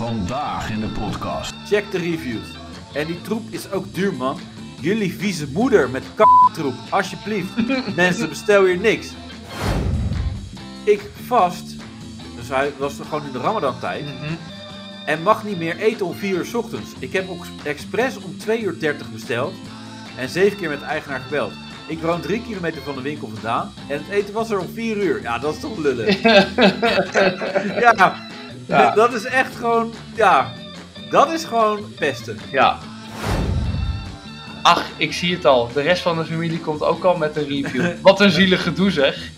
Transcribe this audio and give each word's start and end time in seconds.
Vandaag 0.00 0.70
in 0.70 0.80
de 0.80 0.88
podcast. 0.88 1.52
Check 1.66 1.90
de 1.90 1.98
reviews. 1.98 2.56
En 2.94 3.06
die 3.06 3.20
troep 3.20 3.42
is 3.50 3.70
ook 3.70 3.94
duur, 3.94 4.14
man. 4.14 4.38
Jullie 4.80 5.14
vieze 5.14 5.46
moeder 5.52 5.90
met 5.90 6.02
troep, 6.52 6.74
alsjeblieft. 6.90 7.50
Mensen, 7.96 8.28
bestel 8.28 8.64
hier 8.64 8.78
niks. 8.78 9.08
Ik 10.84 11.10
vast, 11.26 11.74
dus 12.36 12.48
hij 12.48 12.72
was 12.78 12.98
er 12.98 13.04
gewoon 13.04 13.26
in 13.26 13.32
de 13.32 13.38
Ramadan-tijd. 13.38 14.04
En 15.06 15.22
mag 15.22 15.44
niet 15.44 15.58
meer 15.58 15.76
eten 15.76 16.06
om 16.06 16.14
4 16.14 16.36
uur 16.36 16.46
's 16.46 16.54
ochtends. 16.54 16.90
Ik 16.98 17.12
heb 17.12 17.28
ook 17.28 17.44
expres 17.62 18.16
om 18.16 18.38
2 18.38 18.62
uur 18.62 18.78
30 18.78 19.12
besteld. 19.12 19.54
En 20.16 20.28
7 20.28 20.58
keer 20.58 20.68
met 20.68 20.80
de 20.80 20.86
eigenaar 20.86 21.20
gebeld. 21.20 21.52
Ik 21.86 22.00
woon 22.00 22.20
3 22.20 22.42
kilometer 22.42 22.82
van 22.82 22.94
de 22.94 23.02
winkel 23.02 23.28
vandaan. 23.28 23.72
En 23.88 23.98
het 23.98 24.08
eten 24.08 24.34
was 24.34 24.50
er 24.50 24.58
om 24.58 24.68
4 24.74 24.96
uur. 24.96 25.22
Ja, 25.22 25.38
dat 25.38 25.54
is 25.54 25.60
toch 25.60 25.78
lullen. 25.78 26.20
ja, 27.84 28.28
Ja. 28.70 28.90
dat 28.90 29.12
is 29.12 29.24
echt 29.24 29.56
gewoon. 29.56 29.92
Ja, 30.14 30.52
dat 31.10 31.30
is 31.30 31.44
gewoon 31.44 31.94
pesten. 31.98 32.38
Ja. 32.50 32.78
Ach, 34.62 34.84
ik 34.96 35.12
zie 35.12 35.34
het 35.34 35.44
al. 35.44 35.70
De 35.72 35.80
rest 35.80 36.02
van 36.02 36.16
de 36.16 36.24
familie 36.24 36.60
komt 36.60 36.82
ook 36.82 37.04
al 37.04 37.16
met 37.16 37.36
een 37.36 37.48
review. 37.48 37.92
Wat 38.02 38.20
een 38.20 38.30
zielig 38.30 38.62
gedoe 38.62 38.90
zeg. 38.90 39.16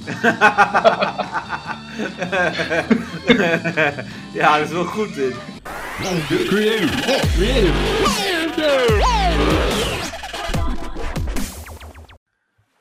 ja, 4.33 4.59
dat 4.59 4.67
is 4.67 4.73
wel 4.73 4.85
goed 4.85 5.15
dit. 5.15 5.35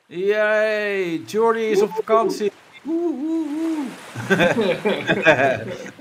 Jee, 0.06 1.22
Jordy 1.26 1.60
is 1.60 1.82
op 1.82 1.90
vakantie. 1.94 2.52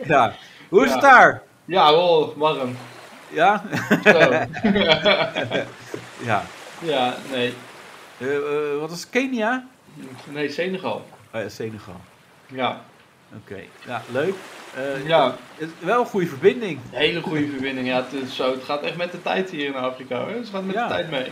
Ja. 0.04 0.34
Hoe 0.70 0.86
is 0.86 0.92
het 0.92 1.02
daar? 1.02 1.42
Ja, 1.66 1.94
oh, 1.94 2.38
warm. 2.38 2.76
Ja? 3.30 3.64
Ja. 6.24 6.44
ja, 6.80 7.14
nee. 7.32 7.54
Eh, 8.18 8.36
eh, 8.36 8.80
wat 8.80 8.92
is 8.92 9.10
Kenia? 9.10 9.66
Nee, 10.30 10.50
Senegal. 10.52 11.06
Oh 11.34 11.42
ja, 11.42 11.50
Senegal. 11.50 12.02
Ja. 12.48 12.82
Oké, 13.38 13.60
ja, 13.86 14.02
leuk. 14.12 14.34
Eh, 14.76 15.08
Ja. 15.08 15.36
het 15.58 15.70
is 15.70 15.86
wel 15.86 16.00
een 16.00 16.06
goede 16.06 16.28
verbinding. 16.28 16.80
Hele 16.92 17.22
goede 17.22 17.48
verbinding. 17.48 17.88
Ja, 17.88 17.96
het, 17.96 18.14
is 18.14 18.36
zo, 18.36 18.52
het 18.52 18.64
gaat 18.64 18.82
echt 18.82 18.98
met 18.98 19.12
de 19.12 19.22
tijd 19.22 19.50
hier 19.50 19.66
in 19.66 19.76
Afrika 19.76 20.18
hoor. 20.18 20.30
Het 20.30 20.50
gaat 20.52 20.64
met 20.66 20.76
Ja. 20.76 20.88
de 20.88 20.94
tijd 20.94 21.10
mee. 21.10 21.32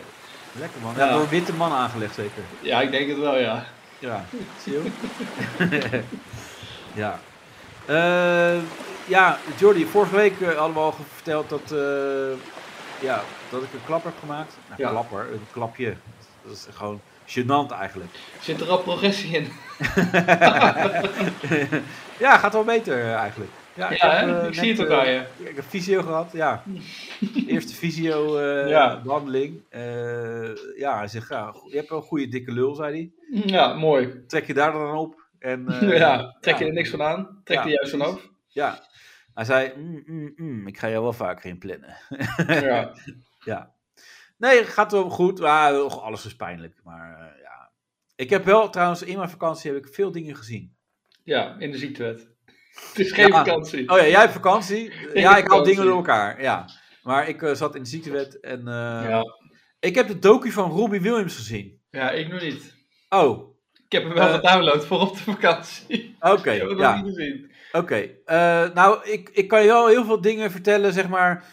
Lekker 0.52 0.81
man. 0.81 0.94
Ja. 0.97 1.06
Ja, 1.06 1.11
door 1.13 1.30
witte 1.30 1.53
man 1.53 1.72
aangelegd 1.72 2.16
zeker. 2.16 2.44
Ja, 2.61 2.81
ik 2.81 2.91
denk 2.91 3.09
het 3.09 3.19
wel, 3.19 3.38
ja. 3.38 3.63
Ja, 4.00 4.25
zie 4.64 4.73
je 4.73 4.80
ook? 4.80 4.86
ja. 7.02 7.19
Eh, 7.86 8.61
ja, 9.06 9.38
Jordi, 9.58 9.86
vorige 9.86 10.16
week 10.16 10.41
eh, 10.41 10.47
hadden 10.58 10.73
we 10.73 10.80
al 10.80 10.95
verteld 11.14 11.50
dat, 11.50 11.72
eh, 11.72 12.38
ja, 13.02 13.22
dat 13.50 13.64
ik 13.64 13.73
een 13.73 13.86
klap 13.86 14.03
heb 14.03 14.14
gemaakt. 14.19 14.58
Nou, 14.67 14.81
Ja. 14.81 14.89
klapper, 14.89 15.19
een 15.33 15.45
klapje. 15.52 15.95
Dat 16.44 16.53
is 16.53 16.67
gewoon 16.75 17.02
gênant 17.28 17.72
eigenlijk. 17.80 18.11
Zit 18.41 18.61
er 18.61 18.69
al 18.69 18.78
progressie 18.80 19.31
in? 19.38 19.52
ja, 22.19 22.38
gaat 22.38 22.53
wel 22.53 22.63
beter 22.63 23.13
eigenlijk. 23.13 23.52
Ja, 23.80 23.88
heb, 23.89 24.30
eh, 24.41 24.47
ik 24.47 24.53
zie 24.53 24.72
het 24.72 24.81
ook 24.81 24.89
eh, 24.89 24.97
aan 24.99 25.09
je. 25.09 25.25
Ik 25.38 25.55
heb 25.55 25.66
fysio 25.66 26.02
gehad, 26.02 26.31
ja. 26.31 26.63
Eerste 27.47 27.75
fysio 27.75 28.38
eh, 28.38 28.69
Ja. 28.69 29.02
behandeling. 29.02 29.61
Eh, 29.69 30.77
ja, 30.77 30.97
hij 30.97 31.08
zegt, 31.08 31.30
ja, 31.30 31.53
je 31.69 31.75
hebt 31.77 31.89
wel 31.89 31.97
een 32.00 32.03
goede 32.05 32.27
dikke 32.27 32.52
lul, 32.52 32.75
zei 32.75 32.91
hij. 33.30 33.41
Ja, 33.45 33.73
mooi. 33.73 34.23
Trek 34.27 34.47
je 34.47 34.53
daar 34.53 34.72
dan 34.72 34.95
op. 34.97 35.27
En, 35.39 35.67
eh, 35.81 35.97
ja, 35.97 36.38
trek 36.41 36.57
je 36.57 36.66
er 36.66 36.73
niks 36.73 36.89
van 36.89 37.02
aan? 37.02 37.41
Trek 37.44 37.57
Ja, 37.57 37.63
er 37.63 37.69
juist 37.72 37.91
van 37.91 38.02
af? 38.02 38.30
Ja. 38.47 38.88
Hij 39.33 39.45
zei, 39.45 39.73
mm, 39.77 40.03
mm, 40.05 40.33
mm, 40.35 40.67
ik 40.67 40.77
ga 40.80 40.89
jou 40.89 41.03
wel 41.03 41.13
vaker 41.13 41.50
inplannen. 41.50 41.95
Ja. 42.47 42.94
ja. 43.45 43.73
Nee, 44.38 44.63
gaat 44.63 44.91
wel 44.91 45.09
goed. 45.09 45.39
Maar 45.39 45.81
och, 45.83 46.03
alles 46.03 46.25
is 46.25 46.35
pijnlijk. 46.35 46.80
Maar 46.83 47.19
eh, 47.19 47.41
ja. 47.41 47.72
Ik 48.16 48.29
heb 48.29 48.45
wel, 48.45 48.69
trouwens, 48.69 49.01
in 49.03 49.18
mijn 49.18 49.29
vakantie 49.29 49.72
heb 49.73 49.85
ik 49.85 49.94
veel 49.94 50.12
dingen 50.12 50.35
gezien. 50.35 50.75
ja, 51.23 51.56
in 51.59 51.72
de 51.72 51.78
ziektewet. 51.78 52.28
Het 52.90 53.00
is 53.00 53.12
geen 53.12 53.28
Ja. 53.28 53.38
vakantie. 53.38 53.90
Oh 53.90 53.97
ja, 53.97 54.07
jij 54.07 54.19
hebt 54.19 54.34
vakantie? 54.34 54.91
ja, 55.13 55.38
ik 55.38 55.47
haal 55.47 55.63
dingen 55.63 55.85
door 55.85 55.96
elkaar. 55.96 56.41
Ja. 56.41 56.66
Maar 57.03 57.28
ik 57.28 57.41
eh, 57.41 57.53
zat 57.53 57.75
in 57.75 57.84
de 57.84 57.90
ziektewet 57.90 58.40
en 58.40 58.59
eh, 58.59 59.06
Ja. 59.09 59.24
ik 59.80 59.96
heb 59.96 60.07
de 60.07 60.19
docu 60.19 60.52
van 60.52 60.72
Robbie 60.72 61.02
Williams 61.02 61.35
gezien. 61.35 61.80
ja, 61.90 62.12
ik 62.12 62.28
nog 62.28 62.41
niet. 62.41 62.75
Oh, 63.09 63.57
Ik 63.85 63.91
heb 63.91 64.03
hem 64.03 64.13
wel 64.13 64.28
Eh, 64.28 64.34
gedownload 64.34 64.85
voor 64.85 65.00
op 65.00 65.13
de 65.18 65.24
vakantie. 65.24 66.16
oké. 66.19 66.52
ik 66.53 66.59
heb 66.69 66.78
nog 66.78 66.96
niet 67.03 67.16
gezien. 67.16 67.52
Oké, 67.72 68.09
nou, 68.74 69.09
ik, 69.09 69.30
ik 69.34 69.47
kan 69.47 69.62
je 69.62 69.68
wel 69.68 69.88
heel 69.88 70.06
veel 70.06 70.22
dingen 70.22 70.51
vertellen, 70.51 70.94
zeg 70.94 71.07
maar. 71.09 71.44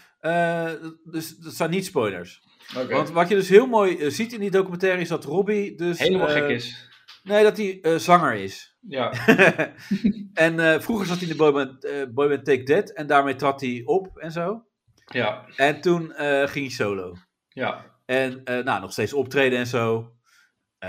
dus 1.04 1.36
dat 1.36 1.52
zijn 1.54 1.70
niet 1.70 1.84
spoilers. 1.84 2.42
Oké. 2.76 2.92
Want 2.94 3.10
wat 3.10 3.28
je 3.28 3.34
dus 3.34 3.48
heel 3.48 3.66
mooi 3.66 4.10
ziet 4.10 4.32
in 4.32 4.40
die 4.40 4.50
documentaire 4.50 5.00
is 5.00 5.08
dat 5.08 5.24
Robbie 5.24 5.74
dus... 5.76 5.98
Helemaal 5.98 6.28
gek 6.28 6.48
is. 6.48 6.85
Nee, 7.26 7.42
dat 7.42 7.56
hij 7.56 7.80
eh, 7.80 7.96
zanger 7.96 8.34
is. 8.34 8.76
Ja. 8.80 9.12
en 10.34 10.60
eh, 10.60 10.80
vroeger 10.80 11.06
zat 11.06 11.16
hij 11.16 11.26
in 11.26 11.32
de 11.32 11.36
boyband, 11.36 11.84
eh 11.84 12.06
boyband 12.08 12.44
Take 12.44 12.62
That 12.62 12.90
en 12.90 13.06
daarmee 13.06 13.34
trad 13.34 13.60
hij 13.60 13.82
op 13.84 14.16
en 14.18 14.32
zo. 14.32 14.66
Ja. 15.06 15.46
En 15.56 15.80
toen 15.80 16.12
ging 16.48 16.66
hij 16.66 16.68
solo. 16.68 17.16
Ja. 17.48 17.94
En 18.04 18.42
nou, 18.44 18.80
nog 18.80 18.92
steeds 18.92 19.12
optreden 19.12 19.58
en 19.58 19.66
zo. 19.66 20.14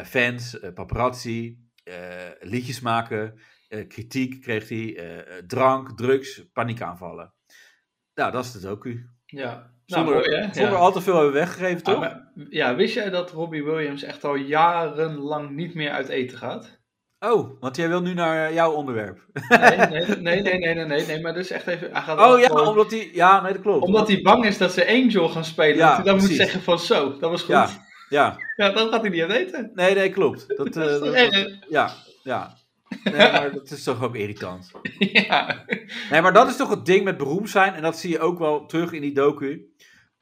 Fans, 0.05 0.59
paparazzi, 0.73 1.57
liedjes 2.39 2.79
maken, 2.79 3.39
kritiek 3.87 4.41
kreeg 4.41 4.69
hij, 4.69 5.03
drank, 5.47 5.97
drugs, 5.97 6.49
paniekaanvallen. 6.53 7.33
Nou, 8.13 8.31
dat 8.31 8.45
is 8.45 8.53
het 8.53 8.65
ook 8.65 8.85
u. 8.85 9.09
Nou, 9.87 10.05
Zonder, 10.05 10.29
mooi, 10.29 10.41
zonder 10.53 10.71
ja. 10.71 10.77
al 10.77 10.91
te 10.91 11.01
veel 11.01 11.13
hebben 11.15 11.33
weggegeven, 11.33 11.77
Ja, 11.77 11.91
toch? 11.91 11.99
maar- 11.99 12.31
ja, 12.49 12.75
wist 12.75 12.93
jij 12.93 13.09
dat 13.09 13.31
Robbie 13.31 13.63
Williams 13.63 14.03
echt 14.03 14.23
al 14.23 14.35
jarenlang 14.35 15.49
niet 15.49 15.73
meer 15.73 15.91
uit 15.91 16.07
eten 16.09 16.37
gaat? 16.37 16.79
Oh, 17.19 17.59
want 17.59 17.75
jij 17.75 17.87
wil 17.87 18.01
nu 18.01 18.13
naar 18.13 18.53
jouw 18.53 18.71
onderwerp. 18.71 19.19
Nee, 19.49 19.59
nee, 20.19 20.41
nee, 20.41 20.57
nee, 20.59 20.85
nee, 20.85 21.05
nee, 21.05 21.21
maar 21.21 21.33
dus 21.33 21.49
echt 21.49 21.67
even... 21.67 21.91
Hij 21.91 22.01
gaat 22.01 22.19
Oh 22.19 22.39
ja, 22.39 22.47
gewoon- 22.47 22.67
omdat 22.67 22.91
hij... 22.91 23.09
Ja, 23.13 23.41
nee, 23.41 23.53
dat 23.53 23.61
klopt. 23.61 23.83
omdat 23.85 24.07
hij 24.07 24.21
bang 24.21 24.45
is 24.45 24.57
dat 24.57 24.71
ze 24.73 24.87
Angel 24.87 25.29
gaan 25.29 25.45
spelen. 25.45 25.77
Ja, 25.77 25.87
dat 25.87 25.95
hij 25.95 26.05
dan 26.05 26.17
moet 26.17 26.29
zeggen 26.31 26.61
van 26.61 26.79
zo, 26.79 27.09
dat 27.19 27.29
was 27.29 27.41
goed. 27.41 27.49
Ja, 27.49 27.69
Ja, 28.09 28.37
ja. 28.55 28.69
dan 28.69 28.89
gaat 28.89 29.01
hij 29.01 29.09
niet 29.09 29.21
uit 29.21 29.31
eten. 29.31 29.71
Nee, 29.73 29.95
nee, 29.95 30.09
klopt. 30.09 30.47
Dat, 30.57 30.73
Dat 30.73 30.89
is 30.89 30.99
eh, 31.13 31.23
toch 31.23 31.31
dat- 31.43 31.57
ja, 31.69 31.91
ja. 32.23 32.53
Nee, 33.03 33.13
maar 33.31 33.51
dat 33.53 33.69
is 33.71 33.83
toch 33.83 34.03
ook 34.03 34.15
irritant. 34.15 34.71
ja. 34.99 35.63
Nee, 36.11 36.21
maar 36.21 36.33
dat 36.33 36.47
is 36.47 36.55
toch 36.55 36.69
het 36.69 36.85
ding 36.85 37.03
met 37.03 37.17
beroemd 37.17 37.49
zijn. 37.49 37.73
En 37.73 37.81
dat 37.81 37.97
zie 37.97 38.09
je 38.09 38.19
ook 38.19 38.39
wel 38.39 38.65
terug 38.65 38.91
in 38.91 39.01
die 39.01 39.13
docu. 39.13 39.65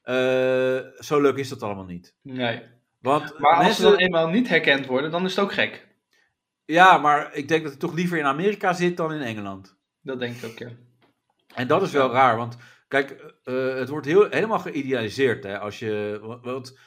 Eh, 0.05 0.77
zo 0.99 1.21
leuk 1.21 1.38
is 1.38 1.49
dat 1.49 1.63
allemaal 1.63 1.85
niet. 1.85 2.13
Nee. 2.21 2.61
Want 3.01 3.39
Maar 3.39 3.55
als 3.55 3.66
mensen... 3.66 3.83
ze 3.83 3.89
dan 3.89 3.99
eenmaal 3.99 4.27
niet 4.29 4.47
herkend 4.47 4.85
worden, 4.85 5.11
dan 5.11 5.25
is 5.25 5.35
het 5.35 5.43
ook 5.45 5.53
gek. 5.53 5.88
Ja, 6.66 6.97
maar 6.97 7.33
ik 7.33 7.47
denk 7.47 7.61
dat 7.61 7.71
hij 7.71 7.79
toch 7.81 7.93
liever 7.93 8.17
in 8.17 8.25
Amerika 8.25 8.73
zit 8.73 8.97
dan 8.97 9.13
in 9.13 9.21
Engeland. 9.21 9.77
Dat 10.01 10.19
denk 10.19 10.35
ik 10.35 10.45
ook, 10.51 10.57
ja. 10.57 10.69
En 11.55 11.67
dat 11.67 11.81
is 11.81 11.91
wel 11.91 12.11
raar, 12.11 12.38
want 12.38 12.57
kijk, 12.88 13.35
eh, 13.43 13.75
het 13.75 13.89
wordt 13.89 14.05
heel, 14.05 14.27
helemaal 14.29 14.59
geïdealiseerd. 14.59 15.43
Hè, 15.43 15.59
als 15.59 15.79
je, 15.79 16.19
wa- 16.22 16.39
want 16.39 16.77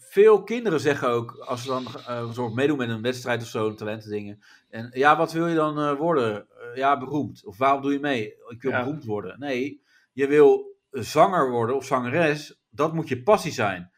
veel 0.00 0.42
kinderen 0.42 0.80
zeggen 0.80 1.08
ook, 1.08 1.36
als 1.38 1.62
ze 1.62 1.68
dan 1.68 2.32
soort 2.34 2.54
meedoen 2.54 2.76
met 2.78 2.88
een 2.88 3.02
wedstrijd 3.02 3.42
of 3.42 3.48
zo, 3.48 3.74
talentendingen. 3.74 4.42
En 4.70 4.90
ja, 4.92 5.16
wat 5.16 5.32
wil 5.32 5.46
je 5.46 5.54
dan 5.54 5.94
worden? 5.96 6.46
Ja, 6.74 6.98
beroemd. 6.98 7.44
Of 7.46 7.58
waarom 7.58 7.82
doe 7.82 7.92
je 7.92 8.00
mee? 8.00 8.34
Ik 8.48 8.62
wil 8.62 8.70
Ja. 8.70 8.78
beroemd 8.84 9.04
worden. 9.04 9.38
Nee, 9.38 9.82
je 10.12 10.26
wil 10.26 10.76
zanger 11.02 11.50
worden 11.50 11.76
of 11.76 11.84
zangeres. 11.84 12.60
Dat 12.70 12.94
moet 12.94 13.08
je 13.08 13.22
passie 13.22 13.52
zijn. 13.52 13.92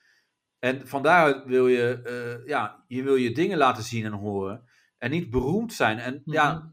En 0.59 0.89
van 0.89 1.03
daaruit 1.03 1.45
wil 1.45 1.69
je, 1.69 2.03
eh, 2.03 2.47
ja, 2.49 2.85
je 2.87 3.03
wil 3.03 3.15
je 3.15 3.33
dingen 3.33 3.59
laten 3.59 3.83
zien 3.83 4.05
en 4.05 4.13
horen. 4.13 4.69
En 4.99 5.11
niet 5.11 5.31
beroemd 5.31 5.73
zijn. 5.73 5.99
En 5.99 6.23
ja, 6.25 6.53
Mhm. 6.53 6.67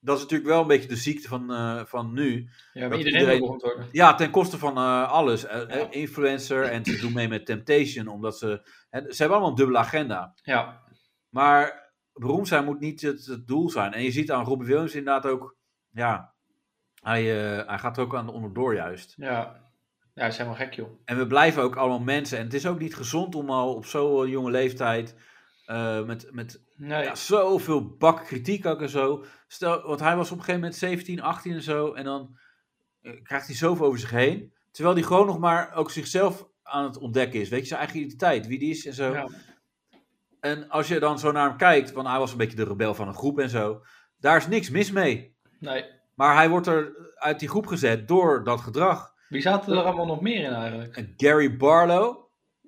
dat 0.00 0.16
is 0.16 0.22
natuurlijk 0.22 0.50
wel 0.50 0.60
een 0.60 0.66
beetje 0.66 0.88
de 0.88 0.96
ziekte 0.96 1.28
van, 1.28 1.52
eh, 1.52 1.84
van 1.84 2.12
nu. 2.12 2.48
Ja, 2.72 2.88
dat 2.88 2.98
iedereen, 2.98 3.20
iedereen- 3.20 3.40
beroemd 3.40 3.62
worden. 3.62 3.88
Ja, 3.92 4.14
ten 4.14 4.30
koste 4.30 4.58
van 4.58 4.76
eh, 4.76 5.10
alles. 5.10 5.42
Ja. 5.42 5.90
influencer 5.90 6.62
en 6.64 6.84
ze 6.84 6.98
doen 7.00 7.12
mee 7.12 7.28
met 7.28 7.46
Temptation, 7.46 8.06
omdat 8.08 8.38
ze... 8.38 8.60
ze 8.90 8.98
hebben 9.16 9.28
allemaal 9.30 9.48
een 9.48 9.54
dubbele 9.54 9.78
agenda. 9.78 10.34
Ja. 10.42 10.82
Maar 11.28 11.92
beroemd 12.12 12.48
zijn 12.48 12.64
moet 12.64 12.80
niet 12.80 13.00
het, 13.00 13.26
het 13.26 13.46
doel 13.46 13.70
zijn. 13.70 13.92
En 13.92 14.02
je 14.02 14.10
ziet 14.10 14.30
aan 14.30 14.44
Robbie 14.44 14.68
Williams 14.68 14.94
inderdaad 14.94 15.26
ook... 15.32 15.56
Ja, 15.90 16.34
hij, 17.00 17.20
eh, 17.60 17.66
hij 17.68 17.78
gaat 17.78 17.96
er 17.96 18.02
ook 18.02 18.14
aan 18.14 18.26
de 18.26 18.32
onderdoor 18.32 18.74
juist. 18.74 19.14
Ja. 19.16 19.58
Ja, 20.14 20.26
hij 20.26 20.28
is 20.28 20.36
helemaal 20.36 20.58
gek, 20.58 20.74
joh. 20.74 20.88
En 21.04 21.18
we 21.18 21.26
blijven 21.26 21.62
ook 21.62 21.76
allemaal 21.76 22.00
mensen. 22.00 22.38
En 22.38 22.44
het 22.44 22.54
is 22.54 22.66
ook 22.66 22.78
niet 22.78 22.96
gezond 22.96 23.34
om 23.34 23.50
al 23.50 23.74
op 23.74 23.86
zo'n 23.86 24.28
jonge 24.28 24.50
leeftijd... 24.50 25.14
eh, 25.66 26.04
met, 26.04 26.28
met 26.30 26.60
Nee. 26.76 27.04
ja, 27.04 27.14
zoveel 27.14 27.96
bak 27.96 28.24
kritiek 28.24 28.66
ook 28.66 28.80
en 28.80 28.88
zo. 28.88 29.24
Stel, 29.46 29.82
want 29.82 30.00
hij 30.00 30.16
was 30.16 30.30
op 30.30 30.38
een 30.38 30.44
gegeven 30.44 30.60
moment 30.60 30.78
17, 30.78 31.22
18 31.22 31.52
en 31.52 31.62
zo. 31.62 31.92
En 31.92 32.04
dan 32.04 32.38
eh, 33.02 33.22
krijgt 33.22 33.46
hij 33.46 33.56
zoveel 33.56 33.86
over 33.86 33.98
zich 33.98 34.10
heen. 34.10 34.52
Terwijl 34.70 34.94
hij 34.94 35.04
gewoon 35.04 35.26
nog 35.26 35.38
maar 35.38 35.74
ook 35.74 35.90
zichzelf 35.90 36.46
aan 36.62 36.84
het 36.84 36.98
ontdekken 36.98 37.40
is. 37.40 37.48
Weet 37.48 37.60
je, 37.60 37.66
zijn 37.66 37.80
eigen 37.80 37.98
identiteit, 37.98 38.46
wie 38.46 38.58
die 38.58 38.70
is 38.70 38.86
en 38.86 38.94
zo. 38.94 39.12
Ja. 39.12 39.28
En 40.40 40.68
als 40.68 40.88
je 40.88 40.98
dan 41.00 41.18
zo 41.18 41.32
naar 41.32 41.48
hem 41.48 41.56
kijkt, 41.56 41.92
want 41.92 42.08
hij 42.08 42.18
was 42.18 42.32
een 42.32 42.38
beetje 42.38 42.56
de 42.56 42.64
rebel 42.64 42.94
van 42.94 43.08
een 43.08 43.14
groep 43.14 43.38
en 43.38 43.48
zo. 43.48 43.84
Daar 44.18 44.36
is 44.36 44.46
niks 44.46 44.70
mis 44.70 44.90
mee. 44.90 45.36
Nee. 45.58 45.84
Maar 46.20 46.34
hij 46.34 46.48
wordt 46.48 46.66
er 46.66 47.12
uit 47.14 47.38
die 47.38 47.48
groep 47.48 47.66
gezet 47.66 48.08
door 48.08 48.44
dat 48.44 48.60
gedrag. 48.60 49.14
Wie 49.28 49.40
zaten 49.40 49.72
er 49.72 49.82
allemaal 49.82 50.06
nog 50.06 50.20
meer 50.20 50.44
in 50.44 50.52
eigenlijk? 50.52 50.96
En 50.96 51.14
Gary 51.16 51.56
Barlow, 51.56 52.16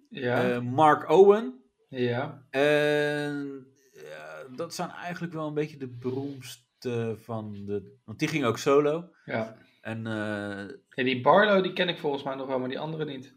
Ja. 0.08 0.50
eh, 0.50 0.60
Mark 0.60 1.10
Owen. 1.10 1.60
ja. 1.88 2.46
En 2.50 3.66
ja, 3.92 4.44
dat 4.56 4.74
zijn 4.74 4.90
eigenlijk 4.90 5.32
wel 5.32 5.46
een 5.46 5.54
beetje 5.54 5.76
de 5.76 5.88
beroemdste 5.88 7.16
van 7.22 7.64
de. 7.66 7.96
Want 8.04 8.18
die 8.18 8.28
ging 8.28 8.44
ook 8.44 8.58
solo. 8.58 9.08
ja. 9.24 9.56
En 9.80 10.06
eh, 10.06 10.68
Ja, 10.88 11.04
die 11.04 11.20
Barlow, 11.20 11.62
die 11.62 11.72
ken 11.72 11.88
ik 11.88 11.98
volgens 11.98 12.22
mij 12.22 12.34
nog 12.34 12.46
wel, 12.46 12.58
maar 12.58 12.68
die 12.68 12.78
andere 12.78 13.04
niet. 13.04 13.34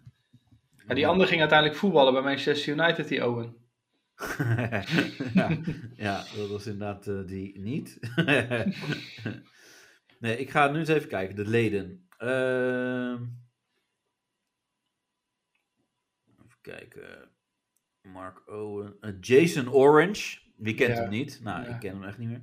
Ja, 0.87 0.93
die 0.95 1.07
andere 1.07 1.27
ging 1.29 1.39
uiteindelijk 1.39 1.79
voetballen 1.79 2.13
bij 2.13 2.21
Manchester 2.21 2.73
United, 2.73 3.07
die 3.07 3.27
Owen. 3.27 3.55
ja, 5.33 5.57
ja, 5.95 6.23
dat 6.35 6.49
was 6.49 6.65
inderdaad 6.65 7.07
eh, 7.07 7.25
die 7.25 7.59
niet. 7.59 7.99
nee, 10.19 10.37
ik 10.37 10.49
ga 10.49 10.67
nu 10.71 10.79
eens 10.79 10.87
even 10.89 11.09
kijken, 11.09 11.35
de 11.35 11.47
leden. 11.47 12.07
Ehm, 12.17 13.23
even 16.45 16.61
kijken. 16.61 17.29
Mark 18.01 18.49
Owen. 18.49 18.97
eh, 19.01 19.11
Jason 19.19 19.71
Orange. 19.73 20.39
Wie 20.57 20.73
kent 20.75 20.95
Ja. 20.95 21.01
hem 21.01 21.09
niet? 21.09 21.39
Nou, 21.43 21.63
Ja. 21.63 21.73
ik 21.73 21.79
ken 21.79 21.93
hem 21.93 22.03
echt 22.03 22.17
niet 22.17 22.29
meer. 22.29 22.41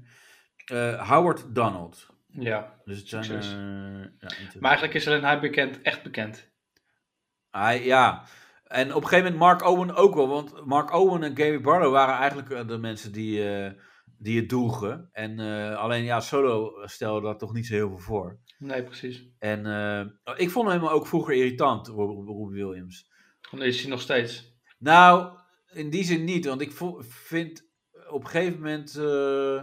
Eh, 0.67 1.09
Howard 1.11 1.55
Donald. 1.55 2.07
Ja. 2.27 2.81
Dus 2.85 2.99
het 2.99 3.09
zijn. 3.09 3.25
Eh, 3.25 4.11
ja, 4.19 4.37
Maar 4.61 4.71
eigenlijk 4.71 4.95
is 4.95 5.07
alleen 5.07 5.25
hij 5.25 5.41
bekend, 5.41 5.83
echt 5.83 6.03
bekend. 6.03 6.51
Hij, 7.51 7.85
ja. 7.85 8.25
En 8.65 8.95
op 8.95 9.03
een 9.03 9.09
gegeven 9.09 9.33
moment 9.33 9.39
Mark 9.41 9.63
Owen 9.63 9.95
ook 9.95 10.15
wel. 10.15 10.29
Want 10.29 10.65
Mark 10.67 10.93
Owen 10.93 11.23
en 11.23 11.37
Gary 11.37 11.61
Barlow 11.61 11.93
waren 11.93 12.15
eigenlijk 12.17 12.69
de 12.69 12.79
mensen 12.79 13.13
die, 13.13 13.43
die 14.23 14.41
het 14.41 14.49
droegen. 14.49 15.09
En 15.13 15.39
eh, 15.39 15.77
alleen 15.77 16.05
ja, 16.05 16.21
solo 16.21 16.87
stelde 16.87 17.27
dat 17.27 17.39
toch 17.39 17.53
niet 17.53 17.67
zo 17.67 17.75
heel 17.75 17.89
veel 17.89 17.99
voor. 17.99 18.39
Nee, 18.59 18.83
precies. 18.83 19.29
En 19.39 19.67
eh, 19.67 20.35
ik 20.37 20.51
vond 20.51 20.69
hem 20.69 20.85
ook 20.87 21.07
vroeger 21.07 21.35
irritant, 21.35 21.87
Rob- 21.89 22.29
Robbie 22.29 22.65
Williams. 22.65 23.11
Dan 23.51 23.63
is 23.63 23.81
hij 23.81 23.91
nog 23.91 24.01
steeds. 24.01 24.57
Nou, 24.79 25.39
in 25.73 25.91
die 25.91 26.05
zin 26.05 26.25
niet. 26.25 26.47
Want 26.47 26.61
ik 26.61 26.73
vind 27.09 27.69
op 28.09 28.25
een 28.25 28.31
gegeven 28.31 28.61
moment... 28.61 28.97
eh, 28.97 29.63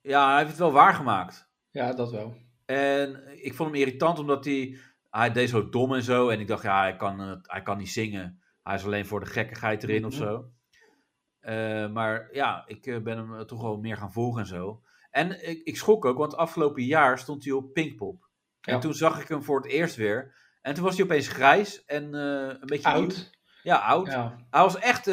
ja, 0.00 0.28
hij 0.28 0.36
heeft 0.38 0.50
het 0.50 0.58
wel 0.58 0.72
waargemaakt. 0.72 1.50
Ja, 1.70 1.92
dat 1.92 2.10
wel. 2.10 2.34
En 2.66 3.22
ik 3.44 3.54
vond 3.54 3.70
hem 3.70 3.78
irritant 3.80 4.18
omdat 4.18 4.44
hij, 4.44 4.76
hij 5.10 5.32
deed 5.32 5.48
zo 5.48 5.68
dom 5.68 5.94
en 5.94 6.02
zo. 6.02 6.28
En 6.28 6.40
ik 6.40 6.46
dacht, 6.46 6.62
ja, 6.62 6.80
hij 6.80 6.96
kan, 6.96 7.40
hij 7.42 7.62
kan 7.62 7.78
niet 7.78 7.90
zingen. 7.90 8.42
Hij 8.62 8.74
is 8.74 8.84
alleen 8.84 9.06
voor 9.06 9.20
de 9.20 9.26
gekkigheid 9.26 9.82
erin 9.82 10.04
of 10.04 10.12
Mhm. 10.18 10.22
zo. 10.22 10.50
Eh, 11.42 11.88
maar 11.92 12.28
ja, 12.32 12.64
ik 12.66 12.86
eh, 12.86 12.98
ben 13.02 13.16
hem 13.16 13.34
eh, 13.34 13.40
toch 13.40 13.62
wel 13.62 13.76
meer 13.76 13.96
gaan 13.96 14.12
volgen 14.12 14.40
en 14.40 14.46
zo. 14.46 14.82
En 15.10 15.48
ik, 15.48 15.62
ik 15.64 15.76
schrok 15.76 16.04
ook, 16.04 16.18
want 16.18 16.36
afgelopen 16.36 16.82
jaar 16.84 17.18
stond 17.18 17.44
hij 17.44 17.52
op 17.52 17.72
Pinkpop. 17.72 18.28
En 18.60 18.74
Ja. 18.74 18.80
toen 18.80 18.94
zag 18.94 19.20
ik 19.22 19.28
hem 19.28 19.42
voor 19.42 19.56
het 19.56 19.70
eerst 19.70 19.96
weer. 19.96 20.34
En 20.60 20.74
toen 20.74 20.84
was 20.84 20.94
hij 20.96 21.04
opeens 21.04 21.28
grijs 21.28 21.84
en 21.84 22.14
een 22.14 22.66
beetje 22.66 22.92
nieuw. 22.92 23.00
Oud. 23.00 23.30
Ja, 23.62 23.76
oud. 23.76 24.06
Ja. 24.06 24.36
Hij 24.50 24.60
was 24.62 24.76
echt 24.78 25.08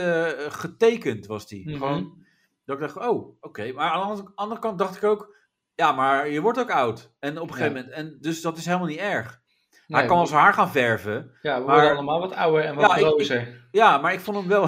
getekend, 0.53 1.25
was 1.25 1.49
hij. 1.49 1.61
Mhm. 1.65 1.77
Gewoon, 1.77 2.25
dat 2.65 2.75
ik 2.75 2.81
dacht, 2.81 3.07
oh, 3.09 3.37
oké. 3.39 3.71
Maar 3.71 3.89
aan 3.91 3.99
de 3.99 4.05
andere- 4.07 4.31
andere 4.35 4.59
kant 4.61 4.77
dacht 4.79 4.95
ik 4.95 5.03
ook, 5.03 5.35
ja, 5.75 5.91
maar 5.91 6.29
je 6.29 6.41
wordt 6.41 6.59
ook 6.59 6.71
oud. 6.71 7.13
En 7.19 7.39
op 7.39 7.47
een 7.49 7.53
gegeven 7.55 7.75
Ja. 7.75 7.81
moment, 7.81 7.97
en 7.97 8.17
dus 8.21 8.41
dat 8.41 8.57
is 8.57 8.65
helemaal 8.65 8.87
niet 8.87 8.97
erg. 8.99 9.38
Hij 9.97 10.05
kan 10.05 10.27
zijn 10.27 10.39
haar 10.41 10.53
gaan 10.53 10.71
verven. 10.71 11.31
Ja, 11.41 11.59
we 11.59 11.65
maar- 11.65 11.75
worden 11.75 11.91
allemaal 11.95 12.19
wat 12.19 12.35
ouder 12.35 12.63
en 12.63 12.75
wat 12.75 12.89
Ja, 12.89 12.95
ik- 12.95 13.15
ik-. 13.41 13.57
Ja, 13.71 13.97
maar 13.97 14.13
ik 14.13 14.19
vond 14.19 14.37
hem 14.37 14.47
wel... 14.47 14.67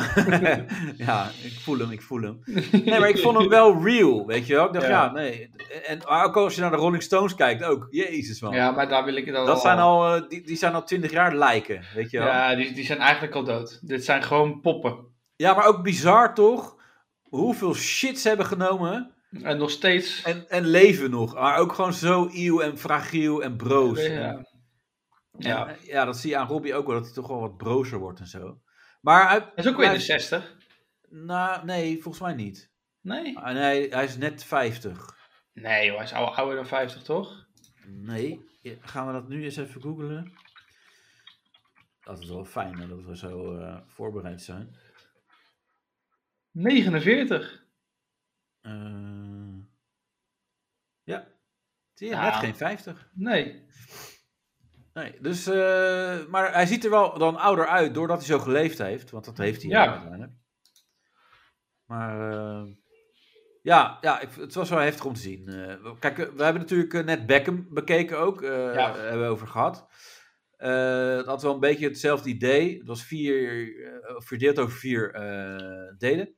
ja, 1.08 1.30
ik 1.44 1.60
voel 1.60 1.78
hem, 1.78 1.92
ik 1.92 2.02
voel 2.02 2.22
hem. 2.22 2.40
Nee, 2.86 3.00
maar 3.00 3.10
ik 3.10 3.18
vond 3.20 3.38
hem 3.38 3.50
wel 3.50 3.84
real, 3.84 4.26
weet 4.26 4.48
je 4.48 4.54
wel. 4.54 4.66
Ik 4.66 4.74
dacht, 4.74 4.86
ja, 4.86 5.04
Ja. 5.04 5.12
nee. 5.12 5.50
En 5.86 6.06
ook 6.08 6.36
als 6.38 6.56
je 6.56 6.62
naar 6.62 6.72
de 6.72 6.78
Rolling 6.78 7.04
Stones 7.04 7.36
kijkt, 7.36 7.64
ook. 7.64 7.88
Jezus, 7.90 8.42
man. 8.42 8.54
Ja, 8.54 8.72
maar 8.72 8.88
daar 8.90 9.04
wil 9.06 9.16
ik 9.16 9.26
het 9.26 9.36
al... 9.36 9.46
dat 9.46 9.62
zijn 9.62 9.78
al, 9.80 10.16
eh, 10.16 10.22
die, 10.30 10.42
die 10.46 10.56
zijn 10.58 10.74
al 10.74 10.84
twintig 10.84 11.12
jaar 11.12 11.36
lijken, 11.36 11.84
weet 11.96 12.12
je 12.12 12.18
wel. 12.18 12.28
Ja, 12.28 12.56
die, 12.56 12.74
die 12.74 12.86
zijn 12.86 13.00
eigenlijk 13.00 13.36
al 13.36 13.44
dood. 13.44 13.80
Dit 13.82 14.06
zijn 14.06 14.24
gewoon 14.24 14.60
poppen. 14.62 14.98
Ja, 15.36 15.54
maar 15.54 15.66
ook 15.66 15.84
bizar 15.84 16.34
toch? 16.34 16.76
Hoeveel 17.22 17.74
shit 17.74 18.20
ze 18.20 18.28
hebben 18.28 18.46
genomen. 18.46 19.12
En 19.44 19.58
nog 19.58 19.70
steeds... 19.72 20.22
En, 20.24 20.46
en 20.50 20.66
leven 20.66 21.10
nog. 21.12 21.34
Maar 21.34 21.58
ook 21.58 21.74
gewoon 21.74 21.94
zo 21.94 22.30
eeuw 22.34 22.60
en 22.60 22.78
fragiel 22.78 23.44
en 23.44 23.56
broos. 23.56 24.06
Ja. 24.08 24.50
Ja. 25.38 25.76
ja, 25.82 26.06
dat 26.06 26.18
zie 26.18 26.30
je 26.30 26.38
aan 26.38 26.48
Robbie 26.48 26.74
ook 26.76 26.86
wel, 26.86 26.96
dat 26.96 27.06
hij 27.06 27.14
toch 27.14 27.28
wel 27.28 27.40
wat 27.40 27.58
brozer 27.58 28.00
wordt 28.00 28.20
en 28.20 28.28
zo. 28.28 28.62
Maar 29.02 29.30
hij, 29.30 29.40
Hij 29.40 29.52
is 29.56 29.68
ook 29.68 29.76
weer 29.78 29.86
in 29.88 29.94
de 29.94 30.00
60. 30.00 30.58
Nou, 31.10 31.66
nee, 31.66 32.02
volgens 32.02 32.24
mij 32.24 32.34
niet. 32.34 32.72
Nee? 33.02 33.38
Ah, 33.38 33.54
Nee, 33.54 33.90
hij 33.90 34.04
is 34.04 34.18
net 34.18 34.44
50. 34.44 35.18
Nee 35.54 35.86
joh, 35.86 35.96
hij 35.96 36.06
is 36.06 36.14
al 36.14 36.36
ouder 36.36 36.56
dan 36.56 36.66
50 36.68 37.02
toch? 37.04 37.48
Nee, 37.86 38.50
Ja, 38.62 38.76
gaan 38.82 39.08
we 39.08 39.14
dat 39.14 39.28
nu 39.28 39.44
eens 39.44 39.58
even 39.58 39.82
googlen? 39.82 40.34
Dat 42.02 42.20
is 42.20 42.30
wel 42.30 42.46
fijn 42.46 42.80
hè, 42.80 42.88
dat 42.88 43.04
we 43.04 43.18
zo 43.18 43.58
eh, 43.58 43.78
voorbereid 43.88 44.42
zijn. 44.42 44.76
49. 46.52 47.66
Eh, 48.62 48.72
ja, 51.04 51.28
zie 51.94 52.08
je, 52.08 52.14
Nou. 52.16 52.26
net 52.32 52.36
geen 52.36 52.56
50. 52.56 53.10
Nee. 53.14 53.66
Nee, 54.94 55.14
dus, 55.22 55.48
eh, 55.48 56.26
maar 56.28 56.54
hij 56.54 56.66
ziet 56.66 56.84
er 56.84 56.90
wel 56.90 57.18
dan 57.18 57.38
ouder 57.38 57.68
uit 57.68 57.94
doordat 57.94 58.18
hij 58.18 58.26
zo 58.26 58.40
geleefd 58.40 58.78
heeft. 58.78 59.12
Want 59.12 59.26
dat 59.26 59.38
heeft 59.38 59.62
hij 59.62 59.72
Ja. 59.72 59.90
uiteindelijk. 59.92 60.32
Maar 61.86 62.32
eh, 62.32 62.64
ja, 63.62 63.98
ja 64.02 64.20
ik, 64.20 64.30
het 64.32 64.54
was 64.54 64.70
wel 64.70 64.80
heftig 64.80 65.06
om 65.06 65.14
te 65.14 65.22
zien. 65.22 65.48
Eh, 65.48 65.92
kijk, 66.00 66.18
we 66.18 66.44
hebben 66.44 66.62
natuurlijk 66.62 67.06
net 67.06 67.26
Beckham 67.26 67.68
bekeken 67.70 68.20
ook. 68.20 68.42
Ja. 68.42 68.96
Hebben 68.96 69.22
we 69.22 69.28
over 69.32 69.48
gehad. 69.48 69.88
Eh, 70.58 71.16
het 71.16 71.26
had 71.26 71.42
wel 71.42 71.54
een 71.54 71.60
beetje 71.60 71.88
hetzelfde 71.88 72.30
idee. 72.30 72.78
Het 72.78 72.88
was 72.88 73.04
vier, 73.04 73.70
verdeeld 74.18 74.60
over 74.60 74.78
vier 74.78 75.12
delen. 75.98 76.36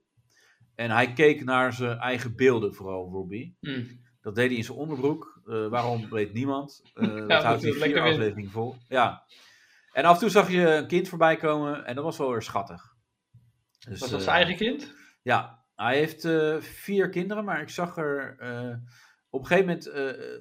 En 0.76 0.92
hij 0.92 1.14
keek 1.14 1.44
naar 1.44 1.74
zijn 1.74 1.98
eigen 1.98 2.36
beelden, 2.36 2.74
vooral 2.74 3.10
Robbie. 3.12 3.58
Hm. 3.60 3.84
Dat 4.24 4.36
deed 4.36 4.48
hij 4.48 4.58
in 4.58 4.64
zijn 4.64 4.78
onderbroek. 4.78 5.42
Eh, 5.48 5.68
waarom 5.68 6.10
weet 6.10 6.34
niemand. 6.34 6.81
Eh, 6.94 7.08
dat 7.16 7.30
dat 7.30 7.44
houdt 7.44 7.62
hij 7.62 7.72
vier 7.72 8.02
afleveringen 8.02 8.52
vol. 8.52 8.75
Ja. 8.88 9.24
En 9.92 10.04
af 10.04 10.14
en 10.14 10.20
toe 10.20 10.30
zag 10.30 10.52
je 10.52 10.75
een 10.75 10.88
kind 10.88 11.10
voorbij 11.10 11.36
komen 11.36 11.86
en 11.86 11.96
dat 11.96 12.04
was 12.04 12.18
wel 12.18 12.31
weer 12.31 12.42
schattig. 12.42 12.96
Dus, 13.80 14.00
Was 14.00 14.10
dat 14.10 14.20
eh, 14.20 14.25
zijn 14.25 14.36
eigen 14.36 14.56
kind? 14.56 14.94
Ja, 15.22 15.64
hij 15.75 15.98
heeft 15.98 16.28
vier 16.66 17.10
kinderen, 17.10 17.44
maar 17.44 17.62
ik 17.62 17.70
zag 17.70 17.98
er 17.98 18.38
op 19.30 19.40
een 19.40 19.48
gegeven 19.48 19.68
moment, 19.68 19.92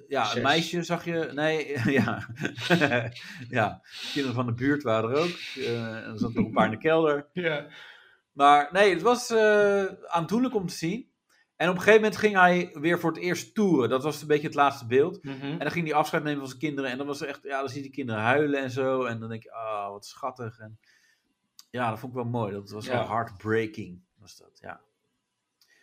ja, 0.09 0.25
Zes. 0.25 0.35
een 0.35 0.43
meisje 0.43 0.83
zag 0.83 1.05
je, 1.05 1.31
nee, 1.35 1.79
ja, 2.01 2.27
ja, 3.49 3.81
kinderen 4.13 4.35
van 4.35 4.47
de 4.47 4.53
buurt 4.53 4.83
waren 4.83 5.11
er 5.11 5.17
ook. 5.17 5.39
Eh, 5.57 6.07
er 6.07 6.19
zat 6.19 6.35
nog 6.35 6.47
een 6.47 6.53
paar 6.53 6.65
in 6.65 6.71
de 6.71 6.79
kelder. 6.79 7.27
Ja. 7.33 7.67
Maar 8.33 8.69
nee, 8.73 8.93
het 8.93 9.03
was 9.03 9.31
eh, 9.31 9.85
aandoenlijk 10.07 10.55
om 10.55 10.67
te 10.67 10.75
zien. 10.75 11.12
En 11.63 11.69
op 11.69 11.75
een 11.75 11.81
gegeven 11.81 12.01
moment 12.03 12.21
ging 12.21 12.35
hij 12.37 12.71
weer 12.73 12.99
voor 13.01 13.11
het 13.11 13.21
eerst 13.21 13.55
toeren. 13.55 13.89
Dat 13.89 14.03
was 14.03 14.21
een 14.21 14.27
beetje 14.27 14.47
het 14.47 14.57
laatste 14.57 14.87
beeld. 14.87 15.23
Mhm. 15.25 15.45
En 15.45 15.59
dan 15.59 15.71
ging 15.71 15.87
hij 15.87 15.95
afscheid 15.97 16.23
nemen 16.23 16.39
van 16.39 16.49
zijn 16.49 16.61
kinderen. 16.61 16.91
En 16.91 16.99
dan 16.99 17.07
was 17.07 17.21
er 17.21 17.29
echt, 17.29 17.41
ja, 17.43 17.59
dan 17.59 17.69
zie 17.69 17.77
je 17.77 17.83
die 17.83 17.93
kinderen 17.93 18.23
huilen 18.23 18.61
en 18.61 18.71
zo. 18.71 19.05
En 19.05 19.21
dan 19.21 19.29
denk 19.29 19.43
je, 19.43 19.53
ah, 19.53 19.91
wat 19.91 20.07
schattig. 20.07 20.59
En 20.59 20.79
ja, 21.71 21.91
dat 21.91 21.99
vond 21.99 22.13
ik 22.17 22.23
wel 22.23 22.31
mooi. 22.31 22.53
Dat 22.53 22.71
was 22.71 22.87
Ja. 22.87 22.93
wel 22.93 23.09
heartbreaking, 23.09 24.01
was 24.19 24.37
dat, 24.37 24.59
ja. 24.61 24.81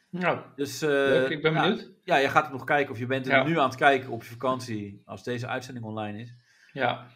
Nou, 0.09 0.39
Dus, 0.55 0.81
eh, 0.81 0.89
leuk, 0.89 1.29
ik 1.29 1.41
ben 1.41 1.53
nou, 1.53 1.69
benieuwd. 1.69 1.91
ja, 2.03 2.15
je 2.17 2.29
gaat 2.29 2.43
het 2.43 2.51
nog 2.53 2.63
kijken. 2.63 2.91
Of 2.93 2.99
je 2.99 3.05
bent 3.05 3.25
er 3.27 3.31
Ja. 3.35 3.43
nu 3.43 3.59
aan 3.59 3.67
het 3.69 3.77
kijken 3.77 4.09
op 4.09 4.23
je 4.23 4.29
vakantie. 4.29 5.01
Als 5.05 5.23
deze 5.23 5.47
uitzending 5.47 5.85
online 5.85 6.19
is. 6.21 6.35
Ja. 6.73 7.07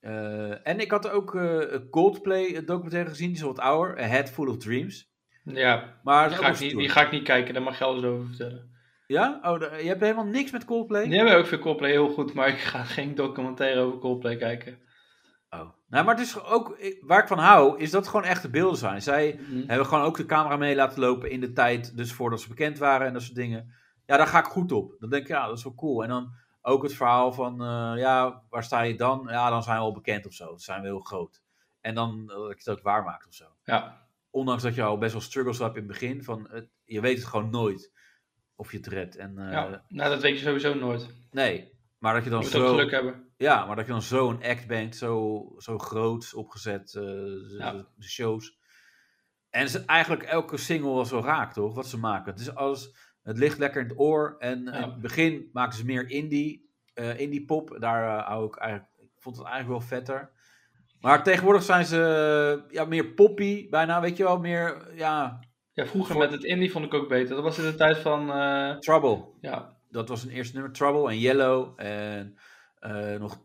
Eh, 0.00 0.66
en 0.66 0.80
ik 0.80 0.90
had 0.90 1.08
ook 1.08 1.34
een 1.34 1.88
Coldplay 1.90 2.64
documentaire 2.64 3.08
gezien. 3.10 3.26
Die 3.28 3.36
is 3.36 3.42
wat 3.42 3.58
ouder. 3.58 3.98
A 4.00 4.06
Head 4.06 4.30
Full 4.30 4.48
of 4.48 4.56
Dreams. 4.56 5.09
Ja, 5.44 5.98
Maar 6.02 6.28
die 6.28 6.36
ga, 6.38 6.48
ik 6.48 6.58
niet, 6.60 6.76
die 6.76 6.88
ga 6.88 7.00
ik 7.02 7.10
niet 7.10 7.22
kijken, 7.22 7.54
daar 7.54 7.62
mag 7.62 7.78
je 7.78 7.84
alles 7.84 8.04
over 8.04 8.26
vertellen. 8.26 8.70
Ja? 9.06 9.38
Oh, 9.42 9.60
je 9.60 9.88
hebt 9.88 10.00
helemaal 10.00 10.24
niks 10.24 10.50
met 10.50 10.64
Coldplay? 10.64 11.04
Die 11.08 11.16
hebben 11.18 11.36
ook 11.36 11.46
veel 11.46 11.58
Coldplay 11.58 11.90
heel 11.90 12.08
goed, 12.08 12.34
maar 12.34 12.48
ik 12.54 12.58
ga 12.58 12.84
geen 12.84 13.14
documentaire 13.14 13.80
over 13.80 13.98
Coldplay 13.98 14.36
kijken. 14.36 14.78
Oh. 15.50 15.68
Nou, 15.88 16.04
maar 16.04 16.16
het 16.16 16.24
is 16.26 16.44
ook, 16.44 16.76
ik- 16.78 17.02
waar 17.06 17.20
ik 17.22 17.28
van 17.28 17.38
hou, 17.38 17.78
is 17.78 17.90
dat 17.90 18.00
het 18.00 18.10
gewoon 18.10 18.26
echte 18.26 18.50
beelden 18.50 18.78
zijn. 18.78 19.02
Zij 19.02 19.40
Mhm. 19.48 19.66
hebben 19.68 19.86
gewoon 19.86 20.04
ook 20.04 20.16
de 20.16 20.26
camera 20.26 20.56
mee 20.56 20.74
laten 20.74 21.00
lopen 21.00 21.30
in 21.30 21.40
de 21.40 21.52
tijd, 21.52 21.96
dus 21.96 22.12
voordat 22.12 22.40
ze 22.40 22.48
bekend 22.48 22.78
waren 22.78 23.06
en 23.06 23.12
dat 23.12 23.22
soort 23.22 23.34
dingen. 23.34 23.74
Ja, 24.06 24.16
daar 24.16 24.26
ga 24.26 24.38
ik 24.38 24.44
goed 24.44 24.72
op. 24.72 24.94
Dan 24.98 25.10
denk 25.10 25.22
ik, 25.22 25.28
ja, 25.28 25.46
dat 25.46 25.56
is 25.58 25.64
wel 25.64 25.74
cool. 25.74 26.02
En 26.02 26.08
dan 26.08 26.30
ook 26.62 26.82
het 26.82 26.94
verhaal 26.94 27.32
van, 27.32 27.60
eh, 27.62 27.92
ja, 27.96 28.42
waar 28.50 28.64
sta 28.64 28.80
je 28.80 28.94
dan? 28.96 29.26
Ja, 29.30 29.50
dan 29.50 29.62
zijn 29.62 29.76
we 29.76 29.82
al 29.82 29.92
bekend 29.92 30.26
of 30.26 30.32
zo. 30.32 30.46
Dan 30.46 30.58
zijn 30.58 30.80
we 30.80 30.86
heel 30.86 31.00
groot. 31.00 31.42
En 31.80 31.94
dan 31.94 32.24
eh, 32.30 32.36
dat 32.36 32.48
je 32.64 32.70
het 32.70 32.78
ook 32.78 32.82
waarmaakt 32.84 33.26
of 33.26 33.34
zo. 33.34 33.44
Ja, 33.64 34.08
Ondanks 34.30 34.62
dat 34.62 34.74
je 34.74 34.82
al 34.82 34.98
best 34.98 35.12
wel 35.12 35.20
struggles 35.20 35.58
hebt 35.58 35.76
in 35.76 35.82
het 35.82 35.90
begin, 35.92 36.22
van, 36.24 36.48
het- 36.50 36.68
je 36.84 37.00
weet 37.00 37.16
het 37.18 37.26
gewoon 37.26 37.50
nooit 37.50 37.92
of 38.54 38.70
je 38.70 38.76
het 38.76 38.86
redt. 38.86 39.16
En, 39.16 39.38
eh, 39.38 39.52
ja. 39.52 39.84
Nou, 39.88 40.10
dat 40.10 40.22
weet 40.22 40.38
je 40.38 40.44
sowieso 40.44 40.74
nooit. 40.74 41.14
Nee, 41.30 41.72
maar 41.98 42.14
dat 42.14 42.24
je 42.24 42.30
dan 42.30 42.44
zo... 42.44 42.68
geluk 42.68 42.90
hebben. 42.90 43.28
Ja, 43.36 43.66
maar 43.66 43.76
dat 43.76 43.86
je 43.86 43.92
dan 43.92 44.02
zo'n 44.02 44.42
act 44.42 44.66
bent, 44.66 44.96
zo, 44.96 45.44
zo 45.58 45.78
groot 45.78 46.34
opgezet, 46.34 46.94
eh, 46.94 47.02
de, 47.02 47.54
Ja. 47.58 47.72
de 47.96 48.08
shows. 48.08 48.58
En 49.50 49.68
ze, 49.68 49.84
eigenlijk 49.84 50.22
elke 50.22 50.56
single 50.56 50.90
was 50.90 51.10
wel 51.10 51.24
raak, 51.24 51.52
toch? 51.52 51.74
Wat 51.74 51.86
ze 51.86 51.98
maken. 51.98 52.32
Het, 52.32 52.40
is 52.40 52.54
alles, 52.54 52.94
het 53.22 53.38
ligt 53.38 53.58
lekker 53.58 53.82
in 53.82 53.88
het 53.88 53.98
oor. 53.98 54.36
En 54.38 54.64
Ja. 54.64 54.72
in 54.72 54.82
het 54.90 55.00
begin 55.00 55.48
maken 55.52 55.76
ze 55.76 55.84
meer 55.84 56.08
indie. 56.10 56.68
eh, 56.94 57.18
indie 57.20 57.44
pop. 57.44 57.76
Daar 57.78 58.24
hou 58.24 58.46
ik 58.46 58.56
eigenlijk, 58.56 58.90
ik 58.98 59.08
vond 59.18 59.36
het 59.36 59.46
eigenlijk 59.46 59.78
wel 59.78 59.88
vetter. 59.88 60.32
Maar 61.00 61.22
tegenwoordig 61.22 61.62
zijn 61.62 61.84
ze 61.84 62.02
eh, 62.66 62.72
ja, 62.74 62.84
meer 62.84 63.06
poppy, 63.06 63.68
bijna, 63.68 64.00
weet 64.00 64.16
je 64.16 64.22
wel, 64.22 64.38
meer, 64.38 64.86
ja, 64.94 65.40
Ja, 65.72 65.86
vroeger 65.86 66.12
Voor- 66.12 66.22
met 66.22 66.32
het 66.32 66.44
indie 66.44 66.70
vond 66.70 66.84
ik 66.84 66.94
ook 66.94 67.08
beter. 67.08 67.34
Dat 67.34 67.44
was 67.44 67.58
in 67.58 67.64
de 67.64 67.74
tijd 67.74 67.98
van, 67.98 68.32
eh, 68.32 68.76
Trouble. 68.78 69.24
ja, 69.40 69.78
Dat 69.90 70.08
was 70.08 70.24
een 70.24 70.30
eerste 70.30 70.54
nummer, 70.54 70.72
Trouble 70.72 71.10
en 71.10 71.18
Yellow 71.18 71.72
en 71.80 72.38
eh, 72.78 73.18
nog 73.18 73.38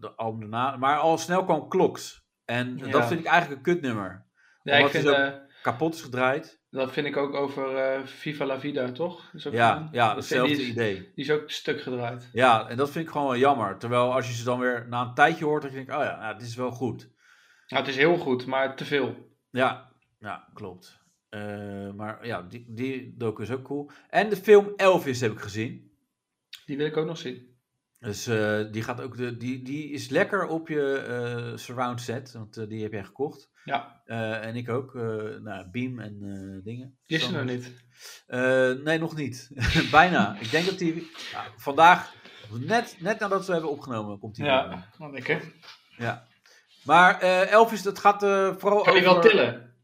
de- 0.00 0.12
album 0.16 0.40
daarna. 0.40 0.76
Maar 0.76 0.96
al 0.98 1.18
snel 1.18 1.44
kwam 1.44 1.68
Clocks. 1.68 2.24
En 2.44 2.76
Ja. 2.78 2.88
dat 2.90 3.06
vind 3.06 3.20
ik 3.20 3.26
eigenlijk 3.26 3.66
een 3.66 3.72
kutnummer. 3.74 4.26
ja 4.62 4.76
ik 4.76 4.88
vind, 4.88 5.08
ook 5.08 5.14
Kapot 5.62 5.94
is 5.94 6.02
gedraaid. 6.02 6.60
dat 6.70 6.92
vind 6.92 7.06
ik 7.06 7.16
ook 7.16 7.34
over 7.34 7.76
eh, 7.76 8.04
Viva 8.06 8.46
la 8.46 8.60
Vida, 8.60 8.92
toch? 8.92 9.30
Is 9.32 9.46
ook 9.46 9.52
Ja, 9.52 9.76
een- 9.76 9.88
ja, 9.92 10.14
hetzelfde 10.16 10.54
die 10.54 10.62
is, 10.64 10.68
idee. 10.70 10.94
Die 10.94 11.24
is 11.24 11.30
ook 11.30 11.50
stuk 11.50 11.80
gedraaid. 11.82 12.28
Ja, 12.32 12.68
en 12.68 12.76
dat 12.76 12.90
vind 12.90 13.04
ik 13.06 13.10
gewoon 13.10 13.26
wel 13.26 13.36
jammer. 13.38 13.78
Terwijl 13.78 14.12
als 14.14 14.26
je 14.28 14.32
ze 14.34 14.44
dan 14.44 14.58
weer 14.58 14.86
na 14.88 15.02
een 15.02 15.14
tijdje 15.14 15.44
hoort, 15.44 15.62
dat 15.62 15.70
je 15.70 15.76
denkt, 15.76 15.92
oh 15.94 16.02
ja, 16.02 16.18
nou, 16.20 16.38
dit 16.38 16.46
is 16.46 16.54
wel 16.56 16.70
goed. 16.70 17.10
Nou, 17.68 17.82
het 17.84 17.92
is 17.92 17.96
heel 17.98 18.16
goed, 18.16 18.46
maar 18.46 18.76
te 18.76 18.84
veel. 18.84 19.30
Ja, 19.50 19.92
ja 20.18 20.48
klopt. 20.54 21.00
Eh, 21.28 21.90
maar 21.90 22.26
ja, 22.26 22.42
die, 22.42 22.64
die 22.68 23.14
docu 23.16 23.42
is 23.42 23.50
ook 23.50 23.62
cool. 23.62 23.90
En 24.08 24.28
de 24.28 24.36
film 24.36 24.72
Elvis 24.76 25.20
heb 25.20 25.32
ik 25.32 25.40
gezien. 25.40 25.90
Die 26.66 26.76
wil 26.76 26.86
ik 26.86 26.96
ook 26.96 27.06
nog 27.06 27.18
zien. 27.18 27.51
Dus 28.02 28.26
eh, 28.26 28.60
die, 28.70 28.82
gaat 28.82 29.00
ook 29.00 29.16
de, 29.16 29.36
die, 29.36 29.62
die 29.62 29.90
is 29.90 30.08
lekker 30.08 30.46
op 30.46 30.68
je 30.68 30.96
eh, 30.96 31.56
surround 31.56 32.00
set, 32.00 32.32
want 32.32 32.56
eh, 32.56 32.68
die 32.68 32.82
heb 32.82 32.92
jij 32.92 33.04
gekocht. 33.04 33.50
Ja, 33.64 34.02
en 34.40 34.56
ik 34.56 34.68
ook. 34.68 34.94
nou, 35.42 35.70
Beam 35.70 35.98
en 35.98 36.18
dingen. 36.64 36.98
die 37.06 37.18
is 37.18 37.26
er 37.26 37.32
nog 37.32 37.44
niet. 37.44 37.72
Nee, 38.84 38.98
nog 38.98 39.16
niet. 39.16 39.50
Bijna. 39.90 40.36
Ik 40.40 40.50
denk 40.50 40.66
dat 40.66 40.78
die 40.78 41.10
vandaag, 41.56 42.14
net, 42.50 42.96
net 42.98 43.18
nadat 43.18 43.46
we 43.46 43.52
hebben 43.52 43.70
opgenomen, 43.70 44.18
komt 44.18 44.34
die. 44.34 44.44
Ja, 44.44 44.88
wat 44.98 45.12
lekker. 45.12 45.52
ja. 45.96 46.26
Maar 46.84 47.20
Elvis, 47.20 47.82
dat 47.82 47.98
gaat 47.98 48.20
vooral 48.60 48.82
Kan 48.82 48.94
je 48.94 49.02
wel 49.02 49.20
tillen? 49.20 49.74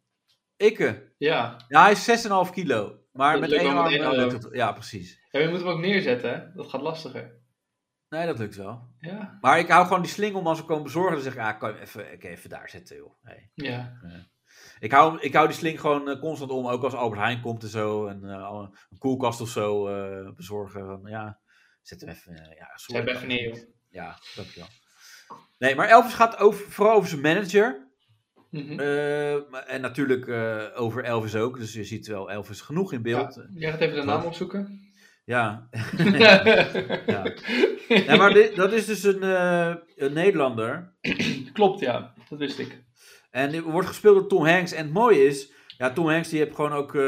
Ikke. 0.57 1.13
Ja. 1.19 1.57
Ja, 1.69 1.83
hij 1.83 1.93
is 1.93 2.27
6,5 2.47 2.51
kilo. 2.53 2.99
Maar 3.13 3.33
Dat 3.33 3.41
met 3.41 3.53
één 3.53 3.77
arm 3.77 3.83
met 3.83 4.01
één 4.01 4.11
lukt 4.11 4.35
arm. 4.35 4.43
het. 4.43 4.49
Ja, 4.53 4.73
precies. 4.73 5.21
ja. 5.31 5.41
Je 5.41 5.49
moet 5.49 5.59
hem 5.59 5.69
ook 5.69 5.81
neerzetten, 5.81 6.31
hè? 6.31 6.53
Dat 6.55 6.71
gaat 6.71 6.83
lastiger. 6.83 7.38
Nee, 8.09 8.27
dat 8.27 8.39
lukt 8.39 8.57
wel. 8.57 8.89
Ja. 8.99 9.39
Maar 9.41 9.59
ik 9.59 9.69
hou 9.69 9.87
gewoon 9.87 10.03
die 10.03 10.11
sling 10.11 10.35
om 10.35 10.47
als 10.47 10.59
we 10.61 10.65
komen 10.67 10.83
bezorgen. 10.83 11.13
Dan 11.13 11.23
zeg 11.23 11.33
ik, 11.33 11.39
ja, 11.39 11.53
kan 11.53 11.73
je 11.73 11.81
even, 11.81 12.13
ik 12.13 12.25
even 12.25 12.51
daar 12.51 12.69
zetten, 12.69 12.97
joh. 12.97 13.13
Nee. 13.23 13.51
Ja. 13.55 13.93
Ik 14.79 14.93
hou, 14.93 15.21
ik 15.21 15.35
hou 15.35 15.47
die 15.47 15.57
sling 15.57 15.81
gewoon 15.81 16.09
eh, 16.09 16.21
constant 16.21 16.51
om, 16.51 16.67
ook 16.67 16.83
als 16.83 16.95
Albert 16.95 17.21
Heijn 17.21 17.41
komt 17.41 17.63
en 17.63 17.69
zo. 17.69 18.07
En 18.07 18.25
eh, 18.25 18.65
een 18.91 18.99
koelkast 18.99 19.41
of 19.41 19.49
zo 19.49 19.89
eh, 19.89 20.35
bezorgen. 20.35 21.01
Ja, 21.05 21.41
zet 21.83 22.01
hem 22.01 22.11
even. 22.11 22.35
eh, 22.35 22.57
ja, 22.59 22.71
sorry. 22.75 23.01
Zet 23.03 23.09
hem 23.09 23.17
even 23.17 23.29
neer, 23.29 23.49
joh. 23.57 23.69
Ja, 23.89 24.19
dankjewel. 24.35 24.69
Nee, 25.59 25.75
maar 25.75 25.89
Elvis 25.89 26.15
gaat 26.15 26.39
over, 26.39 26.71
vooral 26.71 26.95
over 26.97 27.09
zijn 27.09 27.21
manager. 27.21 27.87
Mhm. 28.51 28.81
Eh, 28.81 29.73
en 29.73 29.81
natuurlijk 29.81 30.27
eh, 30.29 30.65
over 30.75 31.05
Elvis 31.05 31.35
ook. 31.35 31.59
Dus 31.59 31.73
je 31.73 31.85
ziet 31.85 32.07
wel 32.07 32.31
Elvis 32.31 32.61
genoeg 32.61 32.93
in 32.93 33.03
beeld. 33.03 33.35
Ja. 33.35 33.47
Jij 33.55 33.71
gaat 33.71 33.81
even 33.81 33.97
de 33.97 34.05
naam 34.05 34.25
opzoeken. 34.25 34.88
Ja. 35.29 35.69
ja. 36.19 36.43
ja. 37.89 38.17
Maar 38.17 38.33
dit, 38.33 38.57
dat 38.57 38.73
is 38.73 38.87
dus 38.87 39.05
een, 39.05 39.23
eh, 39.23 39.75
een 39.97 40.13
Nederlander. 40.13 40.93
Klopt, 41.53 41.81
ja. 41.81 42.15
Dat 42.29 42.39
wist 42.39 42.59
ik. 42.59 42.83
En 43.31 43.51
die 43.51 43.63
wordt 43.63 43.89
gespeeld 43.89 44.15
door 44.15 44.29
Tom 44.29 44.47
Hanks. 44.47 44.73
En 44.73 44.85
het 44.85 44.93
mooie 44.93 45.25
is, 45.25 45.53
ja, 45.67 45.91
Tom 45.91 46.09
Hanks 46.09 46.29
die 46.29 46.39
heeft 46.39 46.55
gewoon 46.55 46.73
ook, 46.73 46.95
eh, 46.95 47.03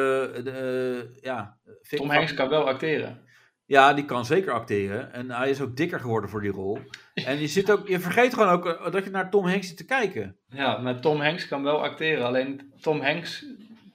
de, 0.45 1.11
eh, 1.15 1.23
ja... 1.23 1.59
Tom 1.89 2.11
Hanks 2.11 2.35
kan 2.35 2.49
wel 2.49 2.69
acteren. 2.69 3.21
Ja, 3.67 3.95
die 3.95 4.05
kan 4.05 4.25
zeker 4.25 4.53
acteren. 4.53 5.13
En 5.13 5.31
hij 5.31 5.51
is 5.51 5.61
ook 5.61 5.77
dikker 5.77 6.01
geworden 6.01 6.31
voor 6.31 6.41
die 6.41 6.51
rol. 6.51 6.79
En 7.15 7.41
je, 7.41 7.47
zit 7.47 7.71
ook, 7.71 7.89
je 7.89 8.01
vergeet 8.01 8.35
gewoon 8.35 8.49
ook 8.49 8.93
dat 8.93 9.05
je 9.05 9.11
naar 9.11 9.31
Tom 9.31 9.47
Hanks 9.47 9.69
zit 9.69 9.77
te 9.77 9.85
kijken. 9.85 10.37
Ja, 10.49 10.79
maar 10.79 11.01
Tom 11.01 11.21
Hanks 11.21 11.49
kan 11.49 11.63
wel 11.63 11.83
acteren. 11.83 12.27
Alleen 12.27 12.73
Tom 12.81 13.01
Hanks 13.01 13.45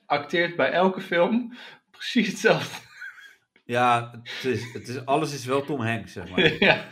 acteert 0.06 0.56
bij 0.56 0.72
elke 0.72 1.02
film 1.02 1.54
precies 1.92 2.28
hetzelfde. 2.28 2.94
Ja, 3.66 4.12
het 4.24 4.44
is, 4.46 4.74
het 4.74 4.88
is, 4.88 5.06
alles 5.06 5.34
is 5.34 5.46
wel 5.46 5.62
Tom 5.66 5.82
Hanks, 5.82 6.14
zeg 6.14 6.30
maar. 6.30 6.54
ja. 6.70 6.86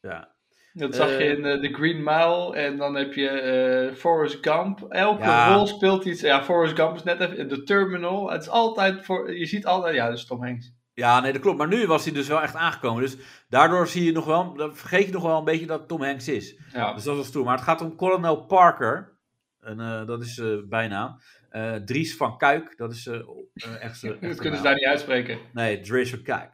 ja. 0.00 0.30
Dat 0.72 0.94
zag 0.94 1.08
je 1.08 1.14
Eh. 1.16 1.30
in 1.30 1.44
eh, 1.44 1.60
The 1.60 1.74
Green 1.74 2.02
Mile. 2.02 2.54
En 2.56 2.76
dan 2.76 2.94
heb 2.94 3.12
je 3.12 3.28
eh 3.28 3.94
Forrest 3.94 4.38
Gump. 4.40 4.80
Elke 4.88 5.22
Ja. 5.22 5.54
rol 5.54 5.66
speelt 5.66 6.04
iets. 6.04 6.20
Ja, 6.20 6.42
Forrest 6.44 6.74
Gump 6.74 6.94
is 6.96 7.02
net 7.02 7.20
even 7.20 7.36
in 7.36 7.48
The 7.48 7.62
Terminal. 7.62 8.30
Het 8.30 8.42
is 8.42 8.48
altijd 8.48 9.04
voor. 9.04 9.36
Je 9.38 9.46
ziet 9.46 9.66
altijd. 9.66 9.94
Ja, 9.94 10.08
dat 10.08 10.18
is 10.18 10.26
Tom 10.26 10.42
Hanks. 10.44 10.72
ja, 10.94 11.20
nee, 11.20 11.32
dat 11.32 11.40
klopt. 11.40 11.58
Maar 11.58 11.68
nu 11.68 11.86
was 11.86 12.04
hij 12.04 12.12
dus 12.14 12.28
wel 12.28 12.42
echt 12.42 12.54
aangekomen. 12.54 13.02
Dus 13.02 13.16
daardoor 13.48 13.86
zie 13.88 14.04
je 14.04 14.12
nog 14.12 14.24
wel, 14.24 14.54
dan 14.54 14.76
vergeet 14.76 15.06
je 15.06 15.12
nog 15.12 15.22
wel 15.22 15.38
een 15.38 15.44
beetje 15.44 15.66
dat 15.66 15.88
Tom 15.88 16.02
Hanks 16.02 16.28
is. 16.28 16.56
Ja. 16.72 16.92
Dus 16.94 17.04
dat 17.04 17.16
was 17.16 17.26
stoer. 17.26 17.44
Maar 17.44 17.54
het 17.54 17.64
gaat 17.64 17.80
om 17.80 17.96
Colonel 17.96 18.44
Parker. 18.46 19.16
En, 19.60 19.80
eh, 19.80 20.06
dat 20.06 20.22
is 20.22 20.38
eh 20.38 20.46
bijnaam. 20.68 21.16
Eh, 21.52 21.74
Dries 21.74 22.16
van 22.16 22.38
Kuik, 22.38 22.76
dat 22.76 22.92
is 22.92 23.06
eh, 23.06 23.20
echt... 23.80 24.02
Dat 24.02 24.38
kunnen 24.38 24.56
ze 24.56 24.62
daar 24.62 24.74
niet 24.74 24.84
uitspreken. 24.84 25.38
Nee, 25.52 25.80
Dries 25.80 26.10
van 26.10 26.22
Kuik. 26.22 26.50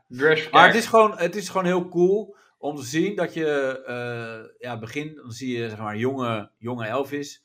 Maar 0.51 0.67
het 0.67 0.77
is, 0.77 0.87
gewoon, 0.87 1.19
het 1.19 1.37
is 1.37 1.49
gewoon 1.49 1.67
heel 1.67 1.89
cool 1.89 2.37
om 2.59 2.77
te 2.77 2.85
zien 2.85 3.17
dat 3.17 3.35
je, 3.35 4.55
ja, 4.59 4.79
begin, 4.79 5.15
dan 5.15 5.33
zie 5.33 5.59
je 5.59 5.69
zeg 5.69 5.79
maar 5.79 5.97
jonge, 5.97 6.51
jonge 6.59 6.87
Elvis. 6.87 7.45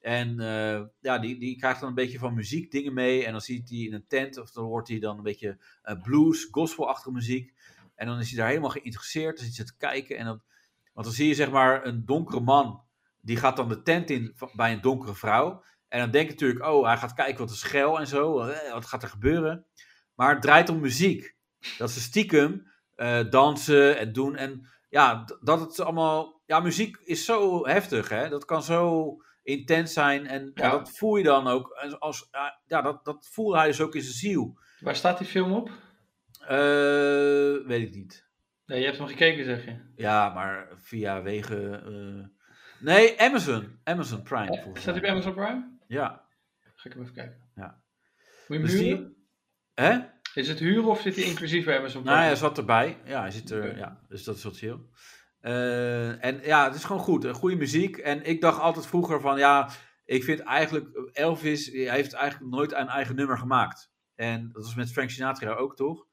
En 0.00 0.36
ja, 1.00 1.18
die, 1.18 1.38
die 1.38 1.56
krijgt 1.56 1.80
dan 1.80 1.88
een 1.88 1.94
beetje 1.94 2.18
van 2.18 2.34
muziek 2.34 2.70
dingen 2.70 2.94
mee. 2.94 3.24
En 3.24 3.32
dan 3.32 3.40
ziet 3.40 3.68
hij 3.68 3.78
in 3.78 3.92
een 3.92 4.06
tent, 4.06 4.38
of 4.38 4.50
dan 4.50 4.64
hoort 4.64 4.88
hij 4.88 4.98
dan 4.98 5.16
een 5.16 5.22
beetje 5.22 5.58
eh, 5.82 6.02
blues, 6.02 6.48
gospelachtige 6.50 7.10
muziek. 7.10 7.54
En 7.94 8.06
dan 8.06 8.18
is 8.18 8.28
hij 8.28 8.38
daar 8.38 8.48
helemaal 8.48 8.70
geïnteresseerd. 8.70 9.36
Dan 9.36 9.46
zit 9.46 9.56
hij 9.56 9.66
te 9.66 9.76
kijken. 9.76 10.16
En 10.16 10.24
dan, 10.24 10.42
want 10.92 11.06
dan 11.06 11.14
zie 11.16 11.28
je 11.28 11.34
zeg 11.34 11.50
maar 11.50 11.86
een 11.86 12.04
donkere 12.04 12.40
man, 12.40 12.82
die 13.20 13.36
gaat 13.36 13.56
dan 13.56 13.68
de 13.68 13.82
tent 13.82 14.10
in 14.10 14.34
bij 14.52 14.72
een 14.72 14.80
donkere 14.80 15.14
vrouw. 15.14 15.64
En 15.94 16.00
dan 16.00 16.10
denk 16.10 16.26
je 16.26 16.32
natuurlijk, 16.32 16.64
oh, 16.66 16.86
hij 16.86 16.96
gaat 16.96 17.14
kijken 17.14 17.38
wat 17.38 17.50
is 17.50 17.58
schel 17.58 17.98
en 18.00 18.06
zo. 18.06 18.38
eh, 18.40 18.72
Wat 18.72 18.86
gaat 18.86 19.02
er 19.02 19.08
gebeuren? 19.08 19.66
Maar 20.14 20.30
het 20.32 20.42
draait 20.42 20.68
om 20.68 20.80
muziek. 20.80 21.36
Dat 21.78 21.90
ze 21.90 22.00
stiekem 22.00 22.72
eh, 22.94 23.20
dansen 23.30 23.98
en 23.98 24.12
doen. 24.12 24.36
En 24.36 24.68
ja, 24.88 25.24
dat 25.40 25.60
het 25.60 25.80
allemaal. 25.80 26.42
Ja, 26.46 26.60
muziek 26.60 26.96
is 26.96 27.24
zo 27.24 27.66
heftig, 27.66 28.08
hè? 28.08 28.28
Dat 28.28 28.44
kan 28.44 28.62
zo 28.62 29.14
intens 29.42 29.92
zijn. 29.92 30.26
En 30.26 30.50
ja. 30.54 30.64
Ja. 30.64 30.70
dat 30.70 30.90
voel 30.90 31.16
je 31.16 31.24
dan 31.24 31.46
ook. 31.46 31.70
Als, 31.70 32.00
als, 32.00 32.28
ja, 32.66 32.82
dat, 32.82 33.04
dat 33.04 33.28
voelde 33.32 33.56
hij 33.56 33.66
dus 33.66 33.80
ook 33.80 33.94
in 33.94 34.02
zijn 34.02 34.14
ziel. 34.14 34.58
Waar 34.80 34.96
staat 34.96 35.18
die 35.18 35.26
film 35.26 35.52
op? 35.52 35.70
Eh, 36.40 37.66
weet 37.66 37.82
ik 37.88 37.94
niet. 37.94 38.26
Nee, 38.66 38.78
je 38.78 38.84
hebt 38.86 38.98
hem 38.98 39.06
gekeken, 39.06 39.44
zeg 39.44 39.64
je. 39.64 39.92
Ja, 39.96 40.28
maar 40.28 40.68
via 40.76 41.22
wegen. 41.22 42.32
Nee, 42.80 43.20
Amazon. 43.20 43.80
Amazon 43.84 44.22
Prime. 44.22 44.60
volgens 44.62 44.80
Staat 44.82 44.94
hij 44.94 45.02
bij 45.02 45.10
Amazon 45.10 45.34
Prime? 45.34 45.73
Ja. 45.86 46.26
Ga 46.74 46.88
ik 46.88 46.92
hem 46.92 47.02
even 47.02 47.14
kijken. 47.14 47.50
Ja. 47.54 47.82
Moet 48.46 48.46
je 48.48 48.54
hem 48.54 48.62
Dus 48.62 48.72
huren? 48.72 48.98
die. 48.98 49.26
Hè? 49.74 49.98
Is 50.34 50.48
het 50.48 50.58
huren 50.58 50.84
of 50.84 51.00
zit 51.00 51.16
hij 51.16 51.24
inclusief 51.24 51.64
bij 51.64 51.78
Amazon 51.78 52.02
Prime? 52.02 52.16
Nou, 52.16 52.26
hij 52.28 52.36
zat 52.36 52.58
erbij. 52.58 53.00
Ja, 53.04 53.20
hij 53.20 53.30
zit 53.30 53.50
er. 53.50 53.76
Ja, 53.76 54.00
dus 54.08 54.24
dat 54.24 54.36
is 54.36 54.44
wat 54.44 54.56
chill. 54.58 54.78
Eh, 55.40 56.24
en 56.24 56.40
ja, 56.42 56.64
het 56.64 56.74
is 56.74 56.84
gewoon 56.84 57.02
goed. 57.02 57.24
Een 57.24 57.34
goede 57.34 57.56
muziek. 57.56 57.96
En 57.96 58.24
ik 58.24 58.40
dacht 58.40 58.60
altijd 58.60 58.86
vroeger 58.86 59.20
van 59.20 59.38
ja, 59.38 59.70
ik 60.04 60.24
vind 60.24 60.40
eigenlijk 60.40 61.10
Elvis, 61.12 61.66
hij 61.66 61.94
heeft 61.94 62.12
eigenlijk 62.12 62.52
nooit 62.52 62.72
een 62.72 62.88
eigen 62.88 63.14
nummer 63.14 63.38
gemaakt. 63.38 63.92
En 64.14 64.50
dat 64.52 64.64
was 64.64 64.74
met 64.74 64.92
Frank 64.92 65.10
Sinatra 65.10 65.52
ook 65.54 65.76
toch? 65.76 66.06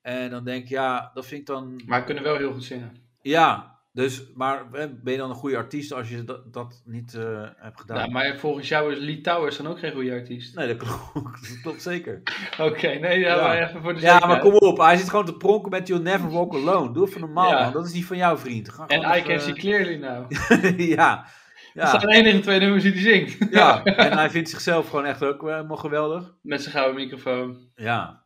En 0.00 0.30
dan 0.30 0.44
denk 0.44 0.62
ik, 0.62 0.68
ja, 0.68 1.10
dat 1.14 1.26
vind 1.26 1.40
ik 1.40 1.46
dan. 1.46 1.82
Maar 1.86 2.04
kunnen 2.04 2.22
wel 2.22 2.36
heel 2.36 2.52
goed 2.52 2.64
zingen. 2.64 2.96
Ja, 3.20 3.73
dus, 3.94 4.22
maar 4.34 4.58
eh, 4.72 4.86
ben 5.02 5.12
je 5.12 5.18
dan 5.18 5.30
een 5.30 5.36
goede 5.36 5.56
artiest 5.56 5.92
als 5.92 6.08
je 6.08 6.24
dat, 6.24 6.52
dat 6.52 6.82
niet 6.84 7.14
eh, 7.14 7.42
hebt 7.56 7.80
gedaan? 7.80 7.96
Nou, 7.96 8.10
maar 8.10 8.36
volgens 8.38 8.68
jou 8.68 8.92
is 8.92 8.98
Lee 8.98 9.20
Towers 9.20 9.56
dan 9.56 9.66
ook 9.66 9.78
geen 9.78 9.92
goede 9.92 10.12
artiest. 10.12 10.56
Nee, 10.56 10.66
dat 10.66 10.76
klopt, 10.76 11.12
dat 11.48 11.60
klopt 11.62 11.82
zeker. 11.82 12.22
Oké, 12.68 12.86
nee, 12.88 13.18
ja, 13.18 13.34
Ja. 13.36 13.42
maar 13.42 13.68
even 13.68 13.82
voor 13.82 13.94
de 13.94 14.00
Ja, 14.00 14.26
maar 14.26 14.40
kom 14.40 14.54
op, 14.54 14.78
hij 14.78 14.96
zit 14.96 15.08
gewoon 15.10 15.24
te 15.24 15.36
pronken 15.36 15.70
met 15.70 15.86
You'll 15.88 16.02
Never 16.02 16.30
Walk 16.30 16.54
Alone. 16.54 16.92
Doe 16.92 17.08
even 17.08 17.20
normaal, 17.20 17.50
Ja. 17.50 17.62
man. 17.62 17.72
Dat 17.72 17.86
is 17.86 17.92
niet 17.92 18.06
van 18.06 18.16
jou, 18.16 18.38
vriend. 18.38 18.68
Ga 18.68 18.86
En 18.86 18.98
I 19.00 19.02
Can 19.02 19.12
even- 19.12 19.40
See 19.40 19.52
Clearly 19.54 19.96
Now. 19.96 20.32
ja. 20.96 21.26
Dat 21.74 21.88
zijn 21.88 22.00
de 22.00 22.14
enige 22.14 22.38
twee 22.40 22.58
nummers 22.58 22.82
die 22.82 22.92
hij 22.92 23.00
zingt. 23.02 23.36
ja, 23.50 23.82
en 23.84 24.12
hij 24.18 24.30
vindt 24.30 24.48
zichzelf 24.50 24.88
gewoon 24.88 25.04
echt 25.04 25.22
ook 25.24 25.42
eh, 25.48 25.54
helemaal 25.54 25.76
geweldig. 25.76 26.34
Met 26.42 26.62
zijn 26.62 26.74
gouden 26.74 26.94
microfoon. 27.02 27.68
Ja. 27.74 28.23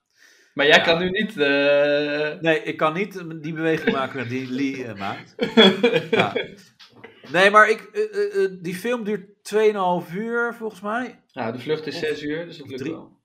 Maar 0.59 0.67
jij 0.67 0.77
Ja. 0.79 0.85
kan 0.85 0.99
nu 0.99 1.11
niet... 1.11 1.37
eh, 1.39 2.41
Nee, 2.41 2.63
ik 2.63 2.77
kan 2.77 2.95
niet 2.95 3.25
die 3.43 3.53
beweging 3.53 3.93
maken 3.97 4.29
die 4.29 4.51
Lee 4.59 4.85
eh, 4.85 4.95
maakt. 4.95 5.35
Ja. 6.11 6.33
Nee, 7.33 7.51
maar 7.51 7.69
ik, 7.71 7.81
eh, 7.83 8.49
die 8.61 8.75
film 8.75 9.05
duurt 9.05 9.27
2,5 10.09 10.15
uur 10.15 10.55
volgens 10.55 10.81
mij. 10.81 11.23
Nou, 11.33 11.53
de 11.53 11.59
vlucht 11.59 11.87
is 11.87 11.95
Of- 11.95 12.01
6 12.01 12.23
uur, 12.23 12.47
dus 12.47 12.59
dat 12.59 12.67
lukt 12.69 12.81
drie. 12.81 12.93
wel. 12.93 13.17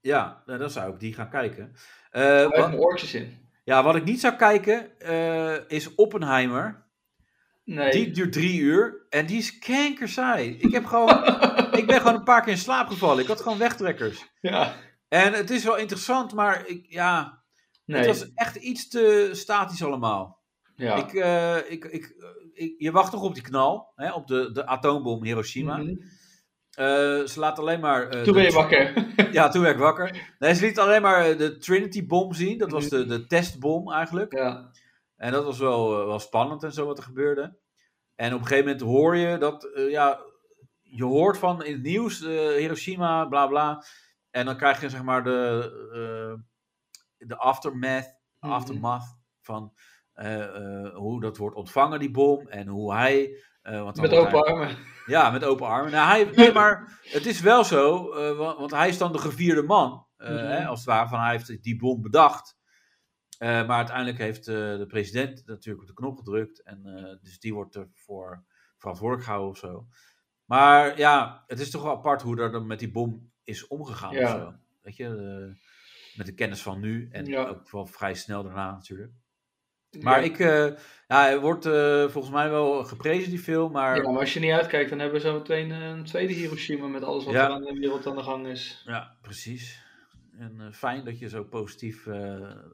Ja, 0.00 0.42
nou, 0.46 0.58
dan 0.58 0.70
zou 0.70 0.92
ik 0.92 1.00
die 1.00 1.14
gaan 1.14 1.30
kijken. 1.30 1.72
Heeft 2.10 2.42
wat, 2.42 2.56
mijn 2.68 2.78
oortjes 2.78 3.14
in. 3.14 3.38
ja, 3.64 3.82
wat 3.82 3.96
ik 3.96 4.04
niet 4.04 4.20
zou 4.20 4.34
kijken 4.36 4.98
is 5.68 5.94
Oppenheimer. 5.94 6.82
Nee. 7.64 7.90
Die 7.90 8.10
duurt 8.10 8.32
drie 8.32 8.60
uur 8.60 9.06
en 9.10 9.26
die 9.26 9.38
is 9.38 9.58
kankersaai. 9.58 10.56
Ik, 10.58 10.72
heb 10.72 10.84
gewoon, 10.84 11.24
ik 11.80 11.86
ben 11.86 12.00
gewoon 12.00 12.14
een 12.14 12.24
paar 12.24 12.42
keer 12.42 12.52
in 12.52 12.58
slaap 12.58 12.88
gevallen. 12.88 13.22
Ik 13.22 13.28
had 13.28 13.40
gewoon 13.40 13.58
wegtrekkers. 13.58 14.24
Ja. 14.40 14.74
En 15.12 15.32
het 15.32 15.50
is 15.50 15.64
wel 15.64 15.76
interessant, 15.76 16.34
maar 16.34 16.66
ik, 16.66 16.86
ja, 16.88 17.40
Nee. 17.84 17.98
Het 17.98 18.06
was 18.06 18.32
echt 18.34 18.56
iets 18.56 18.88
te 18.88 19.30
statisch 19.32 19.84
allemaal. 19.84 20.40
ja. 20.76 20.94
Ik, 20.96 21.12
eh, 21.14 21.56
ik, 21.70 21.84
ik, 21.84 22.14
ik, 22.52 22.74
je 22.78 22.90
wacht 22.90 23.10
toch 23.10 23.22
op 23.22 23.34
die 23.34 23.42
knal, 23.42 23.92
hè, 23.94 24.12
op 24.12 24.26
de, 24.26 24.52
de 24.52 24.66
atoombom 24.66 25.24
Hiroshima. 25.24 25.76
Mhm. 25.76 25.94
Eh, 26.70 26.84
ze 27.24 27.32
laat 27.34 27.58
alleen 27.58 27.80
maar... 27.80 28.08
eh, 28.08 28.22
Toen 28.22 28.34
ben 28.34 28.42
je 28.42 28.52
wakker. 28.52 29.10
Ja, 29.32 29.48
toen 29.48 29.62
werd 29.62 29.74
ik 29.74 29.80
wakker. 29.80 30.34
Nee, 30.38 30.54
ze 30.54 30.64
liet 30.66 30.78
alleen 30.78 31.02
maar 31.02 31.36
de 31.36 31.56
Trinity-bom 31.58 32.32
zien. 32.32 32.58
Dat 32.58 32.70
was 32.70 32.88
Mhm. 32.88 32.96
de, 32.96 33.06
de 33.06 33.26
testbom 33.26 33.92
eigenlijk. 33.92 34.32
ja. 34.32 34.70
En 35.16 35.32
dat 35.32 35.44
was 35.44 35.58
wel, 35.58 36.06
wel 36.06 36.18
spannend 36.18 36.62
en 36.62 36.72
zo 36.72 36.86
wat 36.86 36.98
er 36.98 37.04
gebeurde. 37.04 37.58
En 38.14 38.34
op 38.34 38.40
een 38.40 38.46
gegeven 38.46 38.64
moment 38.64 38.82
hoor 38.84 39.16
je 39.16 39.38
dat, 39.38 39.68
ja, 39.88 40.20
je 40.82 41.04
hoort 41.04 41.38
van 41.38 41.64
in 41.64 41.72
het 41.72 41.82
nieuws, 41.82 42.20
Hiroshima, 42.56 43.24
bla 43.24 43.46
bla. 43.46 43.84
En 44.32 44.44
dan 44.44 44.56
krijg 44.56 44.80
je 44.80 44.88
zeg 44.90 45.02
maar 45.02 45.24
de, 45.24 45.70
eh, 46.36 46.42
de 47.28 47.36
aftermath, 47.36 48.20
Mhm. 48.40 48.52
aftermath 48.52 49.18
van 49.40 49.72
eh, 50.12 50.56
eh, 50.84 50.94
hoe 50.94 51.20
dat 51.20 51.36
wordt 51.36 51.56
ontvangen, 51.56 51.98
die 51.98 52.10
bom. 52.10 52.48
En 52.48 52.66
hoe 52.68 52.94
hij... 52.94 53.42
want 53.62 54.00
Met 54.00 54.10
hij- 54.10 54.20
open 54.20 54.42
armen. 54.46 54.76
ja, 55.06 55.30
met 55.30 55.44
open 55.44 55.66
armen. 55.66 55.92
Nou, 55.92 56.08
hij, 56.08 56.24
nee, 56.24 56.52
maar 56.62 57.00
het 57.02 57.26
is 57.26 57.40
wel 57.40 57.64
zo, 57.64 58.08
wa- 58.36 58.56
want 58.56 58.70
hij 58.70 58.88
is 58.88 58.98
dan 58.98 59.12
de 59.12 59.18
gevierde 59.18 59.62
man. 59.62 60.06
Mhm. 60.16 60.32
hè, 60.32 60.66
als 60.66 60.78
het 60.78 60.88
ware, 60.88 61.08
van 61.08 61.20
hij 61.20 61.30
heeft 61.30 61.62
die 61.62 61.76
bom 61.76 62.02
bedacht. 62.02 62.56
Maar 63.38 63.68
uiteindelijk 63.70 64.18
heeft 64.18 64.44
de 64.44 64.84
president 64.88 65.42
natuurlijk 65.46 65.80
op 65.82 65.88
de 65.88 65.94
knop 66.02 66.16
gedrukt. 66.18 66.62
En 66.62 66.82
dus 67.22 67.38
die 67.38 67.54
wordt 67.54 67.76
ervoor 67.76 68.44
verantwoordelijk 68.78 69.24
gehouden 69.26 69.50
of 69.52 69.58
zo. 69.58 69.86
Maar 70.44 70.98
ja, 70.98 71.44
het 71.46 71.60
is 71.60 71.70
toch 71.70 71.82
wel 71.82 71.96
apart 71.96 72.22
hoe 72.22 72.40
er 72.40 72.52
dan 72.52 72.66
met 72.66 72.78
die 72.78 72.90
bom 72.92 73.31
is 73.44 73.66
omgegaan 73.66 74.14
Ja. 74.14 74.24
of 74.24 74.30
zo. 74.40 74.52
Weet 74.82 74.96
je, 74.96 75.04
eh, 75.06 75.60
met 76.16 76.26
de 76.26 76.34
kennis 76.34 76.62
van 76.62 76.80
nu. 76.80 77.08
En 77.12 77.26
Ja. 77.26 77.46
ook 77.46 77.70
wel 77.70 77.86
vrij 77.86 78.14
snel 78.14 78.42
daarna 78.42 78.70
natuurlijk. 78.70 79.12
Maar 80.00 80.18
ja. 80.18 80.24
ik, 80.24 80.38
eh, 80.38 80.66
ja, 81.08 81.20
hij 81.22 81.38
wordt 81.40 81.66
eh, 81.66 82.08
volgens 82.08 82.32
mij 82.34 82.50
wel 82.50 82.84
geprezen 82.84 83.30
die 83.30 83.38
film. 83.38 83.72
Maar 83.72 83.96
Ja, 83.96 84.10
maar 84.10 84.20
als 84.20 84.34
je 84.34 84.40
niet 84.40 84.52
uitkijkt, 84.52 84.90
dan 84.90 84.98
hebben 84.98 85.20
we 85.20 85.26
zo 85.26 85.38
meteen 85.38 85.70
een 85.70 86.04
tweede 86.04 86.32
Hiroshima 86.32 86.86
met 86.86 87.02
alles 87.02 87.24
wat 87.24 87.34
er 87.34 87.40
aan 87.40 87.62
de 87.62 87.78
wereld 87.78 88.06
aan 88.06 88.16
de 88.16 88.22
gang 88.22 88.46
is. 88.46 88.82
Ja, 88.86 89.16
precies. 89.22 89.81
En 90.42 90.54
eh, 90.60 90.66
fijn 90.72 91.04
dat 91.04 91.18
je 91.18 91.28
zo 91.28 91.44
positief. 91.44 92.06
eh, 92.06 92.14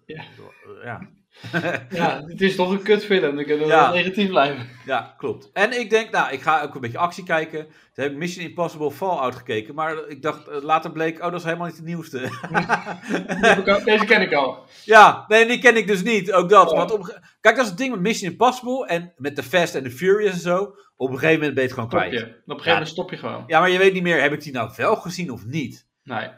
Ja. 0.06 0.22
eh, 0.22 0.84
ja. 0.84 1.08
Ja, 1.90 2.22
het 2.26 2.40
is 2.40 2.56
toch 2.56 2.70
een 2.70 2.82
kutfilm, 2.82 3.36
dan 3.36 3.44
kunnen 3.44 3.66
we 3.66 3.72
Ja. 3.72 3.84
wel 3.86 3.94
negatief 3.94 4.28
blijven. 4.28 4.68
ja, 4.86 5.14
klopt. 5.18 5.50
En 5.52 5.80
ik 5.80 5.90
denk, 5.90 6.10
nou, 6.10 6.32
ik 6.32 6.40
ga 6.40 6.62
ook 6.62 6.74
een 6.74 6.80
beetje 6.80 6.98
actie 6.98 7.24
kijken. 7.24 7.64
Toen 7.64 8.04
heb 8.04 8.10
ik 8.12 8.18
Mission 8.18 8.44
Impossible 8.46 8.90
Fallout 8.90 9.34
gekeken. 9.34 9.74
Maar 9.74 10.08
ik 10.08 10.22
dacht, 10.22 10.62
later 10.62 10.92
bleek, 10.92 11.16
oh, 11.16 11.22
dat 11.30 11.34
is 11.34 11.44
helemaal 11.44 11.66
niet 11.66 11.76
de 11.76 11.82
nieuwste. 11.82 12.18
Deze 13.84 14.04
ken 14.06 14.20
ik 14.22 14.32
al. 14.32 14.66
ja, 14.84 15.24
nee, 15.28 15.46
die 15.46 15.58
ken 15.58 15.76
ik 15.76 15.86
dus 15.86 16.02
niet. 16.02 16.32
Ook 16.32 16.48
dat. 16.48 16.70
Oh. 16.70 16.76
Want 16.76 16.90
op, 16.92 17.20
kijk, 17.40 17.54
dat 17.56 17.64
is 17.64 17.70
het 17.70 17.78
ding 17.78 17.90
met 17.90 18.00
Mission 18.00 18.30
Impossible. 18.30 18.86
En 18.86 19.12
met 19.16 19.36
de 19.36 19.42
Fast 19.42 19.74
en 19.74 19.82
de 19.82 19.90
Furious 19.90 20.32
en 20.34 20.40
zo. 20.40 20.74
Op 20.96 21.08
een 21.10 21.18
gegeven 21.18 21.34
moment 21.38 21.54
ben 21.54 21.62
je 21.64 21.70
het 21.70 21.78
gewoon 21.78 21.90
Stop 21.90 22.00
kwijt. 22.00 22.12
je. 22.12 22.26
Op 22.26 22.30
een 22.30 22.42
gegeven 22.46 22.70
moment 22.72 22.88
stop 22.88 23.10
je 23.10 23.16
gewoon. 23.16 23.44
Ja, 23.46 23.60
maar 23.60 23.70
je 23.70 23.78
weet 23.78 23.92
niet 23.92 24.02
meer, 24.02 24.20
heb 24.20 24.32
ik 24.32 24.42
die 24.42 24.52
nou 24.52 24.70
wel 24.76 24.96
gezien 24.96 25.30
of 25.30 25.44
niet? 25.46 25.86
Nee. 26.02 26.28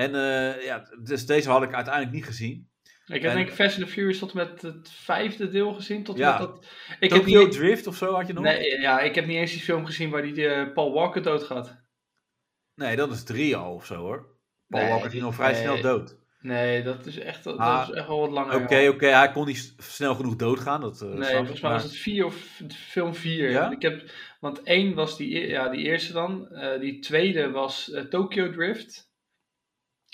En 0.00 0.14
eh, 0.14 0.64
ja, 0.64 0.84
dus 1.02 1.26
deze 1.26 1.50
had 1.50 1.62
ik 1.62 1.74
uiteindelijk 1.74 2.14
niet 2.14 2.24
gezien. 2.24 2.68
Ik 3.06 3.22
heb 3.22 3.30
En- 3.30 3.36
denk 3.36 3.48
ik 3.48 3.54
Fast 3.54 3.76
and 3.76 3.86
the 3.86 3.92
Furious 3.92 4.18
tot 4.18 4.34
met 4.34 4.62
het 4.62 4.90
vijfde 4.90 5.48
deel 5.48 5.72
gezien. 5.74 6.04
Tot 6.04 6.16
Ja. 6.18 6.30
met 6.30 6.38
dat... 6.48 6.66
Ik 7.00 7.10
heb 7.12 7.20
Tokyo 7.22 7.42
niet... 7.44 7.52
Drift 7.52 7.86
of 7.86 7.96
zo 7.96 8.14
had 8.14 8.26
je 8.26 8.32
nog? 8.32 8.42
Nee, 8.44 8.80
ja, 8.80 9.00
ik 9.00 9.14
heb 9.14 9.26
niet 9.26 9.36
eens 9.36 9.50
die 9.52 9.60
film 9.60 9.86
gezien 9.86 10.10
waar 10.10 10.22
die 10.22 10.46
eh, 10.48 10.72
Paul 10.72 10.92
Walker 10.92 11.22
doodgaat. 11.22 11.78
Nee, 12.74 12.96
dat 12.96 13.12
is 13.12 13.24
drie 13.24 13.56
al 13.56 13.74
of 13.74 13.86
zo 13.86 13.94
hoor. 13.94 14.38
Paul 14.68 14.82
Nee, 14.82 14.92
Walker 14.92 15.10
ging 15.10 15.22
al 15.22 15.32
vrij 15.32 15.52
nee. 15.52 15.60
snel 15.60 15.80
dood. 15.80 16.18
Nee, 16.40 16.82
dat 16.82 17.06
is 17.06 17.18
echt, 17.18 17.44
dat 17.44 17.58
Ah, 17.58 17.88
is 17.88 17.94
echt 17.94 18.06
wel 18.06 18.20
wat 18.20 18.30
langer. 18.30 18.54
Oké, 18.62 18.88
oké, 18.88 19.06
hij 19.06 19.30
kon 19.30 19.46
niet 19.46 19.74
snel 19.78 20.14
genoeg 20.14 20.36
doodgaan. 20.36 20.80
Dat, 20.80 21.00
eh, 21.02 21.08
Nee, 21.08 21.22
snap 21.22 21.36
volgens 21.36 21.60
mij 21.60 21.70
maar- 21.70 21.80
was 21.80 21.90
het 21.90 22.00
vier 22.00 22.24
of 22.24 22.60
film 22.74 23.14
vier. 23.14 23.50
Ja? 23.50 23.70
Ik 23.70 23.82
heb, 23.82 24.10
want 24.40 24.62
één 24.62 24.94
was 24.94 25.16
die, 25.16 25.36
e- 25.36 25.48
ja, 25.48 25.68
die 25.68 25.82
eerste 25.84 26.12
dan. 26.12 26.48
Die 26.80 26.98
tweede 26.98 27.50
was 27.50 27.92
Tokyo 28.10 28.50
Drift. 28.50 29.09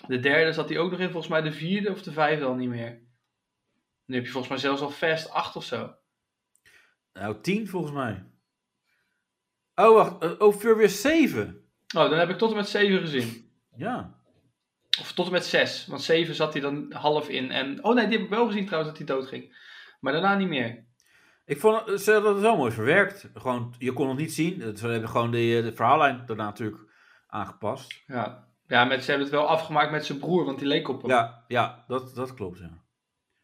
De 0.07 0.21
derde 0.21 0.53
zat 0.53 0.69
die 0.69 0.79
ook 0.79 0.91
nog 0.91 1.01
in. 1.01 1.11
Volgens 1.11 1.33
mij 1.33 1.41
de 1.43 1.53
vierde 1.53 1.91
of 1.91 2.03
de 2.03 2.13
vijfde 2.13 2.45
al 2.45 2.55
niet 2.55 2.69
meer. 2.69 3.01
Nu 4.05 4.15
heb 4.15 4.25
je 4.25 4.31
volgens 4.31 4.53
mij 4.53 4.61
zelfs 4.63 4.81
al 4.83 4.91
Fast 4.91 5.31
8 5.31 5.57
of 5.57 5.65
zo. 5.65 5.95
Nou, 7.13 7.41
tien 7.41 7.69
volgens 7.69 7.93
mij. 7.93 8.25
Oh, 9.75 9.95
wacht. 9.95 10.23
eh, 10.23 10.41
Oh, 10.41 10.55
Furious 10.55 11.01
7. 11.01 11.71
Oh, 11.97 12.11
dan 12.11 12.19
heb 12.19 12.29
ik 12.31 12.39
tot 12.39 12.51
en 12.51 12.57
met 12.57 12.69
7 12.69 13.01
gezien. 13.01 13.51
Ja. 13.77 14.15
Of 15.01 15.13
tot 15.13 15.27
en 15.27 15.33
met 15.33 15.45
6. 15.45 15.87
Want 15.87 16.03
7 16.03 16.35
zat 16.35 16.53
hij 16.53 16.63
dan 16.63 16.93
half 16.93 17.29
in. 17.29 17.51
En, 17.51 17.85
oh 17.85 17.95
nee, 17.95 18.07
die 18.07 18.17
heb 18.17 18.25
ik 18.27 18.33
wel 18.33 18.47
gezien 18.47 18.67
trouwens 18.67 18.91
dat 18.99 19.07
hij 19.09 19.17
dood 19.17 19.29
ging. 19.29 19.57
Maar 20.01 20.13
daarna 20.13 20.37
niet 20.37 20.49
meer. 20.49 20.85
Ik 21.45 21.61
vond 21.61 21.87
het, 21.87 22.01
ze 22.03 22.13
hadden 22.13 22.33
het 22.33 22.41
wel 22.41 22.57
mooi 22.57 22.73
verwerkt. 22.73 23.29
Gewoon, 23.35 23.75
je 23.79 23.93
kon 23.93 24.09
het 24.09 24.19
niet 24.19 24.33
zien. 24.35 24.77
Ze 24.77 24.87
hebben 24.89 25.09
gewoon 25.11 25.31
de, 25.31 25.61
de 25.65 25.73
verhaallijn 25.75 26.23
daarna 26.27 26.45
natuurlijk 26.45 26.83
aangepast. 27.27 28.03
Ja, 28.07 28.46
ja 28.69 28.85
met, 28.85 29.05
ze 29.05 29.11
hebben 29.11 29.27
het 29.29 29.37
wel 29.37 29.49
afgemaakt 29.49 29.91
met 29.91 30.07
zijn 30.07 30.19
broer, 30.19 30.45
want 30.45 30.59
die 30.59 30.69
leek 30.69 30.89
op 30.89 31.03
hem. 31.03 31.11
Ja, 31.11 31.45
ja 31.49 31.85
dat, 31.89 32.15
dat 32.15 32.35
klopt, 32.35 32.59
ja. 32.59 32.85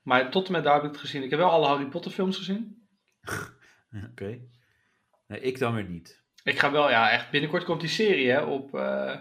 Maar 0.03 0.31
tot 0.31 0.47
en 0.47 0.53
met 0.53 0.65
daar 0.65 0.75
heb 0.75 0.83
ik 0.83 0.91
het 0.91 1.01
gezien. 1.01 1.23
Ik 1.23 1.31
heb 1.31 1.39
wel 1.39 1.51
alle 1.51 1.67
Harry 1.67 1.87
Potter 1.87 2.11
films 2.11 2.37
gezien. 2.37 2.87
Oké. 4.11 4.41
Nee, 5.27 5.41
ik 5.41 5.59
dan 5.59 5.75
weer 5.75 5.89
niet. 5.89 6.23
Ik 6.45 6.59
ga 6.59 6.71
wel, 6.71 6.91
ja, 6.91 7.11
echt. 7.11 7.31
Binnenkort 7.31 7.65
komt 7.65 7.81
die 7.81 7.89
serie 7.89 8.31
hè, 8.31 8.41
op 8.41 8.75
eh, 8.75 9.17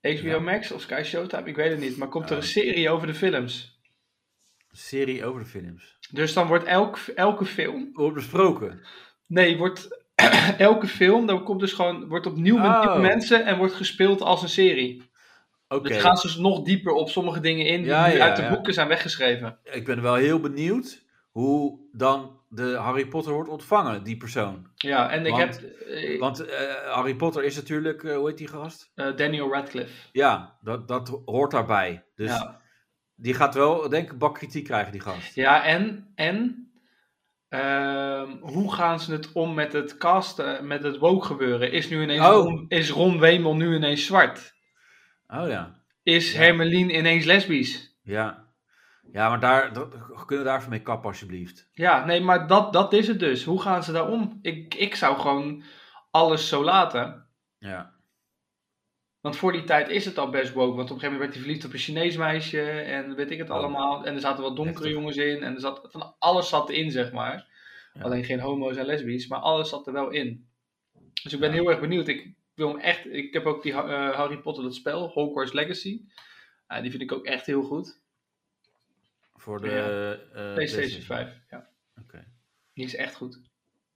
HBO 0.00 0.28
Ja. 0.28 0.38
Max 0.38 0.72
of 0.72 0.80
Sky 0.80 1.02
Showtime, 1.04 1.48
ik 1.48 1.56
weet 1.56 1.70
het 1.70 1.80
niet. 1.80 1.96
Maar 1.96 2.08
komt 2.08 2.30
er 2.30 2.36
een 2.36 2.42
serie 2.42 2.90
over 2.90 3.06
de 3.06 3.14
films. 3.14 3.80
Een 4.70 4.76
serie 4.76 5.24
over 5.24 5.40
de 5.40 5.46
films. 5.46 5.98
Dus 6.10 6.32
dan 6.32 6.46
wordt 6.46 6.64
elk, 6.64 6.98
elke 7.14 7.44
film. 7.44 7.90
Wordt 7.92 8.14
besproken. 8.14 8.86
Nee, 9.26 9.56
wordt 9.56 10.04
elke 10.58 10.86
film. 10.86 11.26
Dan 11.26 11.44
komt 11.44 11.60
dus 11.60 11.72
gewoon. 11.72 12.08
Wordt 12.08 12.26
opnieuw 12.26 12.56
met 12.56 12.66
Oh. 12.66 12.80
nieuwe 12.84 12.98
mensen 13.00 13.44
en 13.46 13.58
wordt 13.58 13.74
gespeeld 13.74 14.20
als 14.20 14.42
een 14.42 14.48
serie. 14.48 15.08
Oké. 15.68 15.88
Dus 15.88 16.00
gaan 16.00 16.16
ze 16.16 16.26
dus 16.26 16.36
nog 16.36 16.62
dieper 16.62 16.92
op 16.92 17.08
sommige 17.08 17.40
dingen 17.40 17.66
in 17.66 17.76
die 17.82 17.90
Ja, 17.90 18.06
nu 18.06 18.12
ja, 18.16 18.24
uit 18.26 18.36
de 18.36 18.42
ja. 18.42 18.48
boeken 18.50 18.74
zijn 18.74 18.88
weggeschreven. 18.88 19.58
Ik 19.64 19.84
ben 19.84 20.02
wel 20.02 20.14
heel 20.14 20.40
benieuwd 20.40 21.04
hoe 21.30 21.78
dan 21.92 22.38
de 22.48 22.74
Harry 22.76 23.06
Potter 23.06 23.32
wordt 23.32 23.48
ontvangen, 23.50 24.02
die 24.02 24.16
persoon. 24.16 24.66
Ja, 24.74 25.10
en 25.10 25.26
ik 25.26 25.30
Want- 25.32 25.60
heb 25.60 25.70
eh, 25.86 26.18
Want 26.20 26.44
eh, 26.44 26.58
Harry 26.92 27.14
Potter 27.14 27.44
is 27.44 27.56
natuurlijk, 27.56 28.04
eh, 28.04 28.16
hoe 28.16 28.28
heet 28.28 28.38
die 28.38 28.48
gast? 28.48 28.92
Daniel 28.94 29.52
Radcliffe. 29.52 30.08
Ja, 30.12 30.56
dat, 30.62 30.88
dat 30.88 31.20
hoort 31.24 31.50
daarbij. 31.50 32.04
Dus 32.14 32.30
Ja. 32.30 32.60
die 33.16 33.34
gaat 33.34 33.54
wel, 33.54 33.88
denk 33.88 34.04
ik, 34.04 34.12
een 34.12 34.18
bak 34.18 34.34
kritiek 34.34 34.64
krijgen, 34.64 34.92
die 34.92 35.00
gast. 35.00 35.34
Ja, 35.34 35.64
en, 35.64 36.12
en 36.14 36.69
ehm, 37.50 38.30
hoe 38.40 38.74
gaan 38.74 39.00
ze 39.00 39.12
het 39.12 39.32
om 39.32 39.54
met 39.54 39.72
het 39.72 39.96
casten, 39.96 40.66
met 40.66 40.82
het 40.82 40.98
woke 40.98 41.26
gebeuren? 41.26 41.72
Is, 41.72 41.88
nu 41.88 42.02
ineens 42.02 42.26
Oh. 42.26 42.44
Ron, 42.44 42.64
is 42.68 42.90
Ron 42.90 43.18
Wemel 43.18 43.56
nu 43.56 43.74
ineens 43.74 44.06
zwart? 44.06 44.54
Oh 45.26 45.48
ja. 45.48 45.78
Is 46.02 46.32
Ja. 46.32 46.38
Hermelien 46.38 46.96
ineens 46.96 47.24
lesbisch? 47.24 47.98
Ja. 48.02 48.48
Ja, 49.12 49.28
maar 49.28 49.40
daar, 49.40 49.72
dat, 49.72 49.90
kunnen 50.26 50.44
we 50.44 50.50
daar 50.50 50.58
even 50.58 50.70
mee 50.70 50.82
kappen, 50.82 51.08
alsjeblieft. 51.08 51.68
Ja, 51.72 52.04
nee, 52.04 52.20
maar 52.20 52.46
dat, 52.46 52.72
dat 52.72 52.92
is 52.92 53.08
het 53.08 53.18
dus. 53.18 53.44
Hoe 53.44 53.62
gaan 53.62 53.82
ze 53.82 53.92
daar 53.92 54.08
om? 54.08 54.38
Ik, 54.42 54.74
ik 54.74 54.94
zou 54.94 55.18
gewoon 55.18 55.62
alles 56.10 56.48
zo 56.48 56.64
laten. 56.64 57.26
Ja. 57.58 57.94
Want 59.20 59.36
voor 59.36 59.52
die 59.52 59.64
tijd 59.64 59.88
is 59.88 60.04
het 60.04 60.18
al 60.18 60.30
best 60.30 60.52
woke. 60.52 60.76
Want 60.76 60.90
op 60.90 60.96
een 60.96 61.00
gegeven 61.00 61.12
moment 61.12 61.20
werd 61.20 61.32
hij 61.34 61.42
verliefd 61.42 61.64
op 61.64 61.72
een 61.72 61.78
Chinees 61.78 62.16
meisje. 62.16 62.62
En 62.70 63.14
weet 63.14 63.30
ik 63.30 63.38
het 63.38 63.50
Oh. 63.50 63.56
allemaal. 63.56 64.04
En 64.06 64.14
er 64.14 64.20
zaten 64.20 64.42
wat 64.42 64.56
donkere 64.56 64.88
jongens 64.88 65.16
in. 65.16 65.42
En 65.42 65.54
er 65.54 65.60
zat, 65.60 65.88
van 65.90 66.14
alles 66.18 66.48
zat 66.48 66.68
erin, 66.70 66.90
zeg 66.90 67.12
maar. 67.12 67.48
Ja. 67.92 68.02
Alleen 68.02 68.24
geen 68.24 68.40
homo's 68.40 68.76
en 68.76 68.84
lesbisch. 68.86 69.26
Maar 69.26 69.38
alles 69.38 69.68
zat 69.68 69.86
er 69.86 69.92
wel 69.92 70.10
in. 70.10 70.48
Dus 71.22 71.32
ik 71.32 71.40
ben 71.40 71.48
Ja. 71.48 71.54
heel 71.54 71.70
erg 71.70 71.80
benieuwd. 71.80 72.08
Ik 72.08 72.34
wil 72.54 72.68
hem 72.68 72.78
echt... 72.78 73.06
Ik 73.06 73.32
heb 73.32 73.46
ook 73.46 73.62
die 73.62 73.72
eh, 73.72 74.10
Harry 74.14 74.36
Potter, 74.38 74.62
dat 74.62 74.74
spel. 74.74 75.08
Hogwarts 75.08 75.52
Legacy. 75.52 76.00
Die 76.82 76.90
vind 76.90 77.02
ik 77.02 77.12
ook 77.12 77.24
echt 77.24 77.46
heel 77.46 77.62
goed. 77.62 78.00
Voor 79.34 79.60
de 79.60 80.18
eh, 80.34 80.52
PlayStation 80.54 81.02
5. 81.02 81.40
Ja, 81.50 81.68
Oké. 82.02 82.24
die 82.74 82.84
is 82.84 82.94
echt 82.96 83.14
goed. 83.14 83.40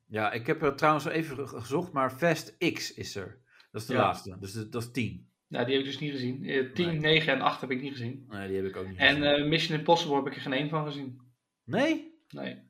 Ja, 0.07 0.33
ik 0.33 0.47
heb 0.47 0.63
er 0.63 0.75
trouwens 0.77 1.05
even 1.05 1.37
ge- 1.49 1.59
gezocht, 1.59 1.93
maar 1.93 2.11
Fast 2.11 2.57
X 2.73 2.95
is 2.95 3.17
er. 3.17 3.39
Dat 3.75 3.83
is 3.83 3.89
de 3.89 3.95
Ja. 3.95 4.01
laatste. 4.01 4.37
Dus 4.41 4.53
dat 4.53 4.83
is 4.83 4.91
10. 4.91 5.29
Nou, 5.49 5.65
die 5.67 5.75
heb 5.77 5.85
ik 5.85 5.91
dus 5.91 6.01
niet 6.01 6.11
gezien. 6.13 6.45
Eh, 6.45 6.73
10, 6.73 6.87
Nee. 6.87 6.99
9 7.01 7.33
en 7.33 7.41
8 7.41 7.61
heb 7.61 7.71
ik 7.71 7.81
niet 7.83 7.93
gezien. 7.93 8.25
Nee, 8.29 8.49
die 8.49 8.57
heb 8.57 8.67
ik 8.67 8.77
ook 8.77 8.89
niet 8.89 8.99
En 8.99 9.09
gezien. 9.17 9.23
eh, 9.25 9.49
Mission 9.49 9.79
Impossible 9.79 10.17
heb 10.17 10.27
ik 10.27 10.35
er 10.35 10.41
geen 10.41 10.53
één 10.53 10.69
van 10.69 10.85
gezien. 10.85 11.21
nee? 11.65 12.13
Nee. 12.29 12.63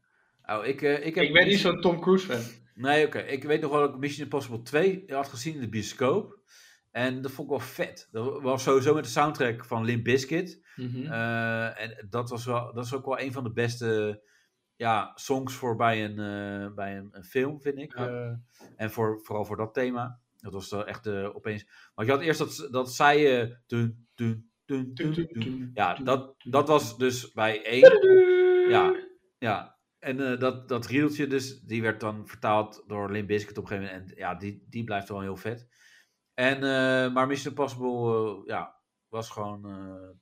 Oh, 0.47 0.67
ik, 0.67 0.83
eh, 0.83 1.07
ik 1.07 1.15
heb 1.15 1.25
Ik 1.25 1.33
ben 1.33 1.47
niet 1.47 1.59
zo'n 1.59 1.81
Tom 1.81 2.01
Cruise 2.01 2.27
fan. 2.27 2.43
Nee, 2.75 3.07
oké. 3.07 3.19
Ik 3.19 3.45
weet 3.45 3.61
nog 3.61 3.71
wel 3.71 3.81
dat 3.81 3.95
ik 3.95 4.01
Mission 4.01 4.23
Impossible 4.25 4.63
2 4.63 5.05
had 5.07 5.29
gezien 5.29 5.55
in 5.55 5.61
de 5.61 5.69
bioscoop. 5.69 6.39
En 6.91 7.23
dat 7.23 7.31
vond 7.31 7.51
ik 7.51 7.57
wel 7.59 7.67
vet. 7.69 8.09
Dat 8.11 8.43
was 8.43 8.63
sowieso 8.63 8.95
met 8.95 9.05
de 9.05 9.11
soundtrack 9.11 9.65
van 9.65 9.85
Limp 9.85 10.05
Bizkit. 10.05 10.67
Mhm. 10.77 11.13
En 11.13 12.07
dat, 12.11 12.31
was 12.31 12.45
wel, 12.45 12.75
dat 12.75 12.85
is 12.85 12.95
ook 12.95 13.05
wel 13.05 13.21
een 13.21 13.33
van 13.33 13.45
de 13.45 13.53
beste 13.53 14.23
ja, 14.77 15.13
songs 15.15 15.55
voor 15.55 15.77
bij 15.77 16.05
een, 16.05 16.75
bij 16.75 16.97
een, 16.97 17.09
een 17.11 17.25
film, 17.25 17.61
vind 17.61 17.79
ik. 17.79 17.99
Ja. 17.99 18.41
En 18.77 18.91
voor, 18.91 19.21
vooral 19.23 19.45
voor 19.45 19.57
dat 19.57 19.75
thema. 19.75 20.21
Dat 20.45 20.53
was 20.53 20.71
wel 20.71 20.87
echt 20.87 21.07
eh, 21.07 21.37
opeens... 21.37 21.67
Want 21.95 22.09
je 22.09 22.15
had 22.15 22.23
eerst 22.23 22.39
dat, 22.39 22.69
dat 22.71 22.95
zij... 22.95 23.59
dun, 23.67 24.09
Ja, 25.75 25.95
dat, 25.95 26.35
dat 26.39 26.69
was 26.69 26.99
dus 26.99 27.33
bij 27.33 27.65
één. 27.65 28.69
Ja, 28.69 28.95
ja. 29.39 29.79
En 29.99 30.33
eh, 30.33 30.39
dat, 30.39 30.69
dat 30.69 30.87
riedeltje 30.87 31.27
dus, 31.27 31.61
die 31.61 31.83
werd 31.83 32.01
dan 32.01 32.27
vertaald 32.27 32.85
door 32.87 33.11
Limp 33.11 33.27
Bizkit 33.27 33.59
op 33.59 33.63
een 33.63 33.69
gegeven 33.69 33.93
moment. 33.93 34.11
En 34.11 34.19
ja, 34.19 34.35
die, 34.35 34.67
die 34.69 34.85
blijft 34.85 35.09
wel 35.09 35.21
heel 35.21 35.37
vet. 35.37 35.69
En, 36.35 36.55
eh, 36.57 37.13
maar 37.13 37.27
Mission 37.27 37.49
Impossible, 37.49 38.15
eh, 38.15 38.47
ja, 38.47 38.81
was 39.09 39.31
gewoon... 39.31 39.67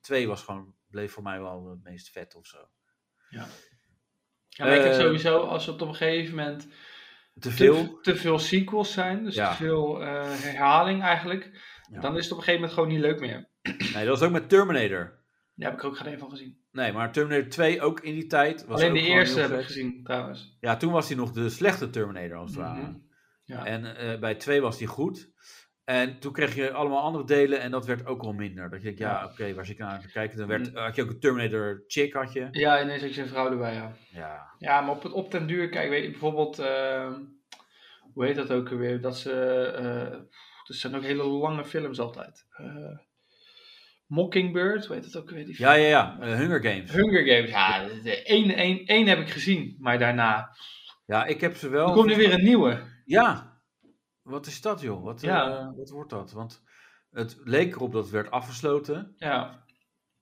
twee 0.01 0.27
was 0.27 0.43
gewoon, 0.43 0.75
bleef 0.87 1.11
voor 1.11 1.23
mij 1.23 1.41
wel 1.41 1.69
het 1.69 1.83
meest 1.83 2.09
vet 2.09 2.35
of 2.35 2.45
zo. 2.45 2.69
Ja, 3.29 3.47
maar 4.57 4.75
ik 4.75 4.83
heb 4.83 4.93
sowieso, 4.93 5.39
als 5.39 5.67
op 5.67 5.81
een 5.81 5.95
gegeven 5.95 6.35
moment 6.35 6.67
Te 7.39 7.51
veel? 7.51 7.99
te 8.01 8.15
veel 8.15 8.39
sequels 8.39 8.93
zijn, 8.93 9.23
dus 9.23 9.35
Ja. 9.35 9.49
te 9.49 9.55
veel 9.55 10.01
eh, 10.03 10.07
herhaling 10.31 11.01
eigenlijk, 11.01 11.49
Ja. 11.91 11.99
dan 11.99 12.17
is 12.17 12.23
het 12.23 12.31
op 12.31 12.37
een 12.37 12.43
gegeven 12.43 12.53
moment 12.53 12.73
gewoon 12.73 12.89
niet 12.89 12.99
leuk 12.99 13.19
meer. 13.19 13.49
Nee, 13.93 14.05
dat 14.05 14.19
was 14.19 14.21
ook 14.21 14.31
met 14.31 14.49
Terminator. 14.49 15.21
Daar 15.55 15.69
heb 15.69 15.79
ik 15.79 15.85
ook 15.85 15.97
geen 15.97 16.13
een 16.13 16.19
van 16.19 16.29
gezien. 16.29 16.57
Nee, 16.71 16.91
maar 16.91 17.11
Terminator 17.11 17.49
2 17.49 17.81
ook 17.81 17.99
in 17.99 18.13
die 18.13 18.27
tijd. 18.27 18.65
Was 18.65 18.81
Alleen 18.81 18.93
de 18.93 19.01
eerste 19.01 19.39
heb 19.39 19.51
ik 19.51 19.65
gezien 19.65 20.03
trouwens. 20.03 20.57
Ja, 20.59 20.77
toen 20.77 20.91
was 20.91 21.07
hij 21.07 21.17
nog 21.17 21.31
de 21.31 21.49
slechte 21.49 21.89
Terminator 21.89 22.37
als 22.37 22.49
het 22.51 22.59
ware. 22.59 22.81
Mhm. 22.81 22.95
Ja. 23.43 23.65
En 23.65 23.95
eh, 23.97 24.19
bij 24.19 24.35
2 24.35 24.61
was 24.61 24.77
hij 24.77 24.87
goed. 24.87 25.31
En 25.85 26.19
toen 26.19 26.31
kreeg 26.33 26.55
je 26.55 26.71
allemaal 26.71 27.01
andere 27.01 27.25
delen 27.25 27.59
en 27.59 27.71
dat 27.71 27.85
werd 27.85 28.05
ook 28.05 28.21
wel 28.21 28.33
minder. 28.33 28.69
Dat 28.69 28.79
je 28.79 28.83
denkt, 28.85 28.99
ja, 28.99 29.25
oké, 29.25 29.53
waar 29.53 29.65
zit 29.65 29.75
ik 29.79 29.81
naar 29.81 30.01
te 30.01 30.11
kijken? 30.11 30.37
Dan 30.37 30.47
werd, 30.47 30.71
Mm. 30.71 30.77
had 30.77 30.95
je 30.95 31.01
ook 31.03 31.09
een 31.09 31.19
Terminator 31.19 31.83
chick, 31.87 32.13
had 32.13 32.33
je. 32.33 32.47
ja, 32.51 32.81
ineens 32.81 33.01
had 33.01 33.15
je 33.15 33.21
een 33.21 33.27
vrouw 33.27 33.51
erbij, 33.51 33.73
ja. 33.73 33.91
Ja, 34.11 34.47
Ja, 34.57 34.81
maar 34.81 34.95
op, 34.95 35.03
het, 35.03 35.11
op 35.11 35.31
den 35.31 35.47
duur, 35.47 35.69
kijk, 35.69 35.89
weet 35.89 36.03
je, 36.03 36.09
bijvoorbeeld, 36.09 36.59
ehm, 36.59 37.13
hoe 38.13 38.25
heet 38.25 38.35
dat 38.35 38.51
ook 38.51 38.71
alweer? 38.71 39.01
Dat 39.01 39.17
ze, 39.17 39.31
eh 39.77 40.19
er 40.67 40.75
zijn 40.75 40.95
ook 40.95 41.03
hele 41.03 41.23
lange 41.23 41.65
films 41.65 41.99
altijd. 41.99 42.45
Eh, 42.49 42.97
Mockingbird, 44.07 44.87
heet 44.87 45.03
dat 45.13 45.21
ook 45.21 45.29
alweer? 45.29 45.45
Die 45.45 45.55
film? 45.55 45.69
ja, 45.69 45.75
ja. 45.75 45.87
ja. 45.87 46.17
Eh, 46.19 46.37
Hunger 46.37 46.61
Games. 46.63 46.91
Hunger 46.91 47.25
Games, 47.25 47.49
ja, 47.49 47.87
één, 48.23 48.85
één 48.85 49.07
heb 49.07 49.19
ik 49.19 49.29
gezien, 49.29 49.75
maar 49.79 49.99
daarna. 49.99 50.55
Ja, 51.05 51.25
ik 51.25 51.41
heb 51.41 51.55
ze 51.55 51.69
wel. 51.69 51.87
Er 51.87 51.93
komt 51.93 52.07
nu 52.07 52.15
weer 52.15 52.33
een 52.33 52.43
nieuwe. 52.43 52.81
Ja. 53.05 53.52
Wat 54.23 54.45
is 54.45 54.61
dat, 54.61 54.81
joh? 54.81 55.03
Wat, 55.03 55.21
Ja. 55.21 55.47
eh, 55.59 55.67
wat 55.75 55.89
wordt 55.89 56.09
dat? 56.09 56.31
Want 56.31 56.63
het 57.11 57.37
leek 57.43 57.75
erop 57.75 57.91
dat 57.91 58.03
het 58.03 58.11
werd 58.11 58.31
afgesloten. 58.31 59.13
Ja, 59.17 59.61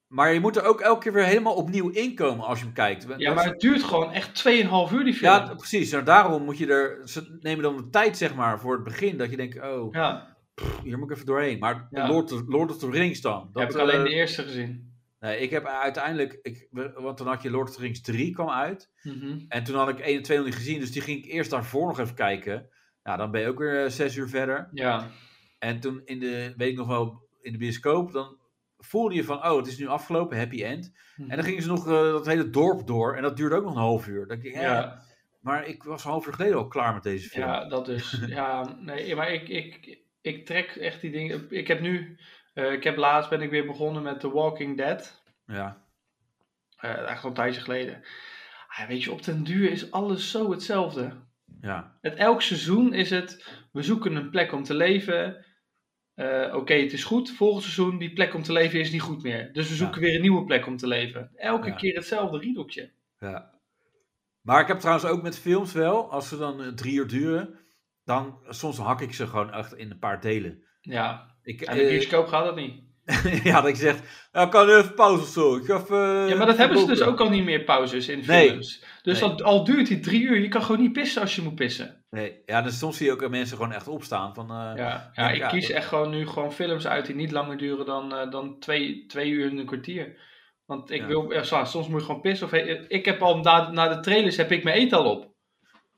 Maar 0.08 0.34
je 0.34 0.40
moet 0.40 0.56
er 0.58 0.64
ook 0.64 0.82
elke 0.82 1.02
keer 1.04 1.14
weer 1.14 1.24
helemaal 1.26 1.54
opnieuw 1.56 1.90
inkomen 1.90 2.46
als 2.46 2.60
je 2.60 2.66
hem 2.66 2.74
kijkt. 2.74 3.04
ja 3.04 3.18
Dat 3.28 3.36
maar 3.36 3.46
het 3.46 3.60
duurt 3.60 3.84
gewoon 3.84 4.12
echt 4.12 4.36
2,5 4.36 4.92
uur 4.94 5.04
die 5.04 5.14
film. 5.14 5.32
Ja, 5.34 5.54
precies. 5.56 5.92
En 5.92 6.04
daarom 6.04 6.44
moet 6.44 6.58
je 6.58 6.68
er. 6.68 7.08
Ze 7.10 7.38
nemen 7.40 7.64
dan 7.64 7.78
de 7.78 7.90
tijd, 7.90 8.18
zeg 8.18 8.36
maar, 8.36 8.60
voor 8.60 8.74
het 8.74 8.84
begin. 8.84 9.18
Dat 9.18 9.30
je 9.30 9.38
denkt, 9.38 9.62
oh, 9.62 9.94
ja, 9.94 10.36
hier 10.84 10.98
moet 10.98 11.10
ik 11.10 11.16
even 11.16 11.26
doorheen. 11.28 11.60
Maar 11.60 11.88
Ja. 11.90 12.08
Lord, 12.08 12.32
of, 12.32 12.42
Lord 12.48 12.70
of 12.72 12.78
the 12.78 12.90
Rings 12.90 13.22
dan. 13.22 13.50
Dat, 13.52 13.62
heb 13.62 13.72
ik 13.72 13.78
alleen 13.78 13.98
eh, 13.98 14.04
de 14.04 14.10
eerste 14.14 14.44
gezien. 14.44 14.94
Nee, 15.20 15.40
ik 15.40 15.50
heb 15.50 15.66
uiteindelijk. 15.66 16.40
Ik, 16.42 16.68
want 16.94 17.18
dan 17.18 17.28
had 17.28 17.42
je 17.42 17.52
Lord 17.52 17.70
of 17.70 17.76
the 17.76 17.82
Rings 17.82 18.02
3 18.02 18.34
kwam 18.34 18.50
uit. 18.50 18.92
Mhm. 19.04 19.40
En 19.48 19.64
toen 19.64 19.76
had 19.76 19.90
ik 19.90 20.00
1 20.00 20.16
en 20.18 20.24
2 20.24 20.38
nog 20.38 20.46
niet 20.46 20.56
gezien. 20.56 20.80
Dus 20.80 20.92
die 20.92 21.02
ging 21.02 21.24
ik 21.26 21.32
eerst 21.32 21.50
daarvoor 21.50 21.88
nog 21.88 22.00
even 22.00 22.16
kijken. 22.16 22.70
Ja, 23.04 23.16
dan 23.16 23.32
ben 23.32 23.42
je 23.42 23.48
ook 23.48 23.60
weer 23.60 23.84
eh, 23.84 23.90
zes 23.90 24.16
uur 24.16 24.30
verder. 24.30 24.70
Ja, 24.74 25.08
En 25.60 25.80
toen 25.80 26.02
in 26.06 26.20
de, 26.20 26.54
weet 26.58 26.72
ik 26.72 26.78
nog 26.78 26.88
wel, 26.88 27.28
in 27.42 27.52
de 27.52 27.58
bioscoop, 27.58 28.12
dan 28.12 28.40
voelde 28.78 29.16
je 29.16 29.24
van, 29.24 29.38
oh, 29.38 29.58
het 29.58 29.68
is 29.68 29.78
nu 29.78 29.88
afgelopen, 29.88 30.38
happy 30.38 30.64
end. 30.64 30.92
Mhm. 31.16 31.30
En 31.30 31.36
dan 31.36 31.46
gingen 31.46 31.62
ze 31.62 31.68
nog 31.68 31.88
eh, 31.88 31.94
dat 31.94 32.26
hele 32.26 32.50
dorp 32.50 32.88
door. 32.88 33.16
En 33.16 33.22
dat 33.22 33.38
duurde 33.38 33.56
ook 33.56 33.64
nog 33.64 33.76
een 33.76 33.82
half 33.82 34.08
uur. 34.08 34.28
Dan 34.28 34.40
denk 34.40 34.44
ik, 34.44 34.62
ja, 34.62 34.62
ja. 34.62 35.02
maar 35.42 35.68
ik 35.68 35.84
was 35.84 36.04
een 36.04 36.12
half 36.12 36.28
uur 36.28 36.34
geleden 36.34 36.58
al 36.58 36.68
klaar 36.68 36.94
met 36.94 37.04
deze 37.04 37.30
film. 37.30 37.46
Ja, 37.46 37.68
dat 37.68 37.86
dus. 37.86 38.24
ja, 38.28 38.76
nee, 38.80 39.16
maar 39.16 39.32
ik, 39.32 39.50
ik, 39.50 40.00
ik 40.22 40.46
trek 40.46 40.76
echt 40.76 41.02
die 41.02 41.12
dingen. 41.12 41.46
Ik 41.50 41.68
heb 41.68 41.80
nu, 41.82 42.18
eh, 42.54 42.72
ik 42.72 42.84
heb 42.84 42.98
laatst 42.98 43.30
ben 43.30 43.42
ik 43.42 43.50
weer 43.50 43.66
begonnen 43.66 44.04
met 44.04 44.20
The 44.20 44.32
Walking 44.32 44.78
Dead. 44.78 45.24
Ja, 45.46 45.86
Eh 46.78 46.90
eigenlijk 46.90 47.22
al 47.22 47.30
een 47.30 47.36
tijdje 47.36 47.62
geleden. 47.62 48.04
Ah, 48.68 48.88
weet 48.88 49.04
je, 49.04 49.12
op 49.12 49.24
den 49.24 49.44
duur 49.44 49.72
is 49.72 49.92
alles 49.92 50.32
zo 50.32 50.52
hetzelfde. 50.52 51.30
Ja, 51.62 51.98
Het, 52.02 52.14
elk 52.16 52.42
seizoen 52.42 52.94
is 52.94 53.10
het, 53.10 53.48
we 53.72 53.82
zoeken 53.82 54.16
een 54.16 54.30
plek 54.30 54.52
om 54.52 54.64
te 54.64 54.74
leven. 54.74 55.46
Eh, 56.14 56.56
Oké, 56.56 56.74
het 56.74 56.94
is 56.94 57.04
goed. 57.04 57.32
Volgend 57.32 57.64
seizoen, 57.64 57.98
die 57.98 58.14
plek 58.14 58.34
om 58.34 58.44
te 58.44 58.52
leven 58.52 58.80
is 58.80 58.92
niet 58.92 59.02
goed 59.02 59.24
meer. 59.24 59.54
Dus 59.54 59.70
we 59.70 59.76
zoeken 59.76 60.02
weer 60.02 60.16
een 60.16 60.22
nieuwe 60.22 60.46
plek 60.46 60.68
om 60.68 60.78
te 60.78 60.88
leven. 60.88 61.32
Elke 61.36 61.68
Ja. 61.70 61.76
keer 61.76 61.96
hetzelfde 61.96 62.38
riedeltje. 62.38 62.92
ja. 63.20 63.50
Maar 64.42 64.62
ik 64.62 64.68
heb 64.68 64.80
trouwens 64.80 65.06
ook 65.06 65.22
met 65.22 65.40
films 65.40 65.74
wel, 65.74 66.12
als 66.12 66.28
ze 66.28 66.38
dan 66.38 66.62
eh, 66.62 66.68
drie 66.68 66.94
uur 66.94 67.08
duren, 67.08 67.60
dan 68.04 68.40
soms 68.50 68.78
hak 68.78 69.02
ik 69.02 69.14
ze 69.14 69.28
gewoon 69.28 69.54
echt 69.54 69.74
in 69.78 69.92
een 69.92 70.00
paar 70.00 70.22
delen. 70.22 70.64
Ja, 70.82 71.36
Ik, 71.44 71.62
en 71.62 71.76
de 71.78 71.84
eh, 71.84 71.90
bioscoop 71.90 72.28
gaat 72.28 72.46
dat 72.46 72.56
niet. 72.56 72.84
ja, 73.44 73.62
dat 73.62 73.70
ik 73.70 73.76
zeg, 73.76 74.28
ja, 74.32 74.46
kan 74.46 74.70
even 74.70 74.94
pauze 74.94 75.22
of 75.22 75.28
zo. 75.28 75.56
Ik 75.56 75.66
ga 75.66 75.76
even, 75.76 76.28
Ja, 76.28 76.36
maar 76.36 76.46
dat 76.46 76.58
hebben 76.58 76.80
ze 76.80 76.86
dus 76.86 77.02
ook 77.02 77.20
al 77.20 77.30
niet 77.30 77.44
meer 77.44 77.64
pauzes 77.64 78.08
in 78.08 78.24
Nee. 78.28 78.60
Dus 79.02 79.20
Nee. 79.20 79.30
dat, 79.30 79.44
al 79.44 79.64
duurt 79.64 79.88
die 79.88 80.00
drie 80.00 80.22
uur, 80.22 80.40
je 80.40 80.48
kan 80.48 80.62
gewoon 80.64 80.82
niet 80.82 80.94
pissen 80.94 81.22
als 81.22 81.36
je 81.36 81.42
moet 81.42 81.56
pissen. 81.56 82.06
Nee, 82.10 82.42
ja, 82.46 82.62
dus 82.62 82.78
soms 82.78 82.98
zie 82.98 83.06
je 83.06 83.12
ook 83.12 83.30
mensen 83.30 83.58
gewoon 83.58 83.72
echt 83.72 83.88
opstaan 83.88 84.34
van... 84.34 84.50
eh, 84.52 84.72
Ja, 84.76 85.12
ja 85.14 85.30
ik 85.30 85.38
ja, 85.38 85.48
kies 85.48 85.68
dat- 85.68 85.76
echt 85.78 85.88
gewoon 85.88 86.10
nu 86.10 86.28
gewoon 86.28 86.52
films 86.54 86.88
uit 86.88 87.06
die 87.06 87.16
niet 87.16 87.32
langer 87.32 87.58
duren 87.58 87.86
dan, 87.86 88.16
eh, 88.16 88.32
dan 88.32 88.60
twee, 88.60 89.06
twee 89.06 89.30
uur 89.30 89.50
en 89.50 89.58
een 89.58 89.66
kwartier. 89.66 90.20
Want 90.66 90.92
ik 90.92 91.02
Ja. 91.02 91.08
wil, 91.08 91.32
ja, 91.32 91.44
soms 91.66 91.88
moet 91.88 92.00
je 92.00 92.06
gewoon 92.06 92.22
pissen. 92.22 92.48
Of, 92.48 92.54
eh, 92.54 92.82
ik 92.88 93.06
heb 93.06 93.22
al 93.22 93.38
na, 93.38 93.72
na 93.72 93.88
de 93.88 94.00
trailers 94.00 94.38
heb 94.38 94.52
ik 94.52 94.64
mijn 94.64 94.76
eten 94.78 94.98
al 94.98 95.12
op. 95.16 95.34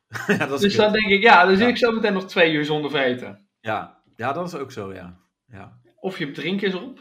ja, 0.27 0.37
dat 0.37 0.51
is 0.51 0.61
Dus 0.61 0.75
dan 0.75 0.91
denk 0.91 1.05
ik, 1.05 1.21
ja, 1.21 1.45
dan 1.45 1.57
zit 1.57 1.67
ik 1.67 1.77
zo 1.77 1.91
meteen 1.91 2.13
nog 2.13 2.25
twee 2.27 2.53
uur 2.53 2.65
zonder 2.65 2.91
vreten. 2.91 3.47
ja. 3.59 4.01
ja, 4.15 4.33
dat 4.33 4.47
is 4.47 4.55
ook 4.55 4.71
zo, 4.71 4.93
ja. 4.93 5.17
ja. 5.45 5.79
Of 5.95 6.17
je 6.17 6.31
drinken 6.31 6.67
is 6.67 6.75
op. 6.75 6.99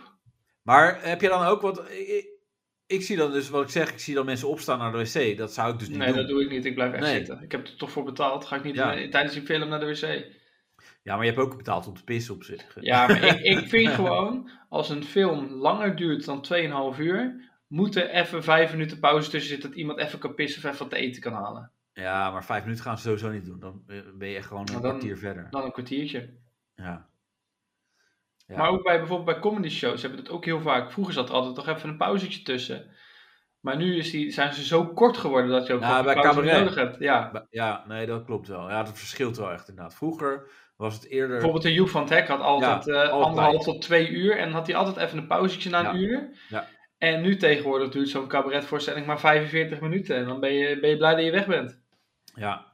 Maar 0.62 0.98
heb 1.02 1.20
je 1.20 1.28
dan 1.28 1.44
ook 1.44 1.60
wat... 1.60 1.82
Ik, 2.92 3.02
zie 3.02 3.16
dan 3.16 3.32
dus, 3.32 3.48
wat 3.48 3.62
ik 3.62 3.68
zeg, 3.68 3.90
ik 3.92 3.98
zie 3.98 4.14
dan 4.14 4.24
mensen 4.24 4.48
opstaan 4.48 4.78
naar 4.78 4.92
de 4.92 4.98
wc. 4.98 5.36
Dat 5.38 5.52
zou 5.52 5.72
ik 5.72 5.78
dus 5.78 5.88
niet 5.88 5.98
Nee, 5.98 6.06
doen. 6.06 6.16
dat 6.16 6.28
doe 6.28 6.42
ik 6.42 6.50
niet. 6.50 6.64
Ik 6.64 6.74
blijf 6.74 6.92
echt 6.92 7.02
Nee. 7.02 7.14
zitten. 7.16 7.42
Ik 7.42 7.52
heb 7.52 7.66
er 7.66 7.76
toch 7.76 7.90
voor 7.90 8.04
betaald. 8.04 8.44
Ga 8.44 8.56
ik 8.56 8.64
niet 8.64 8.74
Ja. 8.74 9.08
tijdens 9.08 9.32
die 9.32 9.42
film 9.42 9.68
naar 9.68 9.80
de 9.80 9.86
wc. 9.86 10.24
Ja, 11.02 11.14
maar 11.16 11.24
je 11.24 11.30
hebt 11.30 11.42
ook 11.42 11.56
betaald 11.56 11.86
om 11.86 11.94
te 11.94 12.04
pissen 12.04 12.34
op 12.34 12.44
zich. 12.44 12.76
Ja, 12.80 13.06
maar 13.06 13.22
ik, 13.24 13.40
ik 13.40 13.68
vind 13.74 13.88
gewoon, 13.88 14.50
als 14.68 14.88
een 14.90 15.04
film 15.04 15.46
langer 15.52 15.96
duurt 15.96 16.24
dan 16.24 16.44
2,5 16.94 16.98
uur, 17.00 17.50
moet 17.66 17.96
er 17.96 18.10
even 18.10 18.42
vijf 18.42 18.70
minuten 18.72 18.98
pauze 18.98 19.30
tussen 19.30 19.50
zitten 19.50 19.68
dat 19.68 19.78
iemand 19.78 19.98
even 19.98 20.18
kan 20.18 20.34
pissen 20.34 20.62
of 20.62 20.68
even 20.68 20.78
wat 20.78 20.90
te 20.90 20.96
eten 20.96 21.22
kan 21.22 21.32
halen. 21.32 21.70
Ja, 21.92 22.30
maar 22.30 22.44
vijf 22.44 22.62
minuten 22.62 22.84
gaan 22.84 22.96
ze 22.98 23.02
sowieso 23.02 23.30
niet 23.30 23.44
doen. 23.44 23.60
Dan 23.60 23.82
eh, 23.86 23.96
ben 24.14 24.28
je 24.28 24.36
echt 24.36 24.46
gewoon 24.46 24.66
een 24.66 24.72
dan- 24.72 24.80
kwartier 24.80 25.18
verder. 25.18 25.46
Dan 25.50 25.64
een 25.64 25.72
kwartiertje. 25.72 26.28
Ja. 26.76 27.06
Ja. 28.52 28.58
Maar 28.58 28.68
ook 28.70 28.82
bij 28.82 28.98
bijvoorbeeld 28.98 29.30
bij 29.30 29.50
comedy 29.50 29.68
shows 29.68 30.02
hebben 30.02 30.18
we 30.20 30.24
dat 30.24 30.34
ook 30.34 30.44
heel 30.44 30.60
vaak. 30.60 30.92
Vroeger 30.92 31.14
zat 31.14 31.28
er 31.28 31.34
altijd 31.34 31.54
toch 31.54 31.68
even 31.68 31.88
een 31.88 31.96
pauzetje 31.96 32.42
tussen. 32.42 32.90
Maar 33.60 33.76
nu 33.76 33.96
is 33.96 34.10
die, 34.10 34.30
zijn 34.30 34.52
ze 34.54 34.64
zo 34.64 34.86
kort 34.86 35.16
geworden 35.16 35.50
dat 35.50 35.66
je 35.66 35.72
ook 35.72 35.84
gewoon 35.84 36.04
bij 36.04 36.14
cabaret. 36.14 36.58
nodig 36.58 36.74
hebt. 36.74 36.96
Ja. 36.98 37.46
Ja, 37.50 37.84
nee, 37.88 38.06
dat 38.06 38.24
klopt 38.24 38.48
wel. 38.48 38.68
Ja, 38.70 38.82
dat 38.82 38.98
verschilt 38.98 39.36
wel 39.36 39.50
echt 39.52 39.68
inderdaad. 39.68 39.94
Vroeger 39.94 40.46
was 40.76 40.94
het 40.94 41.06
eerder... 41.06 41.30
Bijvoorbeeld 41.30 41.62
de 41.62 41.72
Joep 41.72 41.88
van 41.88 42.00
het 42.00 42.10
Hek 42.10 42.28
had 42.28 42.40
altijd, 42.40 42.84
Ja, 42.84 42.92
eh, 42.92 42.98
altijd. 43.10 43.28
anderhalf 43.28 43.64
tot 43.64 43.82
twee 43.82 44.08
uur. 44.08 44.36
En 44.38 44.52
had 44.52 44.66
hij 44.66 44.76
altijd 44.76 44.96
even 44.96 45.18
een 45.18 45.26
pauzetje 45.26 45.70
na 45.70 45.78
een 45.88 46.00
Ja. 46.00 46.06
uur. 46.06 46.28
Ja. 46.48 46.66
En 46.98 47.22
nu 47.22 47.36
tegenwoordig 47.36 47.88
duurt 47.88 48.08
zo'n 48.08 48.26
cabaretvoorstelling 48.28 49.06
maar 49.06 49.20
45 49.20 49.80
minuten. 49.80 50.16
En 50.16 50.24
dan 50.24 50.40
ben 50.40 50.52
je, 50.52 50.80
ben 50.80 50.90
je 50.90 50.96
blij 50.96 51.14
dat 51.14 51.24
je 51.24 51.30
weg 51.30 51.46
bent. 51.46 51.80
Ja. 52.34 52.66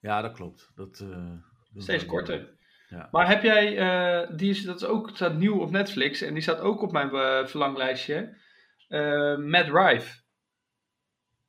ja, 0.00 0.22
dat 0.22 0.32
klopt. 0.32 0.70
Dat, 0.74 1.04
eh, 1.10 1.82
Steeds 1.82 2.06
korter. 2.06 2.48
Ja. 2.90 3.08
Maar 3.10 3.28
heb 3.28 3.42
jij, 3.42 3.78
eh, 3.78 4.36
die 4.36 4.50
is, 4.50 4.62
dat 4.62 4.76
is 4.76 4.84
ook 4.84 5.10
staat 5.14 5.34
nieuw 5.36 5.60
op 5.60 5.70
Netflix. 5.70 6.20
En 6.20 6.32
die 6.34 6.42
staat 6.42 6.60
ook 6.60 6.82
op 6.82 6.92
mijn 6.92 7.10
eh, 7.10 7.46
verlanglijstje. 7.46 8.36
Eh 8.88 9.36
Matt 9.36 9.68
Rife. 9.72 10.20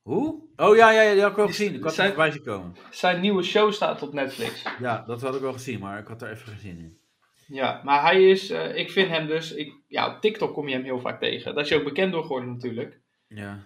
Hoe? 0.02 0.42
Oh 0.56 0.76
ja, 0.76 0.90
ja, 0.90 1.02
ja, 1.02 1.12
die 1.12 1.20
had 1.20 1.30
ik 1.30 1.36
wel 1.36 1.46
gezien. 1.46 1.74
Ik 1.74 1.80
had 1.80 1.88
er 1.88 1.94
zijn- 1.96 2.08
voorbij 2.08 2.30
zien 2.30 2.42
komen. 2.42 2.76
Zijn 2.90 3.20
nieuwe 3.20 3.42
show 3.42 3.72
staat 3.72 4.02
op 4.02 4.12
Netflix. 4.12 4.62
Ja, 4.80 5.04
dat 5.06 5.22
had 5.22 5.34
ik 5.34 5.40
wel 5.40 5.52
gezien, 5.52 5.80
maar 5.80 5.98
ik 5.98 6.06
had 6.06 6.22
er 6.22 6.30
even 6.30 6.46
geen 6.48 6.58
zin 6.58 6.78
in. 6.78 7.00
Ja, 7.46 7.80
maar 7.84 8.02
hij 8.02 8.30
is, 8.30 8.50
ik 8.50 8.90
vind 8.90 9.08
hem 9.08 9.26
dus, 9.26 9.52
ik, 9.54 9.72
ja, 9.88 10.14
op 10.14 10.20
TikTok 10.20 10.54
kom 10.54 10.68
je 10.68 10.74
hem 10.74 10.84
heel 10.84 11.00
vaak 11.00 11.20
tegen. 11.20 11.54
Daar 11.54 11.64
is 11.64 11.70
hij 11.70 11.78
ook 11.78 11.84
bekend 11.84 12.12
door 12.12 12.22
geworden 12.22 12.52
natuurlijk. 12.52 13.00
Ja. 13.28 13.58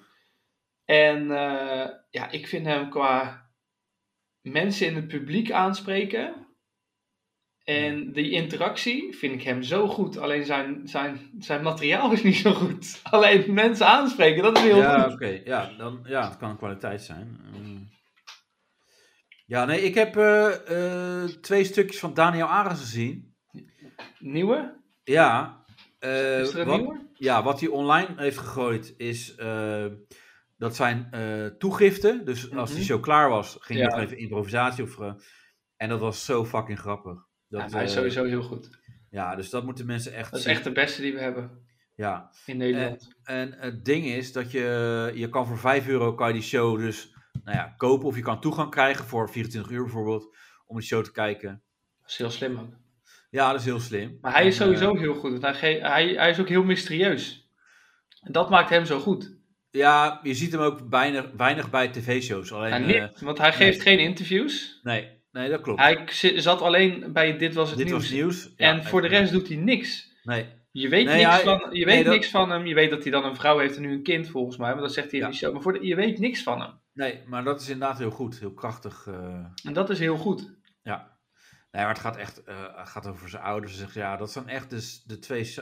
En 0.85 1.27
ja, 2.11 2.31
ik 2.31 2.47
vind 2.47 2.67
hem 2.67 2.91
qua 2.91 3.45
mensen 4.41 4.87
in 4.87 4.95
het 4.95 5.09
publiek 5.09 5.51
aanspreken. 5.51 6.46
En 7.67 8.13
die 8.13 8.31
interactie 8.31 9.17
vind 9.17 9.33
ik 9.35 9.43
hem 9.43 9.63
zo 9.63 9.89
goed. 9.89 10.17
Alleen 10.19 10.45
zijn, 10.45 10.81
zijn, 10.89 11.31
zijn 11.39 11.63
materiaal 11.63 12.13
is 12.13 12.23
niet 12.23 12.37
zo 12.37 12.53
goed. 12.53 13.01
Alleen 13.11 13.55
mensen 13.55 13.87
aanspreken, 13.87 14.43
dat 14.43 14.57
is 14.57 14.63
heel 14.63 14.77
Ja, 14.77 15.03
goed. 15.03 15.13
oké. 15.13 15.41
Ja, 15.45 15.71
dan, 15.79 16.01
ja, 16.05 16.29
het 16.29 16.37
kan 16.37 16.51
een 16.51 16.57
kwaliteit 16.57 17.03
zijn. 17.03 17.41
Eh, 17.55 17.61
ja, 19.47 19.65
nee, 19.65 19.81
ik 19.83 19.95
heb 19.95 20.17
eh, 20.17 21.23
eh, 21.23 21.29
twee 21.31 21.65
stukjes 21.65 21.99
van 21.99 22.15
Daniel 22.15 22.47
Arends 22.47 22.81
gezien. 22.81 23.35
Nieuwe? 24.19 24.81
Ja. 25.05 25.65
eh, 25.99 26.41
Is 26.41 26.53
er 26.53 26.61
een 26.61 26.67
wat, 26.67 26.79
nieuwe? 26.81 27.07
Ja, 27.15 27.43
wat 27.43 27.61
hij 27.61 27.69
online 27.69 28.09
heeft 28.17 28.39
gegooid 28.39 28.95
is... 28.97 29.35
dat 30.59 30.77
zijn 30.77 31.11
toegiften. 31.59 32.25
Dus 32.25 32.55
als 32.55 32.69
die 32.71 32.79
Mhm. 32.79 32.87
show 32.87 33.03
klaar 33.03 33.29
was, 33.29 33.57
ging 33.61 33.79
hij 33.81 33.89
Ja. 33.89 33.95
nog 33.95 34.05
even 34.05 34.19
improvisatie 34.19 34.85
of... 34.85 34.99
en 35.77 35.89
dat 35.89 36.01
was 36.01 36.25
zo 36.25 36.45
fucking 36.45 36.79
grappig. 36.79 37.26
Dat, 37.49 37.71
Ja, 37.71 37.77
hij 37.77 37.85
is 37.85 37.91
eh, 37.91 37.97
sowieso 37.97 38.25
heel 38.25 38.43
goed. 38.43 38.71
ja, 39.11 39.37
dus 39.37 39.51
dat 39.51 39.65
moeten 39.65 39.87
mensen 39.87 40.13
echt 40.15 40.31
Dat 40.31 40.39
is 40.39 40.45
zien. 40.47 40.55
echt 40.55 40.65
de 40.65 40.73
beste 40.73 41.03
die 41.03 41.13
we 41.13 41.21
hebben. 41.21 41.65
Ja, 41.95 42.31
in 42.47 42.57
Nederland. 42.57 43.15
en 43.23 43.53
het 43.59 43.85
ding 43.85 44.07
is 44.07 44.33
dat 44.33 44.51
je, 44.51 45.11
je 45.15 45.29
kan 45.29 45.47
voor 45.47 45.59
5 45.59 45.89
euro 45.89 46.15
kan 46.15 46.27
je 46.27 46.33
die 46.33 46.43
show 46.43 46.79
dus 46.79 47.15
nou 47.45 47.57
ja, 47.57 47.75
kopen. 47.77 48.07
Of 48.07 48.17
je 48.17 48.23
kan 48.23 48.41
toegang 48.41 48.71
krijgen 48.71 49.05
voor 49.05 49.31
24 49.31 49.71
uur 49.73 49.83
bijvoorbeeld, 49.83 50.37
om 50.67 50.77
die 50.79 50.87
show 50.87 51.05
te 51.05 51.13
kijken. 51.13 51.63
dat 52.01 52.11
is 52.11 52.17
heel 52.17 52.31
slim 52.31 52.59
ook. 52.59 52.75
Ja, 53.31 53.51
dat 53.51 53.61
is 53.61 53.67
heel 53.67 53.81
slim. 53.81 54.19
Maar 54.21 54.33
hij 54.33 54.47
is 54.47 54.59
En, 54.61 54.67
eh, 54.73 54.77
sowieso 54.79 54.97
heel 55.01 55.15
goed. 55.15 55.39
want 55.41 55.61
Hij, 55.61 55.75
hij, 55.79 56.07
hij 56.09 56.31
is 56.31 56.41
ook 56.41 56.49
heel 56.49 56.63
mysterieus. 56.65 57.51
En 58.21 58.33
dat 58.33 58.51
maakt 58.51 58.71
hem 58.71 58.85
zo 58.85 58.99
goed. 59.01 59.35
Ja, 59.71 60.21
je 60.23 60.35
ziet 60.35 60.53
hem 60.53 60.61
ook 60.61 60.81
weinig, 60.91 61.31
weinig 61.37 61.71
bij 61.71 61.89
tv-shows. 61.89 62.53
Alleen, 62.53 62.71
Nou, 62.71 62.93
eh, 62.93 63.09
want 63.21 63.39
hij 63.39 63.53
geeft 63.53 63.83
geen 63.83 63.99
interviews. 63.99 64.81
nee, 64.83 65.16
nee, 65.37 65.49
dat 65.51 65.61
klopt. 65.61 65.81
Hij 65.81 66.07
zat 66.41 66.61
alleen 66.61 67.13
bij 67.13 67.37
Dit 67.39 67.55
Was 67.55 67.69
Het 67.69 67.79
Dit 67.79 67.87
Nieuws. 67.87 68.01
was 68.03 68.11
nieuws. 68.11 68.53
Ja, 68.57 68.69
en 68.71 68.85
voor 68.85 69.03
de 69.03 69.09
rest 69.09 69.33
doet 69.33 69.49
hij 69.49 69.57
niks. 69.57 70.13
Nee, 70.23 70.47
Je 70.71 70.89
weet, 70.89 71.05
Nee, 71.07 71.17
niks, 71.25 71.31
hij- 71.35 71.43
van, 71.43 71.59
je 71.71 71.85
nee, 71.85 71.85
weet 71.95 72.05
dat- 72.05 72.15
niks 72.15 72.29
van 72.31 72.51
hem. 72.51 72.67
Je 72.67 72.75
weet 72.75 72.91
dat 72.91 73.03
hij 73.03 73.13
dan 73.13 73.25
een 73.25 73.37
vrouw 73.37 73.59
heeft 73.59 73.77
en 73.77 73.83
nu 73.83 73.93
een 73.93 74.03
kind, 74.03 74.29
volgens 74.29 74.57
mij. 74.57 74.73
Maar 74.73 74.83
dat 74.83 74.93
zegt 74.93 75.11
hij 75.11 75.21
Ja. 75.21 75.27
die 75.29 75.37
show. 75.37 75.53
Maar 75.53 75.63
voor 75.63 75.73
de, 75.73 75.87
je 75.87 75.95
weet 75.95 76.19
niks 76.19 76.43
van 76.43 76.61
hem. 76.61 76.71
nee, 76.93 77.21
maar 77.27 77.45
dat 77.45 77.61
is 77.61 77.69
inderdaad 77.69 77.99
heel 77.99 78.11
goed. 78.11 78.39
Heel 78.39 78.53
krachtig. 78.55 79.07
eh, 79.07 79.45
En 79.65 79.73
dat 79.73 79.91
is 79.91 79.99
heel 79.99 80.17
goed. 80.17 80.55
ja. 80.83 81.19
Nee, 81.71 81.85
maar 81.85 81.93
het 81.95 82.03
gaat 82.03 82.17
echt 82.17 82.43
eh, 82.45 82.65
gaat 82.87 83.07
over 83.07 83.29
zijn 83.29 83.43
ouders. 83.43 83.77
Zegt, 83.79 83.95
ja, 83.95 84.17
dat 84.17 84.33
zijn 84.33 84.49
echt 84.49 84.71
dus 84.71 85.03
de 85.03 85.19
twee 85.19 85.55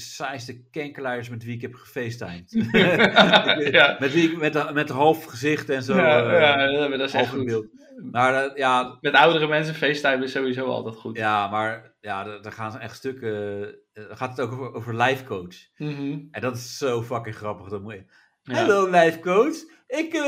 saaiste 0.00 0.62
kenkelaars 0.70 1.28
met 1.28 1.44
wie 1.44 1.54
ik 1.54 1.60
heb 1.60 1.74
gefacetimed. 1.74 2.50
Ja. 3.72 3.96
Met 4.00 4.12
wie 4.12 4.30
ik 4.30 4.38
met, 4.38 4.72
met 4.74 4.90
een 4.90 4.96
half 4.96 5.24
gezicht 5.24 5.68
en 5.68 5.82
zo. 5.82 5.96
ja, 5.96 6.22
eh, 6.66 6.72
ja, 6.72 6.88
dat 6.88 7.00
is 7.08 7.14
echt 7.14 7.28
goed. 7.30 7.44
beeld. 7.44 7.66
Maar 8.12 8.44
eh, 8.44 8.56
ja, 8.56 8.98
Met 9.00 9.14
oudere 9.14 9.46
mensen 9.48 9.74
FaceTime 9.74 10.24
is 10.24 10.32
sowieso 10.32 10.66
altijd 10.66 10.96
goed. 10.96 11.16
ja, 11.16 11.48
maar 11.48 11.94
ja, 12.00 12.38
daar 12.38 12.52
gaan 12.52 12.72
ze 12.72 12.78
echt 12.78 12.96
stukken. 12.96 13.64
eh, 13.92 14.04
gaat 14.10 14.30
het 14.30 14.40
ook 14.40 14.52
over, 14.52 14.74
over 14.74 14.96
life 14.96 15.24
coach. 15.24 15.54
Mhm. 15.76 16.18
En 16.30 16.40
dat 16.40 16.56
is 16.56 16.78
zo 16.78 17.02
fucking 17.02 17.36
grappig. 17.36 17.68
Dat 17.68 17.82
moet 17.82 17.92
je... 17.92 18.04
Ja. 18.42 18.54
Hallo 18.54 18.90
life 18.90 19.18
coach. 19.20 19.56
Ik 19.86 20.22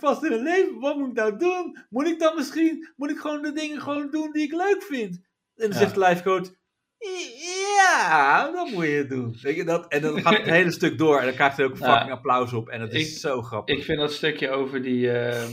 vast 0.00 0.22
in 0.24 0.32
het 0.32 0.40
leven. 0.40 0.78
Wat 0.80 0.96
moet 0.96 1.08
ik 1.08 1.14
nou 1.14 1.36
doen? 1.38 1.78
Moet 1.90 2.06
ik 2.06 2.18
dan 2.18 2.34
misschien, 2.36 2.88
moet 2.96 3.10
ik 3.10 3.18
gewoon 3.18 3.42
de 3.42 3.52
dingen 3.52 3.80
gewoon 3.80 4.10
doen 4.10 4.32
die 4.32 4.42
ik 4.42 4.52
leuk 4.52 4.82
vind? 4.82 5.14
En 5.56 5.70
dan 5.70 5.78
zegt 5.78 5.94
de 5.94 6.00
life 6.00 6.22
coach, 6.22 6.48
ja, 7.76 8.50
dat 8.52 8.70
moet 8.70 8.84
je 8.84 9.06
doen. 9.08 9.36
Weet 9.42 9.56
je, 9.56 9.64
dat, 9.64 9.88
en 9.88 10.02
dan 10.02 10.20
gaat 10.22 10.36
het 10.36 10.46
hele 10.46 10.70
stuk 10.72 10.98
door 10.98 11.18
en 11.18 11.24
dan 11.24 11.34
krijgt 11.34 11.56
hij 11.56 11.66
ook 11.66 11.78
Ja. 11.78 11.92
fucking 11.92 12.12
applaus 12.12 12.52
op. 12.52 12.68
En 12.68 12.80
dat 12.80 12.92
is 12.92 13.12
Ik- 13.12 13.18
zo 13.18 13.42
grappig. 13.42 13.76
Ik 13.78 13.84
vind 13.84 13.98
dat 13.98 14.12
stukje 14.12 14.50
over 14.50 14.82
die 14.82 15.10
eh, 15.10 15.44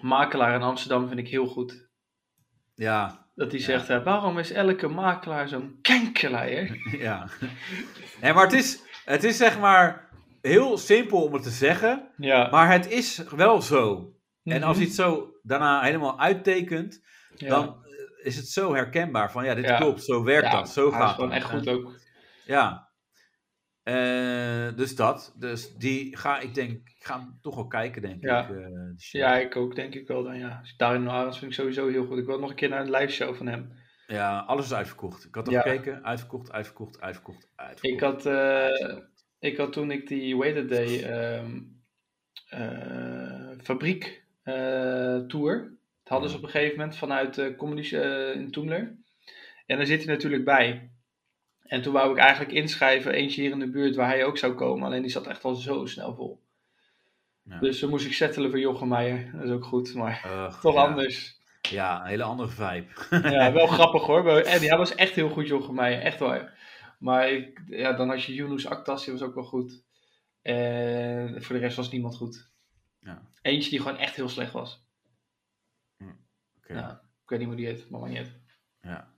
makelaar 0.00 0.54
in 0.54 0.62
Amsterdam 0.62 1.08
vind 1.08 1.20
ik 1.20 1.28
heel 1.28 1.46
goed. 1.46 1.88
Ja, 2.74 3.26
Dat 3.34 3.50
hij 3.50 3.58
Ja. 3.60 3.64
zegt, 3.66 3.88
hè, 3.88 4.02
waarom 4.02 4.38
is 4.38 4.50
elke 4.52 4.88
makelaar 4.88 5.48
zo'n 5.48 5.78
kenkelaar? 5.82 6.50
ja. 6.98 7.28
Nee, 8.20 8.32
maar 8.32 8.44
het 8.44 8.52
is, 8.52 8.82
het 9.04 9.24
is 9.24 9.36
zeg 9.36 9.58
maar 9.58 10.08
heel 10.40 10.78
simpel 10.78 11.22
om 11.22 11.32
het 11.32 11.42
te 11.42 11.50
zeggen. 11.50 12.08
Ja. 12.16 12.48
Maar 12.50 12.72
het 12.72 12.90
is 12.90 13.22
wel 13.36 13.62
zo. 13.62 14.12
En 14.44 14.62
als 14.62 14.76
Mhm. 14.76 14.78
hij 14.78 14.84
het 14.86 14.94
zo 14.94 15.32
daarna 15.42 15.82
helemaal 15.82 16.18
uittekent, 16.20 17.00
Ja. 17.34 17.48
dan 17.48 17.66
eh, 17.84 17.87
is 18.28 18.36
het 18.36 18.48
zo 18.48 18.74
herkenbaar 18.74 19.30
van 19.32 19.44
ja, 19.44 19.54
dit 19.54 19.64
Ja. 19.64 19.76
klopt, 19.76 20.04
zo 20.04 20.24
werkt 20.24 20.46
Ja, 20.46 20.52
dat, 20.56 20.68
zo 20.68 20.90
gaat 20.90 21.08
is 21.08 21.14
gewoon 21.14 21.28
dat. 21.30 21.38
echt 21.38 21.48
goed 21.50 21.68
ook. 21.68 21.94
Ja. 22.44 22.86
Eh, 23.82 24.76
dus 24.76 24.96
dat. 24.96 25.34
Dus 25.38 25.74
die 25.76 26.16
ga 26.16 26.38
ik 26.40 26.54
denk, 26.54 26.70
ik 26.88 27.04
ga 27.04 27.18
hem 27.18 27.38
toch 27.42 27.54
wel 27.54 27.66
kijken, 27.66 28.02
denk 28.02 28.22
Ja. 28.22 28.40
ik. 28.40 28.46
show. 29.00 29.20
Ja, 29.20 29.36
ik 29.38 29.56
ook 29.56 29.74
denk 29.74 29.94
ik 29.94 30.08
wel 30.08 30.22
dan 30.22 30.38
ja. 30.38 30.62
Darin 30.76 31.08
Arends 31.08 31.38
vind 31.38 31.50
ik 31.50 31.56
sowieso 31.58 31.88
heel 31.88 32.06
goed. 32.06 32.18
Ik 32.18 32.26
wil 32.26 32.38
nog 32.38 32.50
een 32.50 32.56
keer 32.56 32.68
naar 32.68 32.80
een 32.80 32.90
live 32.90 33.12
show 33.12 33.34
van 33.34 33.46
hem. 33.46 33.72
Ja, 34.06 34.38
alles 34.38 34.64
is 34.64 34.74
uitverkocht. 34.74 35.24
Ik 35.24 35.34
had 35.34 35.48
al 35.48 35.54
gekeken, 35.54 36.04
uitverkocht, 36.04 36.52
uitverkocht, 36.52 37.00
uitverkocht, 37.00 37.48
uitverkocht. 37.56 37.94
Ik 37.94 38.00
had, 38.00 38.26
eh, 38.26 38.98
ik 39.38 39.56
had 39.56 39.72
toen 39.72 39.90
ik 39.90 40.08
die, 40.08 40.34
hoe 40.34 40.44
heet 40.44 40.68
deed, 40.68 41.02
ehm, 41.02 41.60
eh, 42.48 43.50
fabriek 43.62 44.24
tour. 45.28 45.77
Hadden 46.08 46.30
ze 46.30 46.36
op 46.36 46.42
een 46.42 46.48
gegeven 46.48 46.78
moment 46.78 46.96
vanuit 46.96 47.34
de 47.34 47.54
comedy 47.56 47.96
eh, 47.96 48.34
in 48.34 48.50
Toemler. 48.50 48.96
En 49.66 49.76
daar 49.76 49.86
zit 49.86 50.04
hij 50.04 50.14
natuurlijk 50.14 50.44
bij. 50.44 50.90
En 51.62 51.82
toen 51.82 51.92
wou 51.92 52.12
ik 52.12 52.18
eigenlijk 52.18 52.52
inschrijven, 52.52 53.12
eentje 53.12 53.40
hier 53.40 53.50
in 53.50 53.58
de 53.58 53.70
buurt 53.70 53.96
waar 53.96 54.08
hij 54.08 54.24
ook 54.24 54.38
zou 54.38 54.54
komen. 54.54 54.86
Alleen 54.86 55.02
die 55.02 55.10
zat 55.10 55.26
echt 55.26 55.44
al 55.44 55.54
zo 55.54 55.86
snel 55.86 56.14
vol. 56.14 56.40
Ja. 57.42 57.58
Dus 57.58 57.80
dan 57.80 57.90
moest 57.90 58.06
ik 58.06 58.12
settelen 58.12 58.50
voor 58.50 58.58
Jochem 58.58 58.88
Meijer. 58.88 59.30
Dat 59.32 59.44
is 59.44 59.50
ook 59.50 59.64
goed, 59.64 59.94
maar 59.94 60.20
toch 60.60 60.74
ja. 60.74 60.86
anders. 60.86 61.40
Ja, 61.60 62.00
een 62.00 62.06
hele 62.06 62.22
andere 62.22 62.48
vibe. 62.48 62.86
Ja, 63.30 63.52
wel 63.52 63.66
grappig 63.76 64.02
hoor. 64.02 64.38
En 64.38 64.60
hij 64.60 64.76
was 64.76 64.94
echt 64.94 65.14
heel 65.14 65.28
goed, 65.28 65.48
Jochem 65.48 65.74
Meijer. 65.74 66.00
Echt 66.00 66.18
waar. 66.18 66.58
Maar 66.98 67.30
ik, 67.30 67.62
ja, 67.66 67.92
dan 67.92 68.08
had 68.08 68.22
je 68.22 68.34
Yunus 68.34 68.66
Aktas, 68.66 69.04
die 69.04 69.12
was 69.12 69.22
ook 69.22 69.34
wel 69.34 69.44
goed. 69.44 69.82
En 70.42 71.42
voor 71.42 71.54
de 71.54 71.60
rest 71.60 71.76
was 71.76 71.90
niemand 71.90 72.16
goed. 72.16 72.50
Ja. 73.00 73.22
Eentje 73.42 73.70
die 73.70 73.80
gewoon 73.80 73.98
echt 73.98 74.16
heel 74.16 74.28
slecht 74.28 74.52
was. 74.52 74.86
Ik 76.76 77.28
weet 77.28 77.38
niet 77.38 77.48
hoe 77.48 77.56
die 77.56 77.66
heet, 77.66 77.90
maar 77.90 78.00
maar 78.00 78.08
niet 78.08 78.18
uit. 78.18 78.32
Ja. 78.80 79.12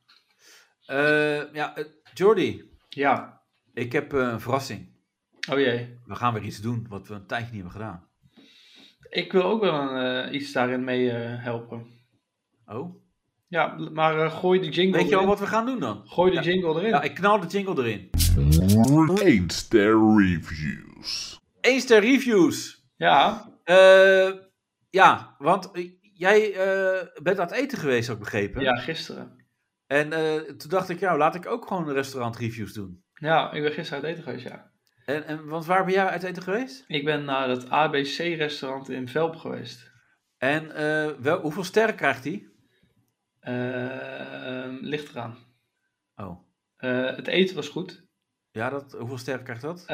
Eh, 0.86 1.52
ja, 1.54 1.76
eh, 1.76 1.84
Jordi, 2.14 2.70
Ja. 2.88 3.42
ik 3.74 3.92
heb 3.92 4.12
eh, 4.14 4.20
een 4.20 4.40
verrassing. 4.40 4.88
Oh 5.50 5.58
jee. 5.58 5.98
We 6.06 6.14
gaan 6.14 6.32
weer 6.34 6.42
iets 6.42 6.60
doen 6.60 6.86
wat 6.88 7.08
we 7.08 7.14
een 7.14 7.26
tijdje 7.26 7.52
niet 7.52 7.62
hebben 7.62 7.72
gedaan. 7.80 8.08
Ik 9.10 9.32
wil 9.32 9.42
ook 9.42 9.60
wel 9.60 9.74
een, 9.80 10.24
eh, 10.26 10.34
iets 10.40 10.52
daarin 10.52 10.84
mee 10.84 11.10
eh, 11.10 11.42
helpen. 11.44 11.86
Oh? 12.66 12.94
Ja, 13.48 13.66
maar 13.92 14.20
eh, 14.24 14.38
gooi 14.38 14.60
de 14.60 14.68
jingle 14.68 14.98
Weet 15.00 15.08
je 15.08 15.16
al 15.16 15.26
wat 15.26 15.38
we 15.40 15.46
gaan 15.46 15.66
doen 15.66 15.80
dan? 15.80 16.02
Gooi 16.08 16.30
de 16.30 16.36
Ja. 16.36 16.42
jingle 16.42 16.74
erin. 16.74 16.88
Ja, 16.90 17.02
ik 17.02 17.14
knal 17.14 17.40
de 17.40 17.46
jingle 17.46 17.82
erin. 17.84 18.10
1 19.24 19.50
ster 19.50 20.16
reviews. 20.16 21.40
Eens 21.60 21.84
ter 21.86 22.00
reviews. 22.00 22.84
Ja, 22.96 23.48
Eh, 23.64 24.30
ja, 24.90 25.34
want 25.38 25.70
jij 26.20 26.54
eh, 26.54 27.06
bent 27.22 27.38
aan 27.38 27.46
het 27.46 27.56
eten 27.56 27.78
geweest, 27.78 28.06
heb 28.06 28.16
ik 28.16 28.22
begrepen. 28.22 28.62
ja, 28.62 28.76
gisteren. 28.76 29.44
En 29.86 30.12
eh, 30.12 30.36
toen 30.36 30.70
dacht 30.70 30.88
ik, 30.88 31.00
ja, 31.00 31.16
laat 31.16 31.34
ik 31.34 31.46
ook 31.46 31.66
gewoon 31.66 31.92
restaurant 31.92 32.36
reviews 32.36 32.72
doen. 32.72 33.04
ja, 33.14 33.52
ik 33.52 33.62
ben 33.62 33.72
gisteren 33.72 34.02
uit 34.02 34.12
eten 34.12 34.24
geweest, 34.24 34.44
ja. 34.44 34.70
En, 35.04 35.24
en 35.24 35.46
want 35.46 35.66
waar 35.66 35.84
ben 35.84 35.94
jij 35.94 36.06
uit 36.06 36.22
eten 36.22 36.42
geweest? 36.42 36.84
Ik 36.86 37.04
ben 37.04 37.24
naar 37.24 37.48
het 37.48 37.68
ABC-restaurant 37.68 38.88
in 38.88 39.08
Velp 39.08 39.36
geweest. 39.36 39.90
En 40.38 40.74
eh, 40.74 41.10
wel, 41.18 41.40
hoeveel 41.40 41.64
sterren 41.64 41.94
krijgt 41.94 42.24
hij? 42.24 42.48
Ehm 43.40 44.78
ligt 44.80 45.10
eraan. 45.10 45.38
Oh, 46.16 46.38
het 47.16 47.26
eten 47.26 47.56
was 47.56 47.68
goed. 47.68 48.06
ja, 48.50 48.70
dat, 48.70 48.92
hoeveel 48.92 49.18
sterren 49.18 49.44
krijgt 49.44 49.62
dat? 49.62 49.84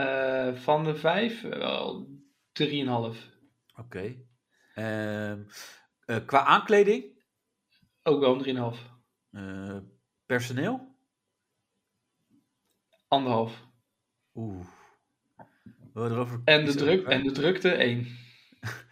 Van 0.62 0.84
de 0.84 0.94
vijf, 0.94 1.42
wel 1.42 2.08
3,5. 2.62 2.66
Oké. 3.76 4.14
Ehm, 4.74 5.42
eh, 6.06 6.16
qua 6.26 6.44
aankleding? 6.44 7.04
Ook 8.02 8.20
wel 8.20 8.34
een 8.34 8.74
3,5. 8.74 8.80
Eh, 9.30 9.76
personeel? 10.26 10.94
Anderhalf. 13.08 13.64
Oeh. 14.34 14.66
Erover 15.94 16.40
En 16.44 16.64
de, 16.64 16.74
druk, 16.74 17.06
en 17.06 17.22
de 17.22 17.32
drukte 17.32 17.70
1. 17.70 18.06